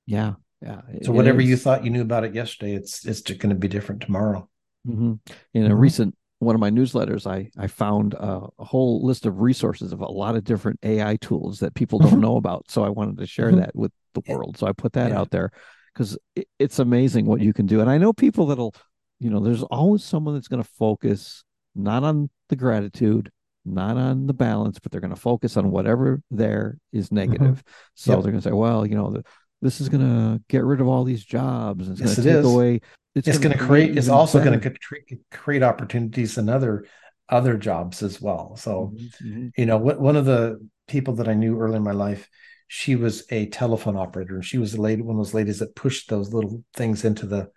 yeah 0.06 0.34
yeah 0.62 0.80
so 1.02 1.12
whatever 1.12 1.40
you 1.40 1.56
thought 1.56 1.84
you 1.84 1.90
knew 1.90 2.02
about 2.02 2.24
it 2.24 2.34
yesterday 2.34 2.74
it's 2.74 3.04
it's 3.06 3.20
going 3.20 3.50
to 3.50 3.54
be 3.54 3.68
different 3.68 4.00
tomorrow 4.00 4.48
mm-hmm. 4.86 5.14
in 5.54 5.64
a 5.64 5.68
mm-hmm. 5.68 5.78
recent 5.78 6.14
one 6.38 6.54
of 6.54 6.60
my 6.60 6.70
newsletters, 6.70 7.26
I 7.26 7.50
I 7.58 7.66
found 7.66 8.14
a, 8.14 8.42
a, 8.58 8.64
whole 8.64 9.04
list 9.04 9.24
of 9.26 9.40
resources 9.40 9.92
of 9.92 10.00
a 10.00 10.06
lot 10.06 10.36
of 10.36 10.44
different 10.44 10.78
AI 10.82 11.16
tools 11.16 11.60
that 11.60 11.74
people 11.74 11.98
don't 11.98 12.12
mm-hmm. 12.12 12.20
know 12.20 12.36
about. 12.36 12.70
So 12.70 12.84
I 12.84 12.90
wanted 12.90 13.18
to 13.18 13.26
share 13.26 13.48
mm-hmm. 13.48 13.60
that 13.60 13.74
with 13.74 13.92
the 14.14 14.22
world. 14.28 14.58
So 14.58 14.66
I 14.66 14.72
put 14.72 14.92
that 14.94 15.10
yeah. 15.10 15.18
out 15.18 15.30
there 15.30 15.50
because 15.94 16.18
it, 16.34 16.46
it's 16.58 16.78
amazing 16.78 17.26
what 17.26 17.40
you 17.40 17.52
can 17.52 17.66
do. 17.66 17.80
And 17.80 17.88
I 17.88 17.96
know 17.96 18.12
people 18.12 18.46
that'll, 18.46 18.74
you 19.18 19.30
know, 19.30 19.40
there's 19.40 19.62
always 19.62 20.04
someone 20.04 20.34
that's 20.34 20.48
going 20.48 20.62
to 20.62 20.68
focus 20.78 21.42
not 21.76 22.02
on 22.02 22.30
the 22.48 22.56
gratitude, 22.56 23.30
not 23.64 23.96
on 23.96 24.26
the 24.26 24.34
balance, 24.34 24.78
but 24.78 24.90
they're 24.90 25.00
going 25.00 25.14
to 25.14 25.20
focus 25.20 25.56
on 25.56 25.70
whatever 25.70 26.20
there 26.30 26.78
is 26.92 27.06
mm-hmm. 27.06 27.16
negative. 27.16 27.56
Mm-hmm. 27.58 27.70
So 27.94 28.12
yep. 28.12 28.22
they're 28.22 28.32
going 28.32 28.42
to 28.42 28.48
say, 28.48 28.52
well, 28.52 28.86
you 28.86 28.94
know, 28.94 29.10
the, 29.10 29.24
this 29.62 29.80
is 29.80 29.88
going 29.88 30.02
to 30.02 30.42
get 30.48 30.64
rid 30.64 30.80
of 30.80 30.88
all 30.88 31.04
these 31.04 31.24
jobs. 31.24 31.88
It's 31.88 32.00
yes, 32.00 32.16
going 32.16 32.26
to 32.26 32.32
take 32.34 32.44
away 32.44 32.80
it's, 33.16 33.28
it's 33.28 33.38
going 33.38 33.56
to 33.56 33.64
create 33.64 33.96
it's 33.96 34.08
also 34.08 34.44
going 34.44 34.60
to 34.60 35.18
create 35.32 35.62
opportunities 35.62 36.36
in 36.36 36.48
other 36.48 36.84
other 37.28 37.56
jobs 37.56 38.02
as 38.02 38.20
well 38.20 38.54
so 38.56 38.92
mm-hmm, 38.94 39.26
mm-hmm. 39.26 39.48
you 39.56 39.66
know 39.66 39.78
what, 39.78 39.98
one 39.98 40.16
of 40.16 40.26
the 40.26 40.60
people 40.86 41.14
that 41.14 41.26
i 41.26 41.34
knew 41.34 41.58
early 41.58 41.76
in 41.76 41.82
my 41.82 41.92
life 41.92 42.28
she 42.68 42.94
was 42.94 43.24
a 43.30 43.46
telephone 43.46 43.96
operator 43.96 44.34
and 44.34 44.44
she 44.44 44.58
was 44.58 44.72
the 44.72 44.80
lady 44.80 45.00
one 45.00 45.16
of 45.16 45.18
those 45.24 45.34
ladies 45.34 45.60
that 45.60 45.74
pushed 45.74 46.10
those 46.10 46.32
little 46.32 46.62
things 46.74 47.04
into 47.04 47.26
the 47.26 47.48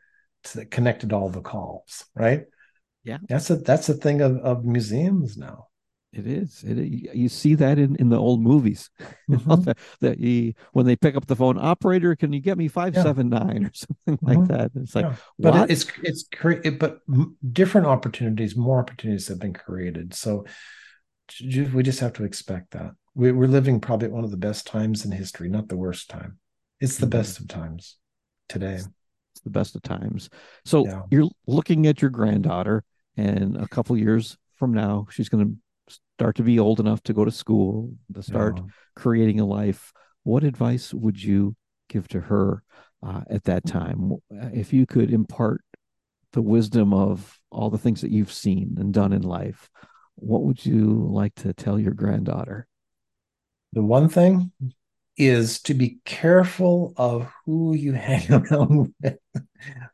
that 0.55 0.71
connected 0.71 1.12
all 1.12 1.29
the 1.29 1.41
calls 1.41 2.05
right 2.15 2.45
yeah 3.10 3.17
that's 3.28 3.50
a 3.50 3.56
that's 3.58 3.89
a 3.89 3.93
thing 3.93 4.22
of, 4.22 4.38
of 4.38 4.63
museums 4.65 5.38
now 5.38 5.65
it 6.12 6.26
is. 6.26 6.63
It, 6.63 6.78
you 7.15 7.30
see 7.30 7.54
that 7.56 7.78
in, 7.78 7.95
in 7.98 8.10
the 8.10 8.17
old 8.17 8.41
movies. 8.41 8.89
Mm-hmm. 9.30 9.72
that 10.02 10.17
you, 10.17 10.54
when 10.74 10.88
they 10.88 10.95
pick 10.95 11.15
up 11.15 11.28
the 11.28 11.36
phone, 11.36 11.60
operator, 11.60 12.15
can 12.15 12.34
you 12.34 12.39
get 12.39 12.58
me 12.58 12.67
five 12.67 12.95
seven 12.95 13.30
nine 13.30 13.65
or 13.65 13.72
something 13.76 14.17
mm-hmm. 14.17 14.26
like 14.26 14.48
that? 14.48 14.72
It's 14.74 14.95
like, 14.95 15.06
yeah. 15.06 15.15
but 15.38 15.54
what? 15.54 15.69
it's 15.69 15.86
it's 16.02 16.26
it, 16.43 16.80
but 16.80 17.02
different 17.54 17.86
opportunities, 17.86 18.56
more 18.56 18.80
opportunities 18.80 19.28
have 19.28 19.38
been 19.38 19.54
created. 19.54 20.15
So 20.15 20.45
we 21.50 21.84
just 21.84 22.00
have 22.00 22.13
to 22.13 22.24
expect 22.24 22.72
that. 22.72 22.93
We, 23.13 23.30
are 23.30 23.48
living 23.48 23.80
probably 23.80 24.08
one 24.08 24.24
of 24.24 24.32
the 24.32 24.38
best 24.38 24.65
times 24.65 25.06
in 25.06 25.12
history, 25.12 25.48
not 25.48 25.69
the 25.69 25.78
worst 25.78 26.10
time. 26.10 26.39
It's 26.80 26.98
the 26.98 27.06
mm-hmm. 27.06 27.19
best 27.19 27.39
of 27.39 27.48
times 27.48 27.98
today. 28.48 28.80
It's 29.36 29.41
the 29.43 29.52
best 29.52 29.76
of 29.76 29.84
times. 29.84 30.32
So 30.65 30.88
yeah. 30.88 31.04
you're 31.12 31.30
looking 31.45 31.86
at 31.86 32.02
your 32.02 32.10
granddaughter, 32.10 32.84
and 33.19 33.58
a 33.58 33.67
couple 33.67 33.97
years 33.97 34.38
from 34.55 34.73
now, 34.73 35.08
she's 35.10 35.29
going 35.29 35.45
to 35.45 35.97
start 36.15 36.36
to 36.38 36.43
be 36.43 36.60
old 36.60 36.79
enough 36.79 37.01
to 37.03 37.13
go 37.13 37.25
to 37.25 37.32
school, 37.32 37.91
to 38.13 38.23
start 38.23 38.58
yeah. 38.58 38.63
creating 38.95 39.39
a 39.39 39.45
life, 39.45 39.91
what 40.23 40.43
advice 40.43 40.93
would 40.93 41.21
you 41.21 41.55
give 41.89 42.08
to 42.10 42.21
her 42.21 42.63
uh, 43.05 43.21
at 43.29 43.43
that 43.43 43.65
time? 43.65 44.13
If 44.29 44.71
you 44.71 44.86
could 44.86 45.12
impart 45.12 45.62
the 46.34 46.41
wisdom 46.41 46.93
of 46.93 47.39
all 47.51 47.69
the 47.69 47.77
things 47.77 48.01
that 48.01 48.12
you've 48.12 48.32
seen 48.32 48.77
and 48.79 48.93
done 48.93 49.12
in 49.13 49.23
life, 49.23 49.69
what 50.15 50.43
would 50.43 50.65
you 50.65 51.08
like 51.12 51.36
to 51.36 51.53
tell 51.53 51.79
your 51.79 51.93
granddaughter? 51.93 52.67
The 53.73 53.84
one 53.84 54.10
thing 54.10 54.51
is 55.17 55.62
to 55.62 55.74
be 55.74 56.00
careful 56.06 56.93
of 56.98 57.30
who 57.45 57.76
you 57.76 57.93
hang 58.08 58.32
around 58.32 58.93
with. 59.02 59.17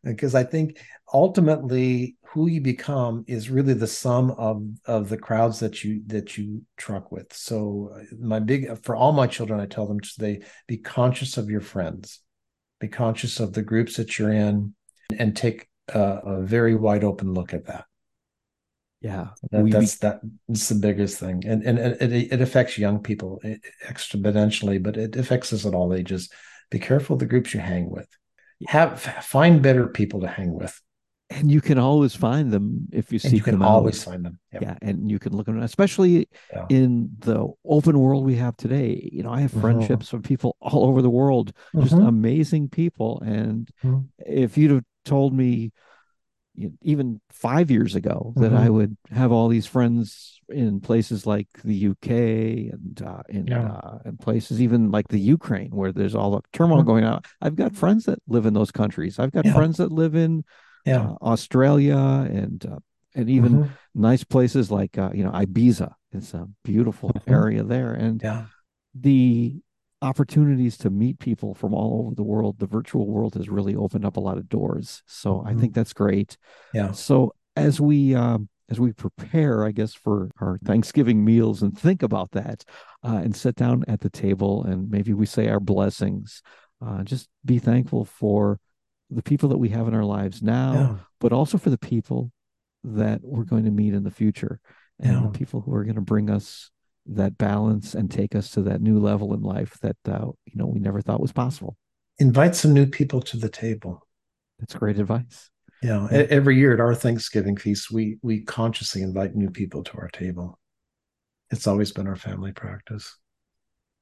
Because 0.03 0.35
i 0.35 0.43
think 0.43 0.77
ultimately 1.13 2.15
who 2.27 2.47
you 2.47 2.61
become 2.61 3.23
is 3.27 3.49
really 3.49 3.73
the 3.73 3.87
sum 3.87 4.31
of 4.31 4.63
of 4.85 5.09
the 5.09 5.17
crowds 5.17 5.59
that 5.59 5.83
you 5.83 6.01
that 6.07 6.37
you 6.37 6.63
truck 6.77 7.11
with. 7.11 7.33
So 7.33 7.93
uh, 7.95 8.03
my 8.19 8.39
big 8.39 8.83
for 8.83 8.95
all 8.95 9.13
my 9.13 9.27
children 9.27 9.59
i 9.59 9.65
tell 9.65 9.87
them 9.87 9.99
to 9.99 10.09
they 10.19 10.41
be 10.67 10.77
conscious 10.77 11.37
of 11.37 11.49
your 11.49 11.61
friends. 11.61 12.19
Be 12.79 12.87
conscious 12.89 13.39
of 13.39 13.53
the 13.53 13.63
groups 13.63 13.95
that 13.95 14.19
you're 14.19 14.33
in 14.33 14.75
and 15.17 15.35
take 15.35 15.67
a, 15.87 15.99
a 15.99 16.41
very 16.41 16.75
wide 16.75 17.03
open 17.03 17.33
look 17.33 17.53
at 17.53 17.65
that 17.67 17.85
yeah 19.05 19.27
that, 19.51 19.69
that's 19.69 19.97
that's 19.97 20.69
the 20.69 20.75
biggest 20.75 21.19
thing 21.19 21.43
and 21.45 21.61
and, 21.63 21.77
it, 21.79 22.33
it 22.33 22.41
affects 22.41 22.75
young 22.75 22.99
people 22.99 23.39
exponentially 23.87 24.81
but 24.81 24.97
it 24.97 25.15
affects 25.15 25.53
us 25.53 25.63
at 25.63 25.75
all 25.75 25.93
ages 25.93 26.29
be 26.71 26.79
careful 26.79 27.13
of 27.13 27.19
the 27.19 27.25
groups 27.27 27.53
you 27.53 27.59
hang 27.59 27.87
with 27.91 28.07
have 28.67 28.99
find 28.99 29.61
better 29.61 29.85
people 29.87 30.21
to 30.21 30.27
hang 30.27 30.53
with 30.53 30.81
and 31.29 31.51
you 31.51 31.61
can 31.61 31.77
always 31.77 32.15
find 32.15 32.51
them 32.51 32.87
if 32.91 33.13
you 33.13 33.19
see 33.19 33.29
them. 33.29 33.37
you 33.37 33.43
can 33.43 33.61
always 33.61 34.03
find 34.03 34.25
them 34.25 34.39
yep. 34.51 34.61
yeah 34.63 34.75
and 34.81 35.11
you 35.11 35.19
can 35.19 35.35
look 35.37 35.47
at 35.47 35.53
them 35.53 35.61
especially 35.61 36.27
yeah. 36.51 36.65
in 36.69 37.07
the 37.19 37.47
open 37.63 37.99
world 37.99 38.25
we 38.25 38.35
have 38.35 38.57
today 38.57 39.07
you 39.13 39.21
know 39.21 39.31
i 39.31 39.39
have 39.39 39.51
mm-hmm. 39.51 39.61
friendships 39.61 40.07
mm-hmm. 40.07 40.17
from 40.17 40.23
people 40.23 40.55
all 40.61 40.83
over 40.85 41.03
the 41.03 41.09
world 41.11 41.53
just 41.75 41.93
mm-hmm. 41.93 42.07
amazing 42.07 42.67
people 42.69 43.21
and 43.21 43.69
mm-hmm. 43.83 43.99
if 44.25 44.57
you'd 44.57 44.71
have 44.71 44.83
told 45.03 45.31
me 45.31 45.71
even 46.81 47.21
five 47.31 47.69
years 47.69 47.95
ago 47.95 48.33
that 48.37 48.51
mm-hmm. 48.51 48.57
I 48.57 48.69
would 48.69 48.97
have 49.11 49.31
all 49.31 49.47
these 49.47 49.65
friends 49.65 50.39
in 50.49 50.79
places 50.79 51.25
like 51.25 51.47
the 51.63 51.87
UK 51.87 52.09
and 52.09 53.01
uh, 53.05 53.23
in 53.29 53.47
yeah. 53.47 53.71
uh, 53.71 53.99
in 54.05 54.17
places 54.17 54.61
even 54.61 54.91
like 54.91 55.07
the 55.07 55.19
Ukraine 55.19 55.71
where 55.71 55.91
there's 55.91 56.15
all 56.15 56.31
the 56.31 56.41
turmoil 56.53 56.79
mm-hmm. 56.79 56.87
going 56.87 57.03
on. 57.03 57.21
I've 57.41 57.55
got 57.55 57.75
friends 57.75 58.05
that 58.05 58.19
live 58.27 58.45
in 58.45 58.53
those 58.53 58.71
countries. 58.71 59.19
I've 59.19 59.31
got 59.31 59.45
yeah. 59.45 59.53
friends 59.53 59.77
that 59.77 59.91
live 59.91 60.15
in 60.15 60.43
yeah. 60.85 61.09
uh, 61.09 61.15
Australia 61.21 61.97
and 61.97 62.65
uh, 62.65 62.79
and 63.15 63.29
even 63.29 63.53
mm-hmm. 63.53 63.71
nice 64.01 64.23
places 64.23 64.69
like 64.69 64.97
uh, 64.97 65.11
you 65.13 65.23
know 65.23 65.31
Ibiza. 65.31 65.93
It's 66.11 66.33
a 66.33 66.47
beautiful 66.63 67.09
mm-hmm. 67.09 67.33
area 67.33 67.63
there, 67.63 67.93
and 67.93 68.21
the 68.93 69.59
opportunities 70.05 70.77
to 70.77 70.89
meet 70.89 71.19
people 71.19 71.53
from 71.53 71.73
all 71.73 72.05
over 72.05 72.15
the 72.15 72.23
world 72.23 72.59
the 72.59 72.67
virtual 72.67 73.07
world 73.07 73.33
has 73.33 73.49
really 73.49 73.75
opened 73.75 74.05
up 74.05 74.17
a 74.17 74.19
lot 74.19 74.37
of 74.37 74.47
doors 74.47 75.01
so 75.05 75.35
mm-hmm. 75.35 75.47
i 75.47 75.53
think 75.55 75.73
that's 75.73 75.93
great 75.93 76.37
yeah 76.73 76.91
so 76.91 77.33
as 77.55 77.81
we 77.81 78.13
um, 78.13 78.47
as 78.69 78.79
we 78.79 78.93
prepare 78.93 79.65
i 79.65 79.71
guess 79.71 79.93
for 79.93 80.29
our 80.39 80.59
thanksgiving 80.63 81.25
meals 81.25 81.61
and 81.61 81.77
think 81.77 82.03
about 82.03 82.31
that 82.31 82.63
uh, 83.03 83.19
and 83.23 83.35
sit 83.35 83.55
down 83.55 83.83
at 83.87 83.99
the 83.99 84.09
table 84.09 84.63
and 84.63 84.89
maybe 84.89 85.13
we 85.13 85.25
say 85.25 85.49
our 85.49 85.59
blessings 85.59 86.41
uh, 86.85 87.03
just 87.03 87.27
be 87.43 87.57
thankful 87.57 88.05
for 88.05 88.59
the 89.09 89.23
people 89.23 89.49
that 89.49 89.57
we 89.57 89.69
have 89.69 89.87
in 89.87 89.95
our 89.95 90.05
lives 90.05 90.41
now 90.41 90.73
yeah. 90.73 90.95
but 91.19 91.33
also 91.33 91.57
for 91.57 91.71
the 91.71 91.77
people 91.77 92.31
that 92.83 93.19
we're 93.23 93.43
going 93.43 93.65
to 93.65 93.71
meet 93.71 93.93
in 93.93 94.03
the 94.03 94.11
future 94.11 94.59
and 94.99 95.13
yeah. 95.13 95.21
the 95.21 95.37
people 95.37 95.61
who 95.61 95.73
are 95.73 95.83
going 95.83 95.95
to 95.95 96.01
bring 96.01 96.29
us 96.29 96.69
that 97.07 97.37
balance 97.37 97.93
and 97.93 98.09
take 98.09 98.35
us 98.35 98.49
to 98.51 98.61
that 98.63 98.81
new 98.81 98.99
level 98.99 99.33
in 99.33 99.41
life 99.41 99.77
that 99.81 99.97
uh, 100.07 100.27
you 100.45 100.55
know 100.55 100.65
we 100.65 100.79
never 100.79 101.01
thought 101.01 101.21
was 101.21 101.31
possible. 101.31 101.77
Invite 102.19 102.55
some 102.55 102.73
new 102.73 102.85
people 102.85 103.21
to 103.21 103.37
the 103.37 103.49
table. 103.49 104.07
That's 104.59 104.75
great 104.75 104.99
advice. 104.99 105.49
Yeah, 105.83 106.07
yeah. 106.11 106.25
every 106.29 106.57
year 106.57 106.73
at 106.73 106.79
our 106.79 106.95
thanksgiving 106.95 107.57
feast 107.57 107.91
we 107.91 108.17
we 108.21 108.41
consciously 108.41 109.01
invite 109.01 109.35
new 109.35 109.49
people 109.49 109.83
to 109.83 109.97
our 109.97 110.09
table. 110.09 110.59
It's 111.51 111.67
always 111.67 111.91
been 111.91 112.07
our 112.07 112.15
family 112.15 112.51
practice. 112.51 113.17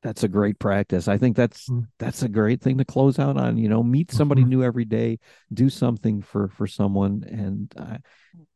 That's 0.02 0.24
a 0.24 0.28
great 0.28 0.60
practice. 0.60 1.08
I 1.08 1.18
think 1.18 1.36
that's 1.36 1.70
mm. 1.70 1.88
that's 1.98 2.24
a 2.24 2.30
great 2.30 2.62
thing 2.62 2.78
to 2.78 2.86
close 2.86 3.20
out 3.20 3.38
on 3.38 3.58
you 3.58 3.70
know 3.70 3.82
meet 3.84 4.12
somebody 4.12 4.42
mm-hmm. 4.42 4.50
new 4.50 4.64
every 4.64 4.86
day 4.86 5.20
do 5.54 5.70
something 5.70 6.22
for 6.22 6.50
for 6.50 6.68
someone 6.68 7.24
and 7.28 7.74
uh, 7.78 7.98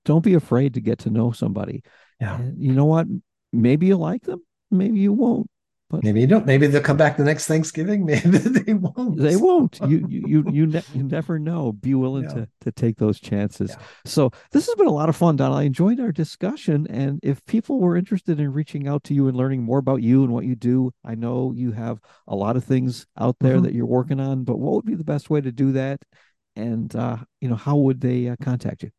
don't 0.06 0.24
be 0.24 0.34
afraid 0.36 0.74
to 0.76 0.82
get 0.82 1.00
to 1.00 1.10
know 1.10 1.32
somebody. 1.32 1.84
Yeah. 2.20 2.38
And 2.38 2.62
you 2.62 2.74
know 2.74 2.86
what 2.86 3.08
maybe 3.54 3.88
you 3.88 3.98
like 3.98 4.24
them, 4.24 4.41
maybe 4.72 5.00
you 5.00 5.14
won't. 5.14 5.50
But 5.89 6.04
maybe 6.04 6.20
you 6.20 6.28
don't. 6.28 6.45
Maybe 6.45 6.68
they'll 6.68 6.82
come 6.82 6.98
back 6.98 7.16
the 7.16 7.24
next 7.24 7.48
Thanksgiving. 7.48 8.06
Maybe 8.06 8.38
they 8.39 8.74
won't. 8.74 9.18
They 9.18 9.38
won't. 9.38 9.80
You 9.88 10.06
you 10.10 10.24
you 10.28 10.45
you, 10.52 10.68
ne- 10.68 10.84
you 10.93 11.04
never 11.04 11.39
know. 11.39 11.72
Be 11.72 11.95
willing 11.95 12.26
yeah. 12.26 12.34
to 12.34 12.50
to 12.62 12.72
take 12.74 12.98
those 12.98 13.22
chances. 13.22 13.70
Yeah. 13.70 13.86
So 14.04 14.32
this 14.52 14.66
has 14.66 14.76
been 14.76 14.88
a 14.88 14.91
lot 14.91 15.08
of 15.08 15.16
fun, 15.16 15.38
Don. 15.38 15.54
I 15.54 15.64
enjoyed 15.64 16.02
our 16.02 16.12
discussion. 16.12 16.88
And 16.89 17.22
if 17.24 17.45
people 17.45 17.80
were 17.80 17.95
interested 17.95 18.41
in 18.41 18.52
reaching 18.52 18.86
out 18.86 19.06
to 19.06 19.14
you 19.14 19.30
and 19.30 19.38
learning 19.38 19.64
more 19.64 19.78
about 19.78 20.02
you 20.02 20.24
and 20.24 20.34
what 20.34 20.43
you 20.43 20.56
do, 20.56 20.91
I 21.06 21.16
know 21.16 21.54
you 21.56 21.72
have 21.72 22.02
a 22.28 22.36
lot 22.36 22.58
of 22.58 22.66
things 22.66 23.08
out 23.18 23.38
there 23.39 23.56
mm-hmm. 23.56 23.64
that 23.64 23.74
you're 23.74 23.86
working 23.86 24.20
on. 24.20 24.43
But 24.43 24.60
what 24.60 24.74
would 24.74 24.86
be 24.86 24.95
the 24.95 25.06
best 25.06 25.30
way 25.30 25.39
to 25.39 25.54
do 25.54 25.72
that? 25.72 26.02
And 26.58 26.93
uh, 26.98 27.18
you 27.39 27.48
know, 27.48 27.56
how 27.56 27.78
would 27.78 28.02
they 28.02 28.28
uh, 28.28 28.36
contact 28.41 28.84
you? 28.84 28.89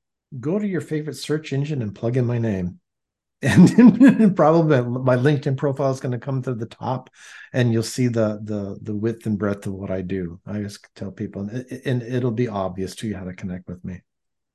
Go 0.41 0.59
to 0.59 0.67
your 0.67 0.81
favorite 0.81 1.17
search 1.17 1.53
engine 1.53 1.83
and 1.83 1.95
plug 1.95 2.17
in 2.17 2.25
my 2.25 2.39
name 2.39 2.81
and 3.43 4.35
probably 4.35 4.81
my 4.83 5.17
linkedin 5.17 5.57
profile 5.57 5.93
is 5.93 6.01
going 6.01 6.13
to 6.13 6.19
come 6.19 6.43
to 6.43 6.55
the 6.55 6.67
top 6.67 7.09
and 7.53 7.73
you'll 7.73 7.85
see 7.85 8.09
the 8.09 8.41
the 8.43 8.77
the 8.83 8.95
width 8.95 9.27
and 9.27 9.39
breadth 9.39 9.67
of 9.67 9.75
what 9.75 9.93
i 9.93 10.03
do. 10.03 10.41
I 10.45 10.61
just 10.61 10.85
tell 10.97 11.13
people 11.13 11.49
and 11.85 12.03
it'll 12.03 12.33
be 12.33 12.49
obvious 12.49 12.97
to 12.97 13.07
you 13.07 13.17
how 13.17 13.25
to 13.25 13.35
connect 13.35 13.69
with 13.69 13.85
me. 13.85 14.03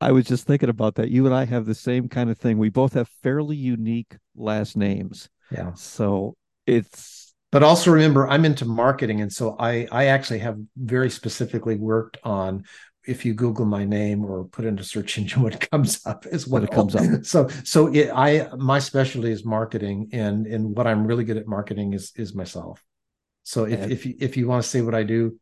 I 0.01 0.11
was 0.11 0.25
just 0.25 0.45
thinking 0.45 0.67
about 0.67 0.95
that. 0.95 1.09
You 1.09 1.25
and 1.25 1.33
i 1.33 1.45
have 1.45 1.65
the 1.65 1.75
same 1.75 2.09
kind 2.09 2.29
of 2.29 2.37
thing. 2.37 2.57
We 2.57 2.69
both 2.69 2.93
have 2.93 3.07
fairly 3.21 3.55
unique 3.55 4.17
last 4.35 4.75
names. 4.75 5.29
Yeah. 5.49 5.73
So 5.75 6.35
it's 6.67 7.33
but 7.53 7.61
also 7.63 7.91
remember 7.91 8.27
i'm 8.27 8.45
into 8.45 8.65
marketing 8.65 9.21
and 9.21 9.31
so 9.31 9.55
i 9.59 9.87
i 9.91 10.05
actually 10.07 10.39
have 10.39 10.57
very 10.75 11.09
specifically 11.09 11.75
worked 11.75 12.17
on 12.23 12.63
if 13.05 13.25
you 13.25 13.33
Google 13.33 13.65
my 13.65 13.85
name 13.85 14.23
or 14.25 14.45
put 14.45 14.65
into 14.65 14.83
search 14.83 15.17
engine, 15.17 15.41
what 15.41 15.69
comes 15.71 16.05
up 16.05 16.25
is 16.25 16.47
what, 16.47 16.61
what 16.61 16.71
it 16.71 16.75
comes 16.75 16.95
up. 16.95 17.03
So, 17.25 17.47
so 17.63 17.87
it, 17.87 18.11
I 18.13 18.49
my 18.57 18.79
specialty 18.79 19.31
is 19.31 19.45
marketing, 19.45 20.09
and 20.13 20.47
and 20.47 20.75
what 20.75 20.87
I'm 20.87 21.05
really 21.05 21.23
good 21.23 21.37
at 21.37 21.47
marketing 21.47 21.93
is 21.93 22.11
is 22.15 22.33
myself. 22.33 22.83
So 23.43 23.65
if 23.65 23.79
and 23.79 23.91
if 23.91 24.05
you, 24.05 24.15
if 24.19 24.37
you 24.37 24.47
want 24.47 24.63
to 24.63 24.69
see 24.69 24.81
what 24.81 24.95
I 24.95 25.03
do, 25.03 25.37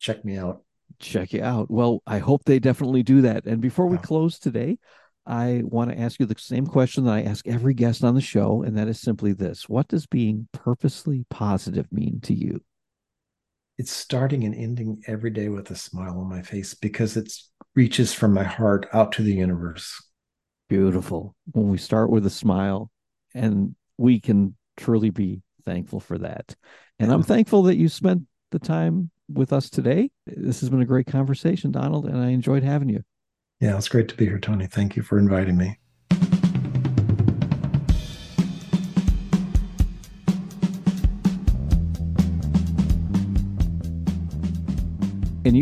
check 0.00 0.24
me 0.24 0.36
out. 0.36 0.62
Check 0.98 1.32
you 1.32 1.42
out. 1.42 1.70
Well, 1.70 2.02
I 2.06 2.18
hope 2.18 2.44
they 2.44 2.58
definitely 2.58 3.02
do 3.02 3.22
that. 3.22 3.44
And 3.44 3.60
before 3.60 3.86
we 3.86 3.96
yeah. 3.96 4.02
close 4.02 4.38
today, 4.38 4.78
I 5.26 5.62
want 5.64 5.90
to 5.90 5.98
ask 5.98 6.20
you 6.20 6.26
the 6.26 6.36
same 6.38 6.66
question 6.66 7.04
that 7.04 7.12
I 7.12 7.22
ask 7.22 7.46
every 7.46 7.74
guest 7.74 8.04
on 8.04 8.14
the 8.14 8.20
show, 8.20 8.62
and 8.62 8.76
that 8.78 8.88
is 8.88 9.00
simply 9.00 9.32
this: 9.32 9.68
What 9.68 9.88
does 9.88 10.06
being 10.06 10.48
purposely 10.52 11.24
positive 11.30 11.92
mean 11.92 12.20
to 12.22 12.34
you? 12.34 12.60
It's 13.78 13.92
starting 13.92 14.44
and 14.44 14.54
ending 14.54 15.02
every 15.06 15.30
day 15.30 15.48
with 15.48 15.70
a 15.70 15.76
smile 15.76 16.18
on 16.18 16.28
my 16.28 16.42
face 16.42 16.74
because 16.74 17.16
it 17.16 17.32
reaches 17.74 18.12
from 18.12 18.32
my 18.32 18.44
heart 18.44 18.86
out 18.92 19.12
to 19.12 19.22
the 19.22 19.34
universe. 19.34 20.02
Beautiful. 20.68 21.34
When 21.52 21.68
we 21.68 21.78
start 21.78 22.10
with 22.10 22.26
a 22.26 22.30
smile, 22.30 22.90
and 23.34 23.74
we 23.98 24.18
can 24.18 24.56
truly 24.76 25.10
be 25.10 25.42
thankful 25.64 26.00
for 26.00 26.18
that. 26.18 26.56
And 26.98 27.12
I'm 27.12 27.22
thankful 27.22 27.64
that 27.64 27.76
you 27.76 27.88
spent 27.88 28.22
the 28.50 28.58
time 28.58 29.10
with 29.28 29.52
us 29.52 29.68
today. 29.68 30.10
This 30.26 30.60
has 30.60 30.70
been 30.70 30.80
a 30.80 30.86
great 30.86 31.06
conversation, 31.06 31.70
Donald, 31.70 32.06
and 32.06 32.18
I 32.18 32.28
enjoyed 32.28 32.62
having 32.62 32.88
you. 32.88 33.02
Yeah, 33.60 33.76
it's 33.76 33.88
great 33.88 34.08
to 34.08 34.16
be 34.16 34.26
here, 34.26 34.38
Tony. 34.38 34.66
Thank 34.66 34.96
you 34.96 35.02
for 35.02 35.18
inviting 35.18 35.56
me. 35.56 35.78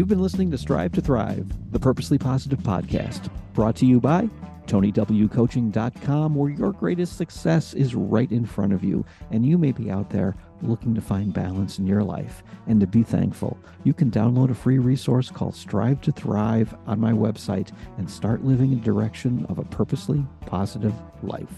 You've 0.04 0.10
been 0.10 0.20
listening 0.20 0.50
to 0.50 0.58
Strive 0.58 0.92
to 0.92 1.00
Thrive, 1.00 1.50
the 1.72 1.80
Purposely 1.80 2.18
Positive 2.18 2.58
podcast, 2.58 3.30
brought 3.54 3.74
to 3.76 3.86
you 3.86 4.00
by 4.00 4.28
TonyWCoaching.com, 4.66 6.34
where 6.34 6.50
your 6.50 6.72
greatest 6.72 7.16
success 7.16 7.72
is 7.72 7.94
right 7.94 8.30
in 8.30 8.44
front 8.44 8.74
of 8.74 8.84
you. 8.84 9.02
And 9.30 9.46
you 9.46 9.56
may 9.56 9.72
be 9.72 9.90
out 9.90 10.10
there 10.10 10.36
looking 10.60 10.94
to 10.94 11.00
find 11.00 11.32
balance 11.32 11.78
in 11.78 11.86
your 11.86 12.02
life 12.02 12.42
and 12.66 12.80
to 12.80 12.86
be 12.86 13.02
thankful. 13.02 13.56
You 13.84 13.94
can 13.94 14.10
download 14.10 14.50
a 14.50 14.54
free 14.54 14.78
resource 14.78 15.30
called 15.30 15.56
Strive 15.56 16.02
to 16.02 16.12
Thrive 16.12 16.76
on 16.86 17.00
my 17.00 17.12
website 17.12 17.72
and 17.96 18.10
start 18.10 18.44
living 18.44 18.72
in 18.72 18.80
the 18.80 18.84
direction 18.84 19.46
of 19.48 19.58
a 19.58 19.64
purposely 19.64 20.22
positive 20.44 20.92
life. 21.22 21.48